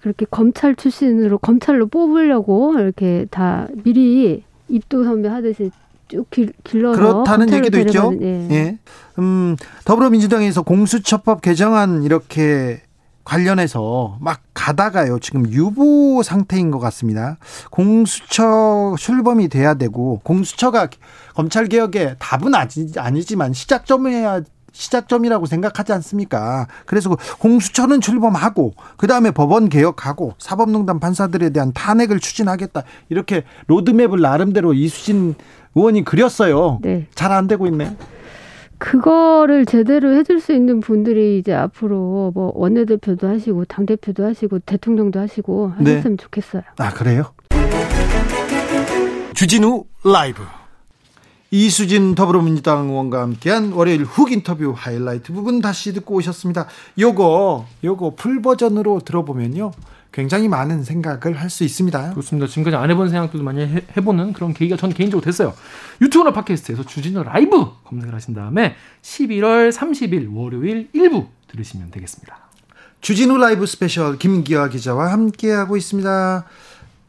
그렇게 0.00 0.26
검찰 0.30 0.74
출신으로 0.74 1.38
검찰로 1.38 1.88
뽑으려고 1.88 2.78
이렇게 2.78 3.26
다 3.30 3.68
미리 3.84 4.44
입도 4.68 5.04
선배 5.04 5.28
하듯이 5.28 5.70
쭉 6.08 6.28
길, 6.30 6.52
길러서 6.62 6.98
그렇다는 6.98 7.52
얘기도 7.52 7.78
있죠. 7.80 8.12
예. 8.20 8.48
예. 8.50 8.78
음, 9.18 9.56
더불어민주당에서 9.84 10.62
공수처법 10.62 11.42
개정안 11.42 12.04
이렇게 12.04 12.80
관련해서 13.26 14.18
막 14.20 14.40
가다가요. 14.54 15.18
지금 15.18 15.50
유보 15.50 16.22
상태인 16.22 16.70
것 16.70 16.78
같습니다. 16.78 17.38
공수처 17.70 18.94
출범이 18.96 19.48
돼야 19.48 19.74
되고 19.74 20.20
공수처가 20.22 20.88
검찰 21.36 21.66
개혁의 21.66 22.16
답은 22.18 22.52
아니지 22.54 23.36
만 23.36 23.52
시작점이야 23.52 24.40
시작점이라고 24.72 25.44
생각하지 25.44 25.92
않습니까? 25.92 26.66
그래서 26.86 27.10
그 27.10 27.16
공수처는 27.38 28.00
출범하고 28.00 28.72
그 28.96 29.06
다음에 29.06 29.30
법원 29.30 29.68
개혁하고 29.68 30.32
사법농단 30.38 30.98
판사들에 30.98 31.50
대한 31.50 31.72
탄핵을 31.74 32.20
추진하겠다 32.20 32.82
이렇게 33.10 33.44
로드맵을 33.66 34.20
나름대로 34.20 34.72
이수진 34.72 35.34
의원이 35.74 36.04
그렸어요. 36.04 36.78
네. 36.82 37.06
잘 37.14 37.32
안 37.32 37.46
되고 37.46 37.66
있네. 37.66 37.96
그거를 38.78 39.66
제대로 39.66 40.14
해줄 40.14 40.40
수 40.40 40.52
있는 40.54 40.80
분들이 40.80 41.38
이제 41.38 41.52
앞으로 41.52 42.32
뭐 42.34 42.52
원내대표도 42.54 43.28
하시고 43.28 43.66
당대표도 43.66 44.24
하시고 44.24 44.60
대통령도 44.60 45.20
하시고 45.20 45.72
하셨으면 45.76 46.02
네. 46.02 46.22
좋겠어요. 46.22 46.62
아, 46.78 46.90
그래요? 46.92 47.24
주진우 49.34 49.84
라이브. 50.04 50.42
이수진 51.50 52.14
더불어민주당 52.14 52.88
의원과 52.88 53.22
함께한 53.22 53.72
월요일 53.72 54.04
훅 54.04 54.32
인터뷰 54.32 54.74
하이라이트 54.76 55.32
부분 55.32 55.60
다시 55.60 55.92
듣고 55.92 56.16
오셨습니다. 56.16 56.66
요거, 56.98 57.66
요거 57.84 58.14
풀 58.16 58.42
버전으로 58.42 59.00
들어보면요. 59.04 59.70
굉장히 60.12 60.48
많은 60.48 60.82
생각을 60.82 61.38
할 61.38 61.50
수 61.50 61.62
있습니다. 61.62 62.10
그렇습니다. 62.10 62.46
지금까지 62.46 62.76
안 62.76 62.90
해본 62.90 63.10
생각들도 63.10 63.44
많이 63.44 63.60
해, 63.60 63.82
보는 64.00 64.32
그런 64.32 64.54
계기가 64.54 64.76
전 64.76 64.92
개인적으로 64.92 65.24
됐어요. 65.24 65.54
유튜브나 66.00 66.32
팟캐스트에서 66.32 66.84
주진우 66.84 67.22
라이브 67.22 67.66
검색을 67.84 68.14
하신 68.14 68.34
다음에 68.34 68.74
11월 69.02 69.70
30일 69.70 70.34
월요일 70.34 70.88
1부 70.94 71.26
들으시면 71.48 71.90
되겠습니다. 71.90 72.38
주진우 73.02 73.36
라이브 73.36 73.66
스페셜 73.66 74.18
김기화 74.18 74.68
기자와 74.68 75.12
함께하고 75.12 75.76
있습니다. 75.76 76.44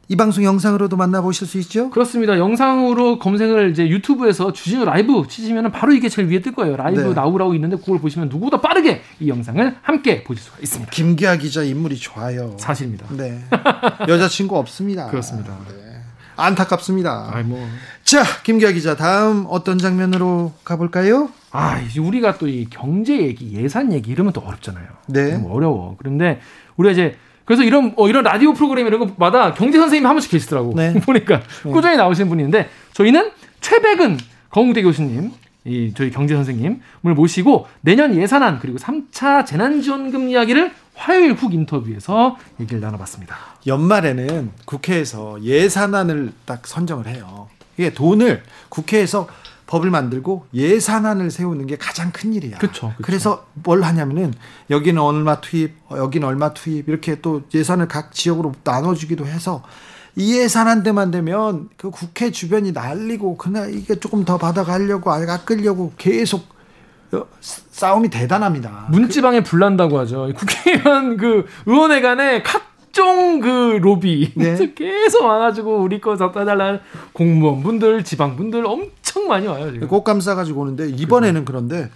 이 0.10 0.16
방송 0.16 0.44
영상으로도 0.46 0.96
만나보실 0.96 1.46
수 1.48 1.58
있죠? 1.60 1.90
그렇습니다. 1.90 2.38
영상으로 2.38 3.20
검색을 3.20 3.72
이제 3.72 3.90
유튜브에서 3.90 4.54
주진우 4.54 4.86
라이브 4.86 5.24
치시면 5.28 5.72
바로 5.74 5.94
이게 5.94 6.08
제일 6.08 6.30
위에 6.30 6.42
뜰 6.42 6.54
거예요. 6.54 6.78
라이브 6.78 7.02
네. 7.02 7.14
now라고 7.14 7.54
있는데 7.56 7.76
그걸 7.76 8.00
보시면 8.00 8.30
누구보다 8.30 8.62
빠르게 8.62 9.02
이 9.20 9.28
영상을 9.28 9.76
함께 9.82 10.24
보실 10.24 10.44
수가 10.44 10.58
있습니다. 10.62 10.92
김기화 10.92 11.36
기자 11.36 11.62
인물이 11.64 11.98
좋아요. 11.98 12.56
사실입니다. 12.58 13.06
네. 13.18 13.44
여자친구 14.08 14.58
없습니다. 14.58 15.08
그렇습니다. 15.08 15.58
네. 15.68 15.98
안타깝습니다. 16.38 17.32
아이 17.34 17.44
뭐. 17.44 17.68
자, 18.06 18.24
김기화 18.44 18.72
기자 18.72 18.96
다음 18.96 19.46
어떤 19.50 19.78
장면으로 19.78 20.54
가볼까요? 20.64 21.32
아, 21.52 21.82
우리가 22.00 22.38
또 22.38 22.48
이 22.48 22.68
경제 22.70 23.18
얘기, 23.20 23.52
예산 23.54 23.92
얘기 23.92 24.12
이러면 24.12 24.32
또 24.32 24.40
어렵잖아요. 24.42 24.86
네. 25.08 25.44
어려워. 25.50 25.96
그런데 25.98 26.40
우리가 26.78 26.94
이제 26.94 27.18
그래서 27.48 27.64
이런 27.64 27.94
어, 27.96 28.10
이런 28.10 28.26
라디오 28.26 28.54
프로그램 28.54 28.88
이런 28.88 29.00
거마다 29.00 29.54
경제 29.54 29.78
선생님이 29.80 30.06
한 30.06 30.16
번씩 30.16 30.32
계시더라고. 30.32 30.74
네. 30.76 30.94
보니까 31.00 31.40
네. 31.64 31.72
꾸준히 31.72 31.96
나오시는 31.96 32.28
분인데 32.28 32.70
저희는 32.94 33.32
최백은 33.62 34.18
건국대 34.50 34.82
교수님 34.84 35.32
이 35.64 35.94
저희 35.96 36.12
경제 36.12 36.36
선생님을 36.36 36.80
모시고 37.02 37.68
내년 37.80 38.14
예산안 38.14 38.60
그리고 38.60 38.78
3차 38.78 39.46
재난지원금 39.46 40.28
이야기를 40.28 40.72
화요일 40.94 41.34
훅 41.34 41.54
인터뷰에서 41.54 42.38
얘기를 42.60 42.82
나눠봤습니다. 42.82 43.38
연말에는 43.66 44.52
국회에서 44.66 45.42
예산안을 45.42 46.34
딱 46.46 46.68
선정을 46.68 47.08
해요. 47.08 47.48
이게 47.78 47.94
돈을 47.94 48.44
국회에서 48.68 49.30
법을 49.68 49.92
만들고 49.92 50.48
예산안을 50.54 51.30
세우는 51.30 51.68
게 51.68 51.78
가장 51.78 52.12
큰 52.12 52.34
일이야. 52.34 52.58
그렇죠. 52.58 52.94
그래서 53.02 53.46
뭘 53.54 53.84
하냐면은 53.84 54.34
여기는 54.70 55.00
얼마 55.02 55.42
투입, 55.42 55.76
여기는 55.92 56.28
얼마 56.28 56.54
투입 56.54 56.88
이렇게 56.90 57.22
또 57.22 57.44
예산을 57.54 57.88
각 57.88 58.14
지역으로 58.14 58.54
나눠주기도 58.64 59.28
해서 59.28 59.62
이 60.16 60.36
예산안대만 60.38 61.12
되면 61.12 61.70
그 61.78 61.92
국회 61.92 62.32
주변이 62.32 62.72
난리고 62.72 63.38
그날 63.38 63.76
이게 63.76 63.96
조금 64.00 64.26
더 64.26 64.38
받아가려고 64.38 65.12
아끌려고 65.12 65.94
계속 65.98 66.46
싸움이 67.42 68.10
대단합니다. 68.10 68.88
문지방에 68.90 69.44
불난다고 69.44 70.00
하죠. 70.00 70.30
국회의원 70.36 71.18
그 71.18 71.46
의원회관에 71.66 72.42
각종 72.42 73.40
그 73.42 73.80
로비 73.82 74.32
네. 74.36 74.58
계속 74.74 75.26
와가지고 75.26 75.78
우리 75.78 76.02
거 76.02 76.16
갖다 76.16 76.46
달라는 76.46 76.80
공무원분들, 77.14 78.04
지방분들 78.04 78.66
엄청 78.66 78.97
많이 79.28 79.48
와요. 79.48 79.72
지금. 79.72 79.88
꽃감 79.88 80.22
싸가지고 80.22 80.62
오는데 80.62 80.90
이번에는 80.90 81.46
그런데 81.46 81.90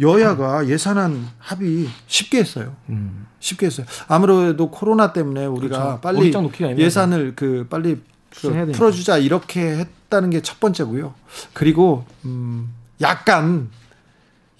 여야가 0.00 0.68
예산안 0.68 1.28
합의 1.38 1.88
쉽게 2.06 2.38
했어요. 2.38 2.74
음. 2.88 3.26
쉽게 3.40 3.66
했어요. 3.66 3.86
아무래도 4.08 4.70
코로나 4.70 5.12
때문에 5.12 5.46
우리가 5.46 6.00
그렇죠. 6.00 6.00
빨리 6.00 6.32
예산을 6.78 7.32
그 7.36 7.66
빨리 7.68 8.00
그 8.40 8.72
풀어주자 8.72 9.18
이렇게 9.18 9.60
했다는 9.76 10.30
게 10.30 10.40
첫 10.40 10.60
번째고요. 10.60 11.12
그리고 11.52 12.04
음 12.24 12.72
약간 13.00 13.68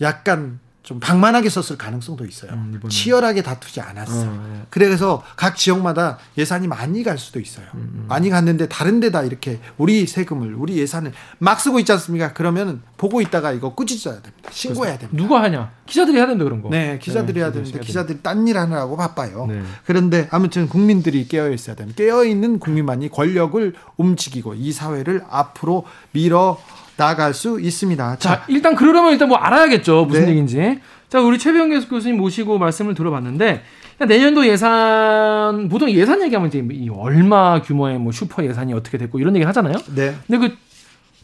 약간 0.01 0.59
좀 0.83 0.99
방만하게 0.99 1.49
썼을 1.49 1.79
가능성도 1.79 2.25
있어요. 2.25 2.53
음, 2.53 2.81
치열하게 2.89 3.43
다투지 3.43 3.81
않았어. 3.81 4.23
어, 4.23 4.47
네. 4.53 4.63
그래서 4.69 5.23
각 5.37 5.57
지역마다 5.57 6.19
예산이 6.37 6.67
많이 6.67 7.05
갈 7.05 7.19
수도 7.19 7.39
있어요. 7.39 7.67
음, 7.75 7.91
음. 7.95 8.05
많이 8.09 8.31
갔는데 8.31 8.69
다른 8.69 8.99
데다 8.99 9.23
이렇게 9.23 9.61
우리 9.79 10.07
세금을 10.09 10.55
우리 10.55 10.79
예산을 10.79 11.13
막 11.39 11.61
쓰고 11.61 11.79
있지 11.79 11.93
않습니까? 11.93 12.33
그러면 12.33 12.83
보고 12.97 13.21
있다가 13.21 13.53
이거 13.53 13.75
꾸짖어야 13.75 14.23
됩니다. 14.23 14.51
신고해야 14.51 14.99
됩니다. 14.99 15.23
누가 15.23 15.41
하냐? 15.45 15.71
기자들이 15.87 16.17
해야 16.17 16.27
된다 16.27 16.43
그런 16.43 16.63
거. 16.63 16.69
네, 16.69 16.99
기자들이 16.99 17.35
네, 17.35 17.41
해야 17.41 17.53
되는데 17.53 17.79
기자들이 17.79 18.19
딴 18.23 18.43
일 18.43 18.59
하느라고 18.59 18.97
바빠요. 18.97 19.47
네. 19.47 19.63
그런데 19.87 20.27
아무튼 20.33 20.69
국민들이 20.69 21.29
깨어 21.29 21.51
있어야 21.53 21.77
됩니다. 21.77 21.97
깨어 21.97 22.25
있는 22.25 22.59
국민만이 22.59 23.09
권력을 23.09 23.73
움직이고 23.97 24.55
이 24.55 24.73
사회를 24.73 25.23
앞으로 25.31 25.85
밀어 26.11 26.59
나갈 26.97 27.35
수 27.35 27.61
있습니다. 27.61 28.17
자, 28.19 28.37
자 28.37 28.45
일단 28.49 28.75
그러려면 28.75 29.13
일단 29.13 29.29
뭐 29.29 29.39
알아야겠죠. 29.39 30.05
무슨 30.05 30.25
네. 30.25 30.31
얘기인지. 30.31 30.81
자, 31.09 31.21
우리 31.21 31.39
최병 31.39 31.69
교수님 31.89 32.17
모시고 32.17 32.59
말씀을 32.59 32.95
들어봤는데 32.95 33.63
내년도 34.09 34.47
예산 34.47 35.69
보통 35.69 35.91
예산 35.91 36.23
얘기하면 36.23 36.49
이제 36.49 36.65
얼마 36.93 37.61
규모의 37.61 37.99
뭐 37.99 38.13
슈퍼 38.13 38.45
예산이 38.45 38.73
어떻게 38.73 38.99
됐고 38.99 39.19
이런 39.19 39.37
얘기 39.37 39.45
하잖아요. 39.45 39.77
네. 39.95 40.15
근데 40.27 40.49
그 40.49 40.57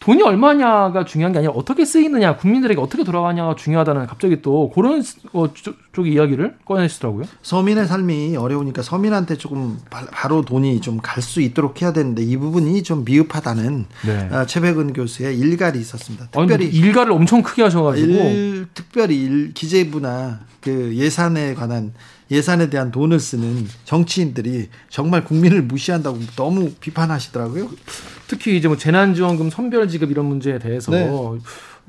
돈이 0.01 0.23
얼마냐가 0.23 1.05
중요한 1.05 1.33
게 1.33 1.39
아니라 1.39 1.53
어떻게 1.55 1.85
쓰이느냐, 1.85 2.37
국민들에게 2.37 2.81
어떻게 2.81 3.05
돌아가냐가 3.05 3.55
중요하다는 3.57 4.07
갑자기 4.07 4.41
또 4.43 4.71
그런 4.71 5.03
어, 5.33 5.47
쪽 5.93 6.07
이야기를 6.07 6.57
꺼내시더라고요. 6.65 7.25
서민의 7.43 7.87
삶이 7.87 8.37
어려우니까 8.37 8.83
서민한테 8.83 9.37
조금 9.37 9.79
바, 9.91 10.29
로 10.29 10.43
돈이 10.43 10.81
좀 10.81 10.99
갈 11.03 11.23
수 11.23 11.41
있도록 11.41 11.83
해야 11.83 11.93
되는데 11.93 12.23
이 12.23 12.37
부분이 12.37 12.83
좀 12.83 13.05
미흡하다는 13.05 13.87
네. 14.07 14.29
어, 14.33 14.47
최백은 14.47 14.93
교수의 14.93 15.37
일갈이 15.39 15.79
있었습니다. 15.81 16.29
특별히 16.31 16.67
아니, 16.67 16.75
일갈을 16.77 17.13
엄청 17.13 17.43
크게 17.43 17.63
하셔가지고 17.63 18.13
일, 18.13 18.67
특별히 18.75 19.17
일, 19.23 19.53
기재부나 19.55 20.41
그 20.61 20.95
예산에 20.95 21.55
관한 21.55 21.93
예산에 22.31 22.69
대한 22.71 22.91
돈을 22.91 23.21
쓰는 23.21 23.67
정치인들이 23.85 24.69
정말 24.91 25.25
국민을 25.25 25.63
무시한다고 25.63 26.19
너무 26.37 26.71
비판하시더라고요. 26.81 27.71
특히 28.27 28.57
이제 28.57 28.69
뭐 28.69 28.77
재난지원금 28.77 29.51
선별지급 29.51 30.11
이런 30.11 30.27
문제에 30.27 30.59
대해서 30.59 30.93
네. 30.93 31.11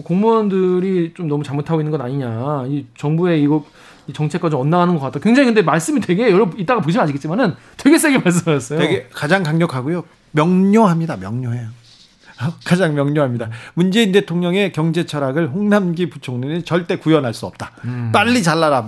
공무원들이 0.04 1.14
좀 1.16 1.28
너무 1.28 1.44
잘못하고 1.44 1.82
있는 1.82 1.92
것 1.92 2.00
아니냐. 2.02 2.66
이 2.68 2.86
정부의 2.98 3.44
이거 3.44 3.66
이 4.08 4.14
정책과 4.14 4.50
좀 4.50 4.62
엇나가는 4.62 4.94
것 4.96 5.02
같다. 5.02 5.20
굉장히 5.20 5.48
근데 5.48 5.62
말씀이 5.62 6.00
되게 6.00 6.32
여러분 6.32 6.58
이따가 6.60 6.82
보시면 6.82 7.04
아시겠지만은 7.04 7.56
되게 7.78 7.98
세게 7.98 8.20
말씀하셨어요. 8.24 8.80
되게 8.80 9.08
가장 9.12 9.44
강력하고요. 9.44 10.04
명료합니다. 10.32 11.18
명료해요. 11.18 11.68
가장 12.66 12.96
명료합니다. 12.96 13.50
문재인 13.74 14.12
대통령의 14.12 14.72
경제 14.72 15.06
철학을 15.06 15.50
홍남기 15.50 16.10
부총리는 16.10 16.64
절대 16.64 16.98
구현할 16.98 17.34
수 17.34 17.46
없다. 17.46 17.72
음. 17.86 18.12
빨리 18.14 18.42
잘라라. 18.42 18.86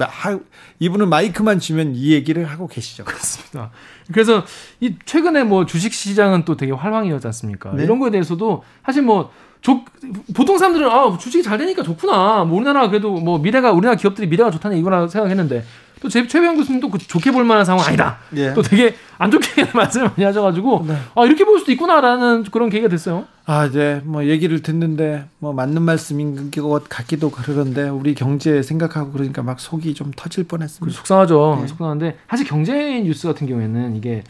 이분은 0.79 1.09
마이크만 1.09 1.59
주면 1.59 1.93
이 1.95 2.13
얘기를 2.13 2.45
하고 2.45 2.67
계시죠. 2.67 3.03
그렇습니다. 3.03 3.71
그래서 4.11 4.45
이 4.79 4.95
최근에 5.05 5.43
뭐 5.43 5.65
주식 5.65 5.93
시장은 5.93 6.45
또 6.45 6.55
되게 6.55 6.71
활황이었지 6.71 7.27
않습니까? 7.27 7.73
네. 7.73 7.83
이런 7.83 7.99
거에 7.99 8.09
대해서도 8.09 8.63
사실 8.85 9.03
뭐 9.03 9.31
조, 9.61 9.85
보통 10.33 10.57
사람들은 10.57 10.89
아 10.89 11.17
주식이 11.17 11.43
잘 11.43 11.57
되니까 11.57 11.83
좋구나. 11.83 12.45
뭐 12.45 12.57
우리나라 12.57 12.89
그래도 12.89 13.13
뭐 13.13 13.37
미래가 13.37 13.71
우리나라 13.71 13.95
기업들이 13.95 14.27
미래가 14.27 14.49
좋다는 14.49 14.77
이거나 14.77 15.07
생각했는데 15.07 15.63
또 16.01 16.09
제, 16.09 16.27
최병 16.27 16.57
교수님도 16.57 16.89
그 16.89 16.97
좋게 16.97 17.31
볼 17.31 17.45
만한 17.45 17.63
상황 17.63 17.85
아니다. 17.85 18.17
예. 18.35 18.53
또 18.53 18.63
되게 18.63 18.95
안 19.19 19.29
좋게 19.29 19.67
말씀을 19.73 20.09
많이 20.09 20.23
하셔가지고 20.23 20.85
네. 20.87 20.97
아 21.15 21.25
이렇게 21.25 21.45
볼 21.45 21.59
수도 21.59 21.71
있구나라는 21.71 22.43
그런 22.45 22.69
계기가 22.69 22.89
됐어요. 22.89 23.25
아 23.45 23.67
이제 23.67 24.01
뭐 24.03 24.25
얘기를 24.25 24.61
듣는데 24.63 25.25
뭐 25.37 25.53
맞는 25.53 25.83
말씀인 25.83 26.49
것 26.49 26.89
같기도 26.89 27.29
그러는데 27.29 27.87
우리 27.87 28.15
경제 28.15 28.63
생각하고 28.63 29.11
그러니까 29.11 29.43
막 29.43 29.59
속이 29.59 29.93
좀 29.93 30.11
터질 30.15 30.43
뻔했습니다. 30.43 30.97
속상하죠. 30.97 31.59
네. 31.61 31.67
속상한데 31.67 32.17
사실 32.27 32.47
경제 32.47 33.01
뉴스 33.01 33.27
같은 33.27 33.45
경우에는 33.45 33.95
이게 33.95 34.23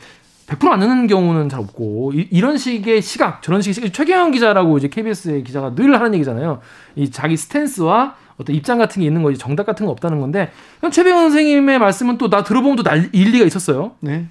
100% 0.48 0.68
맞는 0.68 1.08
경우는 1.08 1.48
잘 1.48 1.62
없고 1.62 2.12
이, 2.14 2.42
런 2.42 2.58
식의 2.58 3.02
시각 3.02 3.42
저런 3.42 3.62
식의 3.62 3.74
시각, 3.74 3.94
최경영 3.94 4.32
기자라고 4.32 4.78
이제 4.78 4.90
KBS의 4.90 5.46
기자가 5.46 5.74
늘 5.74 5.98
하는 5.98 6.14
얘기잖아요. 6.16 6.60
이 6.98 7.10
자기 7.10 7.38
스탠스와 7.38 8.16
어떤 8.38 8.56
입장 8.56 8.78
같은 8.78 9.02
게 9.02 9.08
있는 9.08 9.22
거지 9.24 9.38
정답 9.38 9.66
같은 9.66 9.86
거 9.86 9.92
없다는 9.92 10.20
건데 10.20 10.52
최병원 10.92 11.30
선생님의 11.32 11.80
말씀은 11.80 12.18
또 12.18 12.30
나 12.30 12.44
들어보면 12.44 12.78
또 12.78 12.84
날, 12.84 13.10
일리가 13.12 13.46
있었어요. 13.46 13.92
네. 14.00 14.28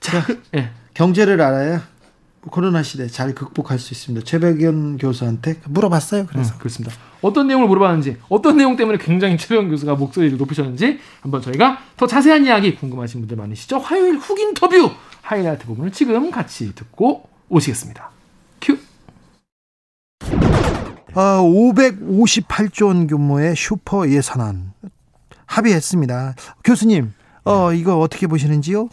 자, 0.00 0.22
그, 0.24 0.42
네. 0.52 0.70
경제를 0.94 1.40
알아야 1.40 1.82
코로나 2.48 2.82
시대 2.82 3.06
잘 3.08 3.34
극복할 3.34 3.78
수 3.78 3.92
있습니다. 3.92 4.24
최백연 4.24 4.98
교수한테 4.98 5.60
물어봤어요. 5.64 6.26
그래서 6.26 6.54
음, 6.54 6.58
그렇습니다. 6.58 6.94
어떤 7.20 7.48
내용을 7.48 7.66
물어봤는지, 7.66 8.18
어떤 8.28 8.56
내용 8.56 8.76
때문에 8.76 8.98
굉장히 8.98 9.36
최배근 9.36 9.68
교수가 9.68 9.94
목소리를 9.96 10.38
높이셨는지 10.38 11.00
한번 11.22 11.42
저희가 11.42 11.78
더 11.96 12.06
자세한 12.06 12.44
이야기 12.44 12.76
궁금하신 12.76 13.20
분들 13.20 13.36
많으시죠? 13.36 13.78
화요일 13.78 14.16
훅 14.18 14.38
인터뷰 14.38 14.90
하이라이트 15.22 15.66
부분을 15.66 15.90
지금 15.90 16.30
같이 16.30 16.72
듣고 16.74 17.28
오시겠습니다. 17.48 18.10
큐. 18.60 18.78
어, 21.16 21.42
558조 21.42 22.86
원 22.88 23.06
규모의 23.06 23.56
슈퍼 23.56 24.06
예산안 24.08 24.72
합의했습니다. 25.46 26.34
교수님, 26.62 27.12
어, 27.44 27.70
네. 27.70 27.78
이거 27.78 27.98
어떻게 27.98 28.26
보시는지요? 28.26 28.88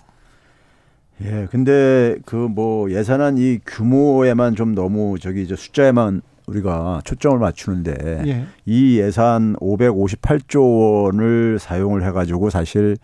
예, 1.22 1.48
근데 1.52 2.16
그 2.26 2.48
뭐 2.48 2.90
예산안 2.92 3.38
이 3.38 3.60
규모에만 3.66 4.56
좀 4.56 4.74
너무 4.74 5.18
저기 5.20 5.48
저 5.48 5.56
숫자에만 5.56 6.22
우리가 6.48 7.02
초점을 7.06 7.38
맞추는데 7.40 8.24
예. 8.28 8.46
이 8.66 9.00
예산 9.00 9.56
558조 9.58 11.06
원을 11.06 11.58
사용을 11.60 12.06
해가지고 12.06 12.50
사실 12.50 12.98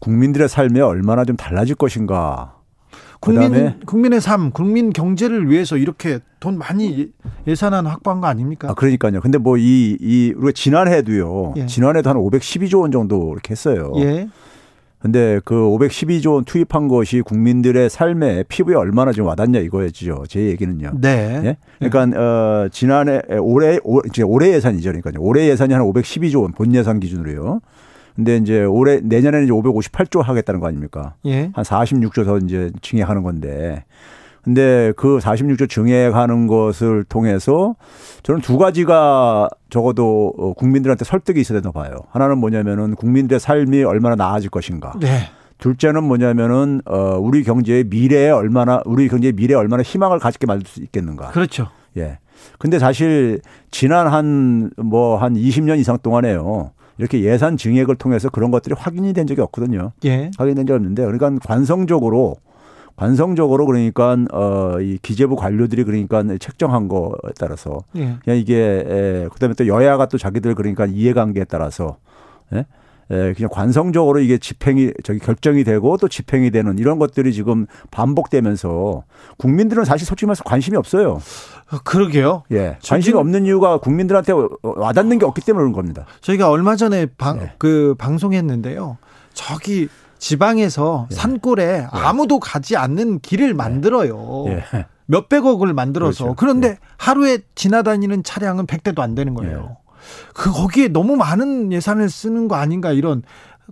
국민들의 0.00 0.48
삶에 0.48 0.80
얼마나 0.80 1.24
좀 1.24 1.36
달라질 1.36 1.74
것인가. 1.74 2.57
국민 3.20 3.80
국민의 3.84 4.20
삶, 4.20 4.50
국민 4.52 4.92
경제를 4.92 5.50
위해서 5.50 5.76
이렇게 5.76 6.20
돈 6.40 6.56
많이 6.58 7.10
예산안 7.46 7.86
확보한 7.86 8.20
거 8.20 8.26
아닙니까? 8.28 8.68
아, 8.70 8.74
그러니까요. 8.74 9.20
근데 9.20 9.38
뭐 9.38 9.56
이 9.58 9.96
이 10.00 10.32
우리가 10.36 10.52
지난해도요. 10.54 11.54
예. 11.56 11.66
지난해도 11.66 12.10
한 12.10 12.16
512조 12.16 12.80
원 12.82 12.90
정도 12.92 13.32
이렇게 13.32 13.50
했어요. 13.52 13.92
예. 13.96 14.28
근데 15.00 15.40
그 15.44 15.54
512조 15.54 16.34
원 16.34 16.44
투입한 16.44 16.88
것이 16.88 17.20
국민들의 17.22 17.88
삶에 17.88 18.42
피부에 18.48 18.74
얼마나 18.74 19.12
좀 19.12 19.26
와닿냐 19.26 19.60
이거였죠. 19.60 20.24
제 20.28 20.40
얘기는요. 20.46 20.92
네. 21.00 21.40
예? 21.44 21.56
그러니까 21.78 22.06
네. 22.06 22.16
어 22.16 22.68
지난해 22.72 23.20
올해 23.40 23.78
이제 24.06 24.22
올해 24.24 24.52
예산이죠. 24.54 24.90
그러니까 24.90 25.12
올해 25.20 25.48
예산이 25.48 25.72
한 25.72 25.82
512조 25.84 26.42
원 26.42 26.52
본 26.52 26.74
예산 26.74 26.98
기준으로요. 26.98 27.60
근데 28.18 28.36
이제 28.36 28.64
올해 28.64 28.98
내년에는 29.00 29.44
이제 29.44 29.52
558조 29.52 30.22
하겠다는 30.22 30.58
거 30.58 30.66
아닙니까? 30.66 31.14
예. 31.24 31.52
한 31.54 31.64
46조 31.64 32.24
더 32.24 32.38
이제 32.38 32.72
증액하는 32.82 33.22
건데 33.22 33.84
근데 34.42 34.92
그 34.96 35.18
46조 35.18 35.70
증액하는 35.70 36.48
것을 36.48 37.04
통해서 37.04 37.76
저는 38.24 38.40
두 38.40 38.58
가지가 38.58 39.48
적어도 39.70 40.34
어, 40.36 40.52
국민들한테 40.54 41.04
설득이 41.04 41.40
있어야 41.40 41.60
된다고 41.60 41.78
봐요. 41.78 41.92
하나는 42.10 42.38
뭐냐면은 42.38 42.96
국민들의 42.96 43.38
삶이 43.38 43.84
얼마나 43.84 44.16
나아질 44.16 44.50
것인가. 44.50 44.94
네. 44.98 45.20
둘째는 45.58 46.02
뭐냐면은 46.02 46.80
어 46.86 47.18
우리 47.20 47.44
경제의 47.44 47.84
미래에 47.84 48.30
얼마나 48.30 48.80
우리 48.84 49.08
경제의 49.08 49.34
미래에 49.34 49.56
얼마나 49.56 49.84
희망을 49.84 50.18
가지게 50.18 50.46
만들 50.46 50.66
수 50.66 50.80
있겠는가. 50.80 51.28
그렇죠. 51.28 51.68
예. 51.96 52.18
근데 52.58 52.80
사실 52.80 53.40
지난 53.70 54.08
한 54.08 54.70
뭐한 54.76 54.88
뭐 54.88 55.18
한 55.18 55.34
20년 55.34 55.78
이상 55.78 55.98
동안에요. 56.02 56.72
이렇게 56.98 57.20
예산 57.22 57.56
증액을 57.56 57.96
통해서 57.96 58.28
그런 58.28 58.50
것들이 58.50 58.74
확인이 58.76 59.12
된 59.12 59.26
적이 59.26 59.40
없거든요. 59.42 59.92
예. 60.04 60.30
확인된 60.36 60.66
적이 60.66 60.76
없는데 60.76 61.04
그러니까 61.04 61.30
관성적으로 61.46 62.36
관성적으로 62.96 63.64
그러니까 63.64 64.16
어이 64.32 64.98
기재부 65.00 65.36
관료들이 65.36 65.84
그러니까 65.84 66.24
책정한 66.38 66.88
거에 66.88 67.12
따라서 67.38 67.78
예. 67.94 68.16
그냥 68.24 68.38
이게 68.38 68.56
에, 68.56 69.28
그다음에 69.32 69.54
또 69.54 69.68
여야가 69.68 70.06
또 70.06 70.18
자기들 70.18 70.56
그러니까 70.56 70.86
이해관계에 70.86 71.44
따라서 71.44 71.98
예? 72.52 72.66
에, 73.10 73.32
그냥 73.34 73.48
관성적으로 73.52 74.18
이게 74.18 74.36
집행이 74.36 74.92
저기 75.04 75.20
결정이 75.20 75.62
되고 75.62 75.96
또 75.96 76.08
집행이 76.08 76.50
되는 76.50 76.76
이런 76.78 76.98
것들이 76.98 77.32
지금 77.32 77.66
반복되면서 77.92 79.04
국민들은 79.38 79.84
사실 79.84 80.04
솔직히 80.04 80.26
말해서 80.26 80.42
관심이 80.42 80.76
없어요. 80.76 81.20
어, 81.70 81.78
그러게요. 81.84 82.44
예. 82.52 82.78
관심이 82.84 83.16
없는 83.18 83.44
이유가 83.46 83.78
국민들한테 83.78 84.32
와닿는 84.62 85.18
게 85.18 85.26
없기 85.26 85.42
때문에 85.42 85.62
그런 85.62 85.72
겁니다. 85.72 86.06
저희가 86.20 86.50
얼마 86.50 86.76
전에 86.76 87.06
방, 87.18 87.38
네. 87.38 87.52
그 87.58 87.94
방송했는데요. 87.98 88.96
저기 89.34 89.88
지방에서 90.18 91.08
예. 91.10 91.14
산골에 91.14 91.62
예. 91.64 91.86
아무도 91.90 92.40
가지 92.40 92.76
않는 92.76 93.20
길을 93.20 93.50
예. 93.50 93.52
만들어요. 93.52 94.44
예. 94.48 94.86
몇백억을 95.06 95.72
만들어서 95.72 96.24
그렇죠. 96.24 96.36
그런데 96.36 96.68
예. 96.68 96.78
하루에 96.96 97.38
지나다니는 97.54 98.24
차량은 98.24 98.66
100대도 98.66 99.00
안 99.00 99.14
되는 99.14 99.34
거예요. 99.34 99.76
예. 99.80 99.88
그 100.34 100.50
거기에 100.50 100.88
너무 100.88 101.16
많은 101.16 101.72
예산을 101.72 102.08
쓰는 102.08 102.48
거 102.48 102.56
아닌가 102.56 102.92
이런 102.92 103.22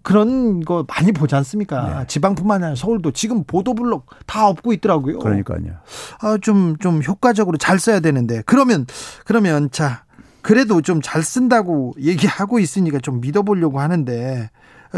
그런 0.02 0.60
거 0.60 0.84
많이 0.88 1.12
보지 1.12 1.34
않습니까? 1.36 1.98
네. 2.00 2.06
지방뿐만 2.06 2.62
아니라 2.62 2.76
서울도 2.76 3.12
지금 3.12 3.44
보도블록 3.44 4.06
다 4.26 4.46
없고 4.48 4.72
있더라고요. 4.74 5.18
그러니까요. 5.18 5.74
아, 6.20 6.38
좀, 6.40 6.76
좀 6.78 7.02
효과적으로 7.02 7.56
잘 7.56 7.78
써야 7.78 8.00
되는데. 8.00 8.42
그러면, 8.46 8.86
그러면 9.24 9.70
자, 9.70 10.04
그래도 10.42 10.80
좀 10.80 11.00
잘 11.02 11.22
쓴다고 11.22 11.94
얘기하고 11.98 12.58
있으니까 12.58 12.98
좀 13.00 13.20
믿어보려고 13.20 13.80
하는데 13.80 14.50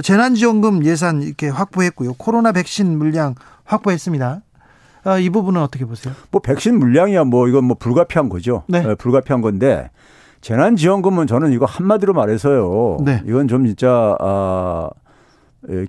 재난지원금 0.03 0.84
예산 0.84 1.22
이렇게 1.22 1.49
확보했고요. 1.49 2.14
코로나 2.14 2.53
백신 2.53 2.99
물량 2.99 3.34
확보했습니다. 3.64 4.42
아, 5.05 5.18
이 5.18 5.30
부분은 5.30 5.61
어떻게 5.62 5.84
보세요? 5.86 6.14
뭐 6.30 6.42
백신 6.42 6.78
물량이야 6.78 7.24
뭐 7.24 7.49
이건 7.49 7.64
뭐 7.64 7.76
불가피한 7.78 8.28
거죠. 8.28 8.64
네. 8.68 8.82
네, 8.82 8.94
불가피한 8.94 9.40
건데 9.40 9.90
재난지원금은 10.41 11.26
저는 11.26 11.53
이거 11.53 11.64
한마디로 11.66 12.12
말해서요. 12.12 12.99
네. 13.05 13.22
이건 13.26 13.49
좀 13.49 13.66
진짜 13.66 14.16
아 14.20 14.89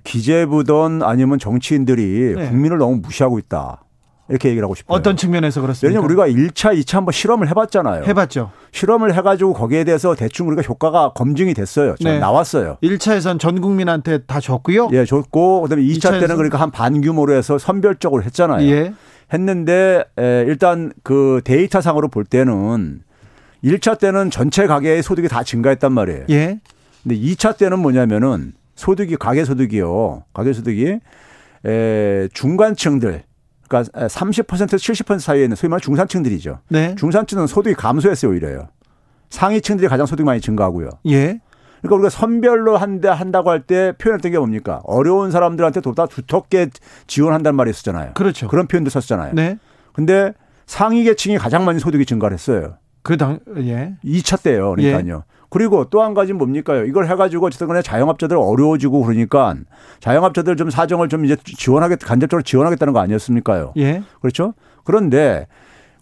기재부든 0.04 1.02
아니면 1.02 1.38
정치인들이 1.38 2.34
네. 2.36 2.48
국민을 2.48 2.78
너무 2.78 2.96
무시하고 2.96 3.38
있다. 3.38 3.84
이렇게 4.28 4.48
얘기를 4.48 4.64
하고 4.64 4.76
싶어요. 4.76 4.96
어떤 4.96 5.16
측면에서 5.16 5.60
그렇습니까? 5.60 5.88
왜냐면 5.88 6.04
우리가 6.08 6.28
1차, 6.28 6.78
2차 6.80 6.94
한번 6.94 7.10
실험을 7.12 7.48
해봤잖아요. 7.48 8.04
해봤죠. 8.04 8.52
실험을 8.70 9.12
해가지고 9.14 9.54
거기에 9.54 9.82
대해서 9.82 10.14
대충 10.14 10.46
우리가 10.46 10.62
효과가 10.62 11.14
검증이 11.14 11.52
됐어요. 11.54 11.96
네. 12.00 12.20
나왔어요. 12.20 12.76
1차에선 12.80 13.40
전 13.40 13.60
국민한테 13.60 14.18
다 14.18 14.38
줬고요. 14.38 14.90
예, 14.92 15.04
줬고 15.04 15.62
그다음에 15.62 15.82
2차 15.82 15.98
2차에서... 15.98 16.20
때는 16.20 16.36
그러니까 16.36 16.60
한 16.60 16.70
반 16.70 17.00
규모로 17.00 17.34
해서 17.34 17.58
선별적으로 17.58 18.22
했잖아요. 18.22 18.64
예. 18.70 18.94
했는데 19.32 20.04
에, 20.16 20.44
일단 20.46 20.92
그 21.02 21.40
데이터상으로 21.44 22.06
볼 22.06 22.24
때는 22.24 23.00
1차 23.64 23.98
때는 23.98 24.30
전체 24.30 24.66
가계의 24.66 25.02
소득이 25.02 25.28
다 25.28 25.42
증가했단 25.42 25.92
말이에요. 25.92 26.24
예. 26.30 26.60
근데 27.02 27.16
2차 27.16 27.56
때는 27.56 27.78
뭐냐면은 27.78 28.52
소득이 28.74 29.16
가계 29.16 29.44
소득이요. 29.44 30.24
가계 30.32 30.52
소득이 30.52 30.98
에, 31.66 32.28
중간층들 32.32 33.22
그러니까 33.68 33.90
30%에서 34.08 34.76
70% 34.76 35.20
사이에 35.20 35.44
있는 35.44 35.54
소위 35.56 35.68
말하는 35.68 35.82
중산층들이죠. 35.82 36.58
네. 36.68 36.94
중산층은 36.96 37.46
소득이 37.46 37.74
감소했어요, 37.76 38.32
오히려요. 38.32 38.68
상위층들이 39.28 39.88
가장 39.88 40.06
소득이 40.06 40.24
많이 40.26 40.40
증가하고요. 40.40 40.88
예. 41.06 41.38
그러니까 41.80 41.94
우리가 41.96 42.10
선별로 42.10 42.76
한다 42.76 43.14
한다고 43.14 43.50
할 43.50 43.60
때 43.62 43.92
표현했던 43.96 44.32
게 44.32 44.38
뭡니까? 44.38 44.80
어려운 44.84 45.30
사람들한테 45.30 45.80
보다 45.80 46.06
두텁게 46.06 46.70
지원한다는 47.06 47.56
말이 47.56 47.70
있었잖아요. 47.70 48.12
그렇죠. 48.14 48.48
그런 48.48 48.66
표현도 48.66 48.90
썼잖아요. 48.90 49.34
네. 49.34 49.56
근데 49.92 50.32
상위 50.66 51.04
계층이 51.04 51.38
가장 51.38 51.64
많이 51.64 51.78
소득이 51.78 52.04
증가를 52.06 52.34
했어요. 52.34 52.76
그 53.02 53.16
당, 53.16 53.40
예. 53.58 53.94
2차 54.04 54.42
때요. 54.42 54.74
그러니까요. 54.74 55.16
예. 55.16 55.22
그리고 55.48 55.84
또 55.90 56.02
한 56.02 56.14
가지는 56.14 56.38
뭡니까요? 56.38 56.84
이걸 56.84 57.08
해가지고 57.08 57.46
어쨌든 57.46 57.66
간에 57.66 57.82
자영업자들 57.82 58.36
어려워지고 58.36 59.02
그러니까 59.02 59.56
자영업자들 59.98 60.56
좀 60.56 60.70
사정을 60.70 61.08
좀 61.08 61.24
이제 61.24 61.36
지원하겠, 61.44 61.98
간접적으로 61.98 62.42
지원하겠다는 62.42 62.92
거 62.92 63.00
아니었습니까요? 63.00 63.72
예. 63.78 64.02
그렇죠? 64.20 64.54
그런데 64.84 65.46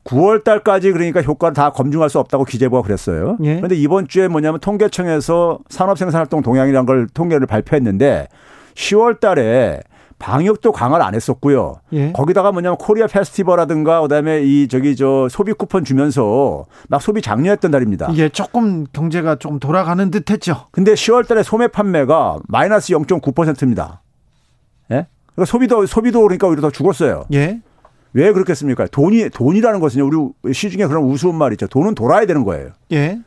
9월 0.05 0.45
달까지 0.45 0.93
그러니까 0.93 1.23
효과를 1.23 1.55
다 1.55 1.71
검증할 1.71 2.11
수 2.11 2.19
없다고 2.19 2.45
기재부가 2.45 2.83
그랬어요. 2.83 3.39
예. 3.43 3.57
그런데 3.57 3.75
이번 3.75 4.07
주에 4.09 4.29
뭐냐면 4.29 4.61
통계청에서 4.61 5.61
산업생산활동 5.69 6.43
동향이라는 6.43 6.87
걸 6.87 7.07
통계를 7.09 7.47
발표했는데 7.47 8.29
10월 8.75 9.21
달에 9.21 9.81
방역도 10.19 10.73
강화를 10.73 11.05
안 11.05 11.15
했었고요. 11.15 11.77
예. 11.93 12.13
거기다가 12.13 12.53
뭐냐면 12.53 12.77
코리아 12.77 13.07
페스티벌라든가 13.07 14.01
그다음에 14.01 14.43
이 14.43 14.69
저기 14.69 14.97
저 14.97 15.29
소비 15.31 15.53
쿠폰 15.53 15.85
주면서 15.85 16.67
막 16.89 17.01
소비 17.01 17.23
장려했던 17.23 17.71
달입니다. 17.71 18.13
예, 18.17 18.29
조금 18.29 18.85
경제가 18.93 19.37
좀 19.37 19.61
돌아가는 19.61 20.11
듯했죠. 20.11 20.67
근데 20.71 20.95
10월 20.95 21.27
달에 21.27 21.43
소매 21.43 21.69
판매가 21.69 22.39
마이너스 22.49 22.93
0.9%입니다. 22.93 24.03
예? 24.91 25.07
그러니까 25.35 25.45
소비도 25.45 25.87
소비도 25.87 26.21
그러니까 26.23 26.49
오히려 26.49 26.63
더 26.63 26.71
죽었어요. 26.71 27.27
예. 27.33 27.61
왜 28.13 28.33
그렇겠습니까? 28.33 28.87
돈이 28.89 29.31
돈이라는 29.31 29.81
것은 29.81 30.01
우리 30.01 30.53
시중에 30.53 30.87
그런 30.87 31.05
우스운 31.05 31.37
말 31.37 31.53
있죠. 31.53 31.67
돈은 31.67 31.95
돌아야 31.95 32.27
되는 32.27 32.43
거예요. 32.43 32.71
예. 32.93 33.21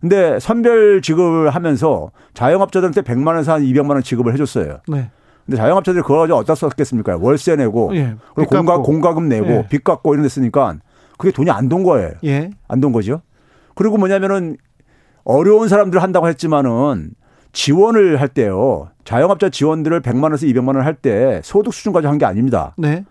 근데 0.00 0.38
선별 0.38 1.02
지급을 1.02 1.50
하면서 1.50 2.12
자영업자들한테 2.34 3.02
100만 3.02 3.28
원에서 3.28 3.54
한 3.54 3.62
200만 3.62 3.90
원 3.90 4.02
지급을 4.02 4.32
해줬어요. 4.34 4.78
네. 4.86 5.10
근데 5.48 5.56
자영업자들이 5.56 6.02
그거 6.02 6.18
가지고 6.18 6.38
어디다 6.40 6.54
썼겠습니까? 6.54 7.16
월세 7.22 7.56
내고 7.56 7.90
예, 7.96 8.16
그리고 8.34 8.50
공과, 8.50 8.76
공과금 8.78 9.28
내고 9.30 9.46
예. 9.48 9.66
빚 9.70 9.82
갚고 9.82 10.12
이런 10.12 10.22
데 10.22 10.28
쓰니까 10.28 10.76
그게 11.16 11.32
돈이 11.32 11.50
안 11.50 11.70
돈 11.70 11.84
거예요. 11.84 12.10
예. 12.24 12.50
안돈 12.68 12.92
거죠. 12.92 13.22
그리고 13.74 13.96
뭐냐면은 13.96 14.58
어려운 15.24 15.68
사람들 15.68 16.02
한다고 16.02 16.28
했지만은 16.28 17.12
지원을 17.52 18.20
할 18.20 18.28
때요. 18.28 18.90
자영업자 19.04 19.48
지원들을 19.48 20.02
100만 20.02 20.24
원에서 20.24 20.44
200만 20.46 20.76
원 20.76 20.82
할 20.84 20.94
때 20.96 21.40
소득 21.42 21.72
수준까지 21.72 22.06
한 22.06 22.18
게 22.18 22.26
아닙니다. 22.26 22.74
네. 22.76 23.06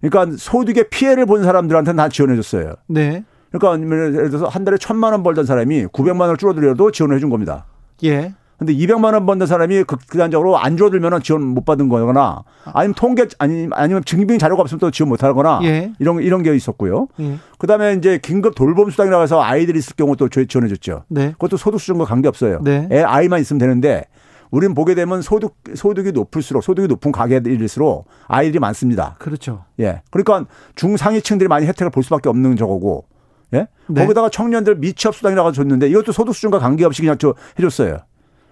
그러니까 0.00 0.36
소득의 0.38 0.90
피해를 0.90 1.26
본 1.26 1.42
사람들한테는 1.42 1.96
다 1.96 2.08
지원해 2.08 2.36
줬어요. 2.36 2.74
네. 2.86 3.24
그러니까 3.50 3.84
예를 3.96 4.30
들어서 4.30 4.46
한 4.46 4.64
달에 4.64 4.78
천만 4.78 5.12
원 5.12 5.24
벌던 5.24 5.44
사람이 5.44 5.86
900만 5.86 6.20
원을 6.20 6.36
줄어들여도 6.36 6.92
지원을 6.92 7.16
해준 7.16 7.30
겁니다. 7.30 7.66
예. 8.04 8.32
근데 8.60 8.74
200만 8.74 9.14
원 9.14 9.24
버는 9.24 9.46
사람이 9.46 9.84
극단적으로 9.84 10.58
안 10.58 10.76
줄어들면 10.76 11.22
지원 11.22 11.42
못 11.42 11.64
받은 11.64 11.88
거거나 11.88 12.44
아니면 12.64 12.92
통계 12.92 13.26
아니 13.38 13.66
아니면 13.72 14.04
증빙 14.04 14.38
자료가 14.38 14.60
없으면 14.60 14.78
또 14.80 14.90
지원 14.90 15.08
못 15.08 15.24
하거나 15.24 15.60
예. 15.62 15.92
이런 15.98 16.22
이런 16.22 16.42
게 16.42 16.54
있었고요. 16.54 17.08
예. 17.20 17.38
그다음에 17.56 17.94
이제 17.94 18.18
긴급 18.22 18.54
돌봄 18.54 18.90
수당이라고 18.90 19.22
해서 19.22 19.42
아이들이 19.42 19.78
있을 19.78 19.96
경우 19.96 20.14
또 20.14 20.28
지원해 20.28 20.68
줬죠. 20.68 21.04
네. 21.08 21.32
그것도 21.32 21.56
소득 21.56 21.80
수준과 21.80 22.04
관계 22.04 22.28
없어요. 22.28 22.60
네. 22.62 22.86
애 22.92 23.00
아이만 23.00 23.40
있으면 23.40 23.58
되는데 23.58 24.04
우리는 24.50 24.74
보게 24.74 24.94
되면 24.94 25.22
소득 25.22 25.54
소득이 25.74 26.12
높을수록 26.12 26.62
소득이 26.62 26.86
높은 26.86 27.12
가게일수록 27.12 28.08
아이들이 28.28 28.58
많습니다. 28.58 29.16
그렇죠. 29.20 29.64
예. 29.80 30.02
그러니까 30.10 30.44
중상위층들이 30.74 31.48
많이 31.48 31.66
혜택을 31.66 31.90
볼 31.90 32.02
수밖에 32.02 32.28
없는 32.28 32.56
저거고 32.56 33.06
예? 33.54 33.68
네. 33.88 34.02
거기다가 34.02 34.28
청년들 34.28 34.76
미취업 34.76 35.14
수당이라고 35.14 35.52
줬는데 35.52 35.88
이것도 35.88 36.12
소득 36.12 36.34
수준과 36.34 36.58
관계없이 36.58 37.00
그냥 37.00 37.16
저 37.16 37.34
해줬어요. 37.58 38.00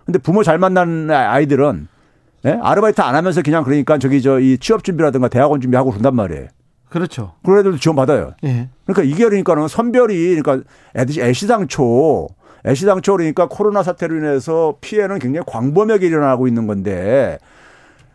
근데 0.08 0.18
부모 0.18 0.42
잘 0.42 0.56
만난 0.56 1.10
아이들은 1.10 1.86
예? 2.46 2.58
아르바이트 2.62 2.98
안 3.02 3.14
하면서 3.14 3.42
그냥 3.42 3.62
그러니까 3.62 3.98
저기 3.98 4.22
저 4.22 4.40
이 4.40 4.56
취업 4.58 4.82
준비라든가 4.82 5.28
대학원 5.28 5.60
준비하고 5.60 5.90
그런단 5.90 6.14
말이에요. 6.16 6.46
그렇죠. 6.88 7.34
그런 7.44 7.58
애들도 7.60 7.76
지원 7.76 7.94
받아요. 7.94 8.32
예. 8.44 8.70
그러니까 8.86 9.02
이게 9.02 9.24
그러니까는 9.24 9.68
선별이 9.68 10.40
그러니까 10.40 10.66
애시당초 10.96 12.28
애시당초 12.66 13.18
그러니까 13.18 13.48
코로나 13.48 13.82
사태로 13.82 14.16
인해서 14.16 14.76
피해는 14.80 15.18
굉장히 15.18 15.44
광범위하게 15.46 16.06
일어나고 16.06 16.48
있는 16.48 16.66
건데 16.66 17.38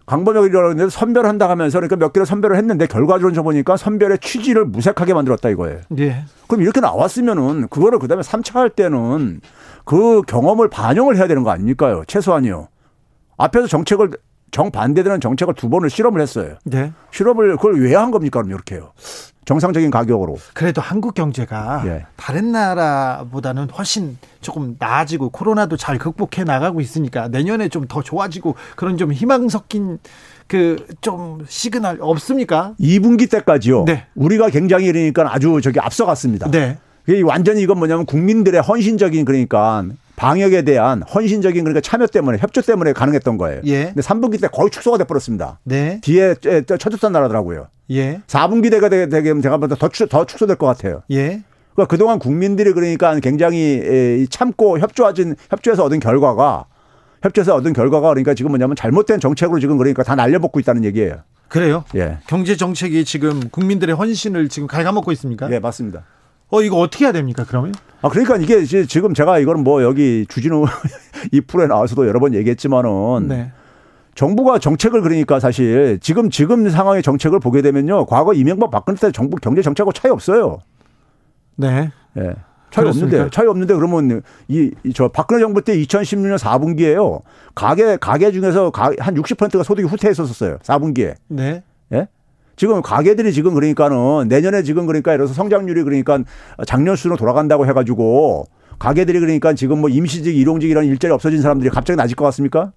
광범위하게 0.05 0.89
선별한다 0.89 1.49
하면서 1.49 1.79
그러니까 1.79 1.95
몇 1.95 2.11
개를 2.11 2.25
선별을 2.25 2.57
했는데 2.57 2.87
결과적으로 2.87 3.43
보니까 3.43 3.77
선별의 3.77 4.19
취지를 4.19 4.65
무색하게 4.65 5.13
만들었다 5.13 5.49
이거예요. 5.49 5.79
예. 5.99 6.25
그럼 6.47 6.61
이렇게 6.61 6.81
나왔으면은 6.81 7.67
그거를 7.69 7.99
그다음에 7.99 8.21
3차 8.21 8.55
할 8.55 8.69
때는 8.69 9.41
그 9.85 10.21
경험을 10.23 10.69
반영을 10.69 11.17
해야 11.17 11.27
되는 11.27 11.43
거 11.43 11.51
아닙니까요? 11.51 12.03
최소한이요. 12.07 12.67
앞에서 13.37 13.67
정책을 13.67 14.11
정반대되는 14.53 15.19
정책을 15.19 15.55
두 15.55 15.67
번을 15.67 15.89
실험을 15.89 16.21
했어요. 16.21 16.55
네. 16.63 16.93
실험을 17.11 17.57
그걸 17.57 17.81
왜 17.81 17.93
한 17.95 18.11
겁니까? 18.11 18.39
그럼 18.41 18.51
이렇게요. 18.51 18.91
정상적인 19.45 19.91
가격으로. 19.91 20.37
그래도 20.53 20.79
한국 20.81 21.15
경제가 21.15 21.83
예. 21.85 22.05
다른 22.15 22.53
나라보다는 22.53 23.69
훨씬 23.71 24.17
조금 24.39 24.77
나아지고 24.79 25.29
코로나도 25.31 25.75
잘 25.75 25.97
극복해 25.97 26.45
나가고 26.45 26.79
있으니까 26.79 27.27
내년에 27.27 27.67
좀 27.67 27.87
더 27.89 28.01
좋아지고 28.01 28.55
그런 28.77 28.97
좀 28.97 29.11
희망 29.11 29.49
섞인 29.49 29.99
그 30.47 30.77
좀 31.01 31.43
시그널 31.47 31.97
없습니까? 31.99 32.75
2분기 32.79 33.29
때까지요. 33.29 33.83
네. 33.85 34.05
우리가 34.15 34.49
굉장히 34.49 34.87
그러니까 34.87 35.33
아주 35.33 35.59
저기 35.61 35.79
앞서갔습니다. 35.79 36.49
네. 36.51 36.77
완전히 37.25 37.61
이건 37.61 37.79
뭐냐면 37.79 38.05
국민들의 38.05 38.61
헌신적인 38.61 39.25
그러니까 39.25 39.83
방역에 40.15 40.61
대한 40.61 41.01
헌신적인 41.01 41.63
그러니까 41.63 41.81
참여 41.81 42.07
때문에 42.07 42.37
협조 42.37 42.61
때문에 42.61 42.93
가능했던 42.93 43.37
거예요. 43.37 43.61
예. 43.65 43.85
근데 43.85 44.01
3분기 44.01 44.39
때 44.39 44.47
거의 44.47 44.69
축소가 44.69 44.97
돼 44.97 45.03
버렸습니다. 45.05 45.59
네. 45.63 45.99
뒤에 46.01 46.35
쳐줬던 46.35 47.11
나라더라고요. 47.11 47.67
예. 47.91 48.21
4분기 48.27 48.71
때가 48.71 48.89
되면 48.89 49.41
제가 49.41 49.57
더, 49.59 49.75
더 49.75 50.25
축소될 50.25 50.57
것 50.57 50.67
같아요. 50.67 51.01
예. 51.11 51.41
그러니까 51.73 51.89
그동안 51.89 52.19
국민들이 52.19 52.71
그러니까 52.71 53.19
굉장히 53.19 54.27
참고 54.29 54.79
협조하진 54.79 55.35
협조해서 55.49 55.83
얻은 55.85 55.99
결과가 55.99 56.65
협조해서 57.23 57.55
얻은 57.55 57.73
결과가 57.73 58.09
그러니까 58.09 58.33
지금 58.33 58.51
뭐냐면 58.51 58.75
잘못된 58.75 59.19
정책으로 59.19 59.59
지금 59.59 59.77
그러니까 59.77 60.03
다 60.03 60.13
날려먹고 60.15 60.59
있다는 60.59 60.83
얘기예요. 60.85 61.23
그래요? 61.47 61.83
예. 61.95 62.19
경제 62.27 62.55
정책이 62.55 63.05
지금 63.05 63.49
국민들의 63.49 63.95
헌신을 63.95 64.49
지금 64.49 64.67
갉아먹고 64.67 65.11
있습니까? 65.13 65.51
예, 65.51 65.59
맞습니다. 65.59 66.03
어 66.53 66.61
이거 66.61 66.77
어떻게 66.77 67.05
해야 67.05 67.11
됩니까? 67.11 67.43
그러면? 67.47 67.73
아 68.03 68.09
그러니까 68.09 68.35
이게 68.37 68.63
지금 68.63 69.15
제가 69.15 69.39
이거는 69.39 69.63
뭐 69.63 69.81
여기 69.81 70.27
주진우 70.29 70.65
이 71.33 71.41
프로에 71.41 71.65
나와서도 71.65 72.07
여러 72.07 72.19
번 72.19 72.35
얘기했지만은 72.35 73.27
네. 73.27 73.51
정부가 74.13 74.59
정책을 74.59 75.01
그러니까 75.01 75.39
사실 75.39 75.97
지금 75.99 76.29
지금 76.29 76.69
상황의 76.69 77.01
정책을 77.01 77.39
보게 77.39 77.63
되면요 77.63 78.05
과거 78.05 78.33
이명박 78.33 78.69
박근혜 78.69 78.99
때 78.99 79.11
정부 79.11 79.37
경제 79.37 79.63
정책하고 79.63 79.93
차이 79.93 80.11
없어요. 80.11 80.59
네. 81.55 81.89
예. 82.17 82.35
차이 82.69 82.83
그렇습니까? 82.83 83.17
없는데 83.17 83.29
차이 83.31 83.47
없는데 83.47 83.73
그러면 83.73 84.21
이 84.47 84.71
저 84.93 85.07
박근혜 85.07 85.39
정부 85.41 85.63
때 85.63 85.75
2016년 85.75 86.37
4분기에요 86.37 87.21
가계 87.55 87.97
가계 87.97 88.31
중에서 88.31 88.71
한 88.75 89.15
60%가 89.15 89.63
소득이 89.63 89.87
후퇴했었어요 89.87 90.57
4분기에. 90.59 91.15
네. 91.29 91.63
예? 91.93 92.07
지금 92.55 92.81
가게들이 92.81 93.33
지금 93.33 93.53
그러니까는 93.53 94.27
내년에 94.27 94.63
지금 94.63 94.85
그러니까 94.85 95.13
이래서 95.13 95.33
성장률이 95.33 95.83
그러니까 95.83 96.19
작년 96.67 96.95
수준으로 96.95 97.17
돌아간다고 97.17 97.65
해가지고 97.65 98.45
가게들이 98.79 99.19
그러니까 99.19 99.53
지금 99.53 99.79
뭐 99.79 99.89
임시직, 99.89 100.35
일용직이라는 100.35 100.87
일자리 100.89 101.13
없어진 101.13 101.41
사람들이 101.41 101.69
갑자기 101.69 101.97
낮을 101.97 102.15
것 102.15 102.25
같습니까? 102.25 102.71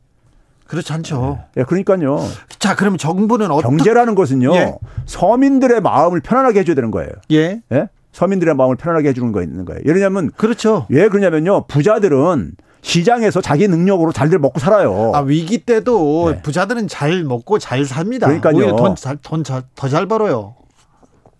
그렇지 0.66 0.92
않죠. 0.92 1.38
예, 1.56 1.60
네, 1.60 1.64
그러니까요. 1.64 2.18
자, 2.58 2.74
그러면 2.74 2.98
정부는 2.98 3.50
어떤 3.50 3.76
경제라는 3.76 4.14
것은요. 4.14 4.54
예. 4.56 4.74
서민들의 5.06 5.80
마음을 5.80 6.20
편안하게 6.20 6.60
해줘야 6.60 6.74
되는 6.74 6.90
거예요. 6.90 7.10
예. 7.30 7.60
예? 7.72 7.88
서민들의 8.12 8.54
마음을 8.54 8.76
편안하게 8.76 9.10
해주는 9.10 9.30
거 9.30 9.42
있는 9.42 9.64
거예요. 9.64 9.80
예를 9.84 10.00
들면 10.00 10.32
그렇죠. 10.36 10.86
왜 10.88 11.08
그러냐면요. 11.08 11.66
부자들은 11.66 12.52
시장에서 12.90 13.40
자기 13.40 13.66
능력으로 13.66 14.12
잘들 14.12 14.38
먹고 14.38 14.60
살아요. 14.60 15.10
아, 15.12 15.18
위기 15.18 15.58
때도 15.58 16.30
네. 16.30 16.42
부자들은 16.42 16.86
잘 16.86 17.24
먹고 17.24 17.58
잘 17.58 17.84
삽니다. 17.84 18.28
그러니까요. 18.28 18.76
돈더 19.22 19.62
잘 19.88 20.06
벌어요. 20.06 20.54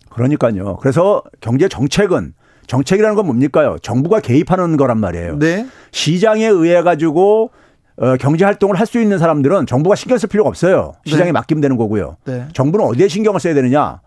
그러니까요. 0.09 0.75
그래서 0.81 1.23
경제 1.39 1.69
정책은 1.69 2.33
정책이라는 2.67 3.15
건 3.15 3.25
뭡니까요? 3.27 3.77
정부가 3.81 4.19
개입하는 4.19 4.75
거란 4.75 4.97
말이에요. 4.99 5.39
네. 5.39 5.65
시장에 5.91 6.45
의해 6.47 6.81
가지고 6.81 7.51
어, 7.95 8.17
경제 8.17 8.43
활동을 8.43 8.77
할 8.77 8.85
수 8.85 8.99
있는 8.99 9.17
사람들은 9.17 9.67
정부가 9.67 9.95
신경 9.95 10.17
쓸 10.17 10.27
필요가 10.27 10.49
없어요. 10.49 10.95
시장에 11.05 11.27
네. 11.27 11.31
맡기면 11.31 11.61
되는 11.61 11.77
거고요. 11.77 12.17
네. 12.25 12.45
정부는 12.51 12.85
어디에 12.85 13.07
신경을 13.07 13.39
써야 13.39 13.53
되느냐? 13.53 14.01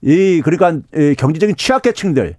이 0.00 0.40
그러니까 0.42 0.80
이 0.98 1.14
경제적인 1.14 1.56
취약계층들 1.56 2.36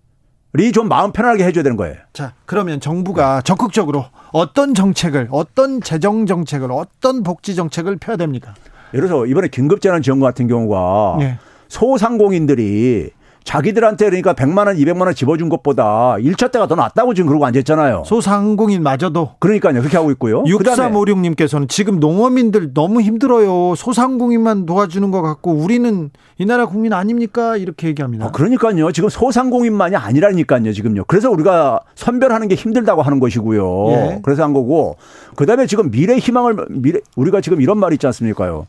좀 0.74 0.88
마음 0.88 1.12
편하게 1.12 1.44
해줘야 1.46 1.64
되는 1.64 1.78
거예요. 1.78 1.96
자, 2.14 2.34
그러면 2.46 2.80
정부가 2.80 3.42
적극적으로 3.42 4.06
어떤 4.32 4.74
정책을, 4.74 5.28
어떤 5.32 5.82
재정 5.82 6.26
정책을, 6.26 6.72
어떤 6.72 7.24
복지 7.24 7.56
정책을 7.56 7.98
펴야 7.98 8.18
됩니까? 8.18 8.54
예를 8.94 9.08
들어서 9.08 9.26
이번에 9.26 9.50
긴급재난지원금 9.50 10.26
같은 10.26 10.48
경우가 10.48 11.18
네. 11.20 11.38
소상공인들이 11.68 13.12
자기들한테 13.48 14.06
그러니까 14.08 14.34
100만 14.34 14.68
원, 14.68 14.76
200만 14.76 15.06
원 15.06 15.16
집어준 15.16 15.48
것보다 15.48 16.18
1차 16.20 16.52
때가 16.52 16.68
더 16.68 16.76
낫다고 16.76 17.14
지금 17.14 17.30
그러고 17.30 17.46
앉았잖아요. 17.46 18.04
소상공인마저도. 18.06 19.36
그러니까요. 19.40 19.80
그렇게 19.80 19.96
하고 19.96 20.12
있고요. 20.12 20.44
6356님께서는 20.44 21.70
지금 21.70 22.02
농어민들 22.02 22.74
너무 22.74 23.00
힘들어요. 23.00 23.76
소상공인만 23.76 24.66
도와주는 24.66 25.10
것 25.12 25.22
같고 25.22 25.54
우리는 25.54 26.10
이 26.38 26.46
나라 26.46 26.66
국민 26.66 26.92
아닙니까? 26.92 27.56
이렇게 27.56 27.88
얘기합니다. 27.88 28.26
아, 28.26 28.32
그러니까요. 28.32 28.92
지금 28.92 29.08
소상공인만이 29.08 29.96
아니라니까요. 29.96 30.74
지금요. 30.74 31.06
그래서 31.08 31.32
우리가 31.32 31.80
선별하는 31.96 32.50
게 32.50 32.56
힘들다고 32.56 33.02
하는 33.02 33.22
것이고요. 33.22 33.88
예. 33.92 34.20
그래서 34.24 34.44
한 34.44 34.52
거고 34.52 34.98
그다음에 35.38 35.68
지금 35.68 35.90
미래 35.90 36.18
희망을 36.18 36.58
미래 36.70 37.00
우리가 37.16 37.40
지금 37.40 37.62
이런 37.62 37.78
말이 37.78 37.96
있지 37.96 38.06
않습니까요? 38.08 38.68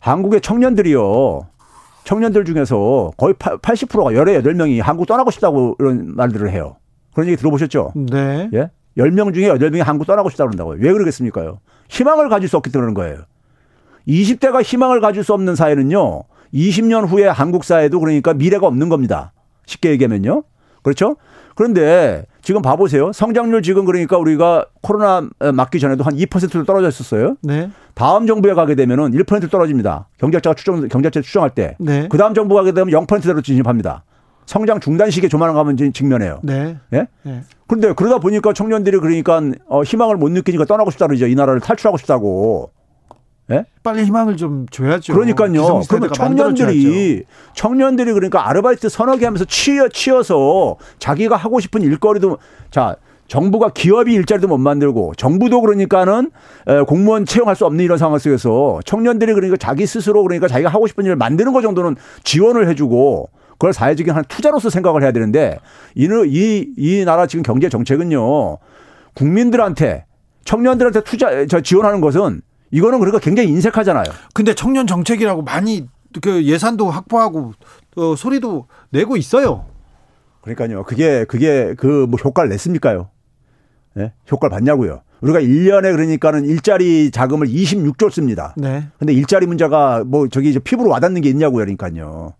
한국의 0.00 0.42
청년들이요. 0.42 1.46
청년들 2.04 2.44
중에서 2.44 3.12
거의 3.16 3.34
80%가 3.34 4.10
18명이 4.10 4.80
한국 4.82 5.06
떠나고 5.06 5.30
싶다고 5.30 5.76
이런 5.78 6.14
말들을 6.14 6.50
해요. 6.50 6.76
그런 7.14 7.28
얘기 7.28 7.36
들어보셨죠? 7.36 7.92
네. 7.94 8.50
예? 8.54 8.70
10명 8.96 9.32
중에 9.34 9.48
8명이 9.48 9.82
한국 9.82 10.06
떠나고 10.06 10.30
싶다고 10.30 10.50
그런다고요. 10.50 10.78
왜 10.80 10.92
그러겠습니까요? 10.92 11.60
희망을 11.88 12.28
가질 12.28 12.48
수 12.48 12.56
없기 12.56 12.70
때문에 12.70 12.92
그런 12.92 12.94
거예요. 12.94 13.24
20대가 14.08 14.62
희망을 14.62 15.00
가질 15.00 15.22
수 15.24 15.32
없는 15.32 15.54
사회는요. 15.54 16.24
20년 16.52 17.08
후에 17.08 17.26
한국 17.26 17.64
사회도 17.64 18.00
그러니까 18.00 18.34
미래가 18.34 18.66
없는 18.66 18.88
겁니다. 18.88 19.32
쉽게 19.66 19.90
얘기하면요. 19.90 20.42
그렇죠? 20.82 21.16
그런데 21.54 22.26
지금 22.42 22.60
봐보세요. 22.60 23.12
성장률 23.12 23.62
지금 23.62 23.84
그러니까 23.84 24.18
우리가 24.18 24.66
코로나 24.82 25.28
맞기 25.38 25.78
전에도 25.78 26.02
한 26.04 26.14
2%로 26.16 26.64
떨어져 26.64 26.88
있었어요. 26.88 27.36
네. 27.40 27.70
다음 27.94 28.26
정부에 28.26 28.54
가게 28.54 28.74
되면은 28.74 29.12
1% 29.12 29.50
떨어집니다. 29.50 30.08
경제학자가 30.18 30.54
추정, 30.54 30.88
경제학자 30.88 31.20
추정할 31.20 31.50
때. 31.50 31.76
네. 31.78 32.08
그 32.10 32.18
다음 32.18 32.34
정부 32.34 32.54
가게 32.56 32.72
되면 32.72 32.92
0%대로 33.06 33.40
진입합니다. 33.42 34.02
성장 34.46 34.80
중단 34.80 35.10
시기에 35.10 35.28
조만간 35.28 35.54
가면 35.54 35.92
직면해요. 35.92 36.40
네. 36.42 36.76
예? 36.92 37.06
네. 37.22 37.42
그런데 37.68 37.92
그러다 37.94 38.18
보니까 38.18 38.52
청년들이 38.52 38.98
그러니까 38.98 39.40
어, 39.68 39.82
희망을 39.82 40.16
못 40.16 40.30
느끼니까 40.32 40.64
떠나고 40.64 40.90
싶다 40.90 41.06
그러죠. 41.06 41.26
이 41.26 41.34
나라를 41.34 41.60
탈출하고 41.60 41.96
싶다고. 41.96 42.72
예? 43.50 43.64
빨리 43.82 44.04
희망을 44.04 44.36
좀 44.36 44.66
줘야죠. 44.70 45.12
그러니까요. 45.12 45.80
그러면 45.88 46.12
청년들이 46.12 47.24
청년들이 47.54 48.12
그러니까 48.12 48.48
아르바이트 48.48 48.88
서너 48.88 49.16
개 49.16 49.24
하면서 49.24 49.44
치여 49.44 49.88
치여서 49.88 50.76
자기가 50.98 51.36
하고 51.36 51.60
싶은 51.60 51.82
일거리도 51.82 52.38
자 52.70 52.96
정부가 53.26 53.70
기업이 53.70 54.12
일자리도 54.12 54.46
못 54.46 54.58
만들고 54.58 55.14
정부도 55.16 55.60
그러니까는 55.60 56.30
공무원 56.86 57.24
채용할 57.24 57.56
수 57.56 57.66
없는 57.66 57.84
이런 57.84 57.98
상황 57.98 58.18
속에서 58.18 58.80
청년들이 58.84 59.34
그러니까 59.34 59.56
자기 59.56 59.86
스스로 59.86 60.22
그러니까 60.22 60.48
자기가 60.48 60.68
하고 60.68 60.86
싶은 60.86 61.04
일을 61.04 61.16
만드는 61.16 61.52
것 61.52 61.62
정도는 61.62 61.96
지원을 62.24 62.68
해주고 62.68 63.30
그걸 63.52 63.72
사회적인 63.72 64.14
한 64.14 64.24
투자로서 64.28 64.70
생각을 64.70 65.02
해야 65.02 65.12
되는데 65.12 65.58
이이 65.96 66.74
이 66.76 67.04
나라 67.04 67.26
지금 67.26 67.42
경제 67.42 67.68
정책은요 67.68 68.58
국민들한테 69.14 70.04
청년들한테 70.44 71.02
투자 71.02 71.46
저 71.46 71.60
지원하는 71.60 72.00
것은 72.00 72.42
이거는 72.72 72.98
그러니까 72.98 73.20
굉장히 73.20 73.50
인색하잖아요. 73.50 74.04
근데 74.34 74.54
청년 74.54 74.86
정책이라고 74.88 75.42
많이 75.42 75.86
그 76.20 76.42
예산도 76.44 76.90
확보하고 76.90 77.52
어, 77.96 78.16
소리도 78.16 78.66
내고 78.90 79.16
있어요. 79.16 79.66
그러니까요. 80.40 80.82
그게 80.82 81.24
그게 81.24 81.74
그 81.76 82.06
뭐 82.08 82.18
효과를 82.18 82.50
냈습니까요? 82.50 83.08
예? 83.98 84.00
네? 84.00 84.12
효과를 84.30 84.50
봤냐고요. 84.50 85.02
우리가 85.20 85.38
1년에 85.40 85.92
그러니까는 85.92 86.44
일자리 86.46 87.10
자금을 87.12 87.46
26조 87.46 88.10
씁니다. 88.10 88.54
네. 88.56 88.88
근데 88.98 89.12
일자리 89.12 89.46
문제가 89.46 90.02
뭐 90.04 90.26
저기 90.28 90.58
피부로 90.58 90.90
와닿는 90.90 91.20
게 91.20 91.28
있냐고요. 91.28 91.64
그러니까요. 91.64 92.34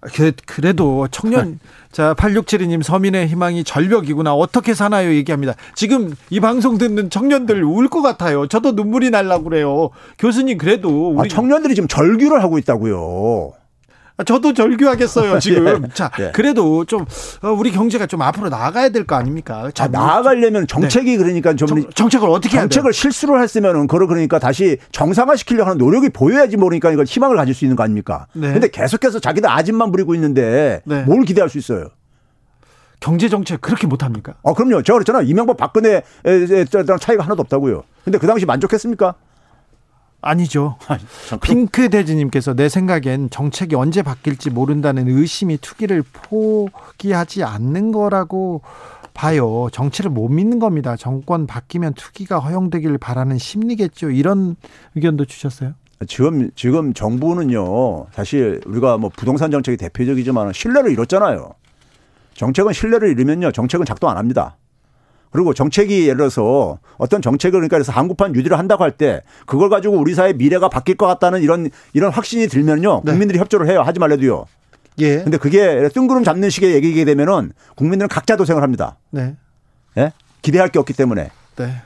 그, 0.00 0.32
그래도 0.46 1.08
청년 1.10 1.58
자 1.90 2.14
8672님 2.14 2.82
서민의 2.82 3.26
희망이 3.26 3.64
절벽이구나 3.64 4.32
어떻게 4.32 4.72
사나요 4.74 5.12
얘기합니다. 5.12 5.54
지금 5.74 6.14
이 6.30 6.38
방송 6.40 6.78
듣는 6.78 7.10
청년들 7.10 7.62
울 7.64 7.88
것 7.88 8.02
같아요. 8.02 8.46
저도 8.46 8.72
눈물이 8.72 9.10
날라 9.10 9.38
그래요. 9.40 9.90
교수님 10.18 10.58
그래도 10.58 11.10
우리 11.10 11.26
아, 11.26 11.28
청년들이 11.28 11.74
지금 11.74 11.88
절규를 11.88 12.42
하고 12.42 12.58
있다고요. 12.58 13.52
아, 14.18 14.24
저도 14.24 14.52
절규하겠어요 14.52 15.38
지금. 15.38 15.84
예. 15.84 15.88
자, 15.94 16.10
예. 16.18 16.32
그래도 16.34 16.84
좀 16.84 17.06
어, 17.40 17.50
우리 17.52 17.70
경제가 17.70 18.06
좀 18.06 18.20
앞으로 18.20 18.48
나가야 18.48 18.88
될 18.88 19.04
거 19.06 19.14
아닙니까? 19.14 19.70
자, 19.72 19.84
아, 19.84 19.88
나아가려면 19.88 20.66
정책이 20.66 21.12
네. 21.12 21.16
그러니까 21.16 21.54
좀 21.54 21.68
정, 21.94 22.10
책을 22.10 22.28
어떻게 22.28 22.58
정책을 22.58 22.92
실수를 22.92 23.40
했으면은 23.40 23.86
그러 23.86 24.08
그러니까 24.08 24.40
다시 24.40 24.76
정상화 24.90 25.36
시키려고 25.36 25.70
하는 25.70 25.78
노력이 25.78 26.08
보여야지 26.10 26.56
모르니까 26.56 26.90
이걸 26.90 27.04
희망을 27.04 27.36
가질 27.36 27.54
수 27.54 27.64
있는 27.64 27.76
거 27.76 27.84
아닙니까? 27.84 28.26
네. 28.32 28.52
근데 28.52 28.68
계속해서 28.68 29.20
자기들 29.20 29.48
아집만 29.48 29.92
부리고 29.92 30.14
있는데 30.16 30.82
네. 30.84 31.02
뭘 31.04 31.22
기대할 31.24 31.48
수 31.48 31.56
있어요? 31.58 31.86
경제 32.98 33.28
정책 33.28 33.60
그렇게 33.60 33.86
못 33.86 34.02
합니까? 34.02 34.34
아, 34.42 34.52
그럼요. 34.52 34.82
제가 34.82 34.98
그랬잖아요. 34.98 35.22
이명박 35.22 35.56
박근혜 35.56 36.02
차이가 37.00 37.22
하나도 37.22 37.42
없다고요. 37.42 37.84
근데 38.04 38.18
그 38.18 38.26
당시 38.26 38.44
만족했습니까? 38.46 39.14
아니죠. 40.28 40.76
핑크 41.42 41.88
대지님께서 41.88 42.54
내 42.54 42.68
생각엔 42.68 43.30
정책이 43.30 43.74
언제 43.74 44.02
바뀔지 44.02 44.50
모른다는 44.50 45.08
의심이 45.08 45.56
투기를 45.58 46.02
포기하지 46.12 47.44
않는 47.44 47.92
거라고 47.92 48.62
봐요. 49.14 49.68
정치를 49.72 50.10
못 50.10 50.28
믿는 50.28 50.58
겁니다. 50.58 50.96
정권 50.96 51.46
바뀌면 51.46 51.94
투기가 51.94 52.38
허용되기를 52.38 52.98
바라는 52.98 53.38
심리겠죠. 53.38 54.10
이런 54.10 54.54
의견도 54.94 55.24
주셨어요. 55.24 55.72
지금 56.06 56.50
지금 56.54 56.94
정부는요. 56.94 58.06
사실 58.12 58.60
우리가 58.66 58.98
뭐 58.98 59.10
부동산 59.14 59.50
정책이 59.50 59.76
대표적이지만 59.76 60.52
신뢰를 60.52 60.92
잃었잖아요. 60.92 61.50
정책은 62.34 62.72
신뢰를 62.72 63.10
잃으면요. 63.10 63.50
정책은 63.50 63.84
작동 63.84 64.08
안 64.08 64.16
합니다. 64.16 64.56
그리고 65.30 65.54
정책이 65.54 66.04
예를 66.04 66.16
들어서 66.18 66.78
어떤 66.96 67.20
정책을 67.22 67.52
그러니까 67.58 67.76
그래서 67.76 67.92
한국판 67.92 68.34
유지를 68.34 68.58
한다고 68.58 68.84
할 68.84 68.92
때 68.92 69.22
그걸 69.46 69.68
가지고 69.68 69.96
우리 69.96 70.14
사회 70.14 70.32
미래가 70.32 70.68
바뀔 70.68 70.96
것 70.96 71.06
같다는 71.06 71.42
이런 71.42 71.70
이런 71.92 72.10
확신이 72.10 72.48
들면요 72.48 73.02
네. 73.04 73.12
국민들이 73.12 73.38
협조를 73.38 73.68
해요 73.68 73.82
하지 73.82 74.00
말래도요. 74.00 74.46
예. 75.00 75.22
근데 75.22 75.36
그게 75.38 75.88
뜬구름 75.94 76.24
잡는 76.24 76.50
식의 76.50 76.74
얘기게 76.74 77.04
되면은 77.04 77.52
국민들은 77.76 78.08
각자 78.08 78.36
도생을 78.36 78.62
합니다. 78.62 78.96
네. 79.10 79.36
예? 79.96 80.12
기대할 80.42 80.70
게 80.70 80.78
없기 80.78 80.92
때문에. 80.94 81.30
네. 81.56 81.82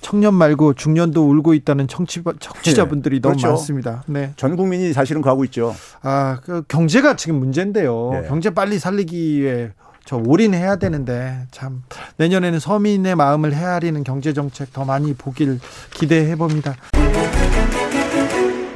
청년 0.00 0.32
말고 0.34 0.74
중년도 0.74 1.28
울고 1.28 1.54
있다는 1.54 1.88
청취, 1.88 2.22
청취자분들이 2.38 3.16
네. 3.16 3.20
너무 3.20 3.34
그렇죠. 3.34 3.48
많습니다. 3.48 4.04
네. 4.06 4.32
전 4.36 4.56
국민이 4.56 4.92
사실은 4.92 5.20
가고 5.20 5.44
있죠. 5.46 5.74
아, 6.02 6.38
그 6.44 6.62
경제가 6.68 7.16
지금 7.16 7.36
문제인데요. 7.40 8.10
네. 8.12 8.28
경제 8.28 8.50
빨리 8.50 8.78
살리기 8.78 9.42
위해 9.42 9.72
저 10.08 10.16
올인해야 10.16 10.76
되는데 10.76 11.46
참 11.50 11.82
내년에는 12.16 12.60
서민의 12.60 13.14
마음을 13.14 13.52
헤아리는 13.52 14.02
경제 14.04 14.32
정책 14.32 14.72
더 14.72 14.86
많이 14.86 15.12
보길 15.12 15.60
기대해 15.92 16.34
봅니다. 16.34 16.76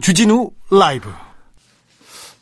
주진우 0.03 0.51
라이브. 0.71 1.09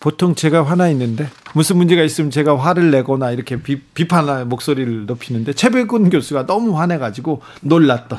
보통 0.01 0.35
제가 0.35 0.65
화나 0.65 0.89
있는데 0.89 1.29
무슨 1.55 1.77
문제가 1.77 2.03
있으면 2.03 2.33
제가 2.33 2.59
화를 2.59 2.91
내거나 2.91 3.31
이렇게 3.31 3.63
비, 3.63 3.81
비판할 3.81 4.45
목소리를 4.47 5.07
높이는데 5.07 5.53
최백운 5.53 6.11
교수가 6.11 6.47
너무 6.47 6.77
화내가지고 6.77 7.43
놀랐던 7.61 8.19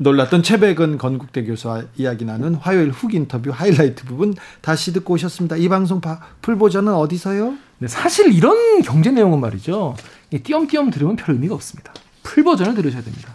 놀랐던 0.00 0.42
최백은 0.42 0.98
건국대 0.98 1.44
교수와 1.44 1.84
이야기 1.96 2.26
나눈 2.26 2.54
화요일 2.56 2.90
훅 2.90 3.14
인터뷰 3.14 3.50
하이라이트 3.50 4.04
부분 4.04 4.34
다시 4.60 4.92
듣고 4.92 5.14
오셨습니다. 5.14 5.56
이 5.56 5.70
방송 5.70 6.02
풀 6.42 6.58
버전은 6.58 6.92
어디서요? 6.92 7.64
네, 7.78 7.88
사실 7.88 8.32
이런 8.32 8.80
경제 8.82 9.10
내용은 9.10 9.40
말이죠. 9.40 9.94
띄엄띄엄 10.42 10.90
들으면 10.90 11.16
별 11.16 11.34
의미가 11.34 11.54
없습니다. 11.54 11.92
풀 12.22 12.42
버전을 12.42 12.74
들으셔야 12.74 13.02
됩니다. 13.02 13.32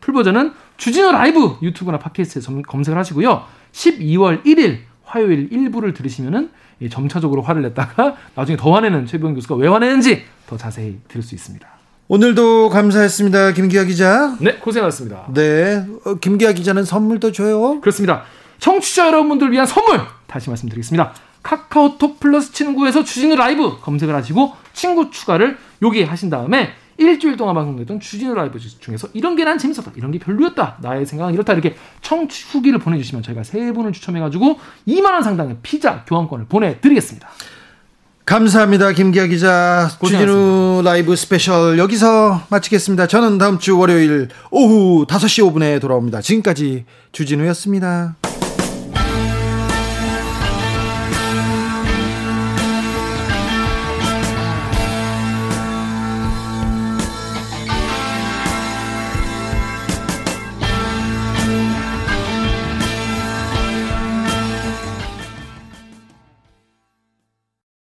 풀 0.00 0.14
버전은 0.14 0.52
주진우 0.76 1.10
라이브 1.12 1.56
유튜브나 1.62 1.98
팟캐스트에 1.98 2.42
검색을 2.66 2.98
하시고요. 2.98 3.44
12월 3.72 4.44
1일 4.44 4.78
화요일 5.04 5.48
1부를 5.50 5.94
들으시면은 5.94 6.50
점차적으로 6.90 7.42
화를 7.42 7.62
냈다가 7.62 8.16
나중에 8.36 8.56
더 8.56 8.74
화내는 8.74 9.06
최배근 9.06 9.34
교수가 9.34 9.56
왜 9.56 9.68
화내는지 9.68 10.24
더 10.46 10.56
자세히 10.56 10.98
들을 11.08 11.22
수 11.22 11.34
있습니다. 11.34 11.66
오늘도 12.08 12.70
감사했습니다. 12.70 13.52
김기화 13.52 13.84
기자. 13.84 14.36
네, 14.40 14.54
고생하셨습니다. 14.56 15.26
네. 15.34 15.84
어, 16.04 16.14
김기화 16.14 16.52
기자는 16.52 16.84
선물도 16.84 17.32
줘요. 17.32 17.80
그렇습니다. 17.80 18.22
청취자 18.58 19.08
여러분들 19.08 19.52
위한 19.52 19.66
선물 19.66 20.00
다시 20.26 20.48
말씀드리겠습니다. 20.48 21.12
카카오톡 21.48 22.20
플러스 22.20 22.52
친구에서 22.52 23.02
주진우 23.04 23.34
라이브 23.34 23.80
검색을 23.80 24.14
하시고 24.14 24.52
친구 24.74 25.10
추가를 25.10 25.56
여기 25.80 26.02
하신 26.04 26.28
다음에 26.28 26.72
일주일 26.98 27.38
동안 27.38 27.54
방송됐던 27.54 28.00
주진우 28.00 28.34
라이브 28.34 28.58
중에서 28.58 29.08
이런 29.14 29.34
게 29.34 29.44
난 29.44 29.56
재밌었다. 29.56 29.92
이런 29.96 30.10
게 30.10 30.18
별로였다. 30.18 30.76
나의 30.82 31.06
생각은 31.06 31.32
이렇다. 31.32 31.54
이렇게 31.54 31.74
청취 32.02 32.44
후기를 32.50 32.78
보내주시면 32.80 33.22
저희가 33.22 33.44
세 33.44 33.72
분을 33.72 33.92
추첨해가지고 33.92 34.58
2만원 34.88 35.22
상당의 35.22 35.56
피자 35.62 36.04
교환권을 36.06 36.46
보내드리겠습니다. 36.50 37.26
감사합니다. 38.26 38.92
김기화 38.92 39.24
기자. 39.26 39.88
주진우 40.04 40.82
라이브 40.84 41.16
스페셜 41.16 41.78
여기서 41.78 42.42
마치겠습니다. 42.50 43.06
저는 43.06 43.38
다음 43.38 43.58
주 43.58 43.78
월요일 43.78 44.28
오후 44.50 45.06
5시 45.06 45.50
5분에 45.50 45.80
돌아옵니다. 45.80 46.20
지금까지 46.20 46.84
주진우였습니다. 47.12 48.16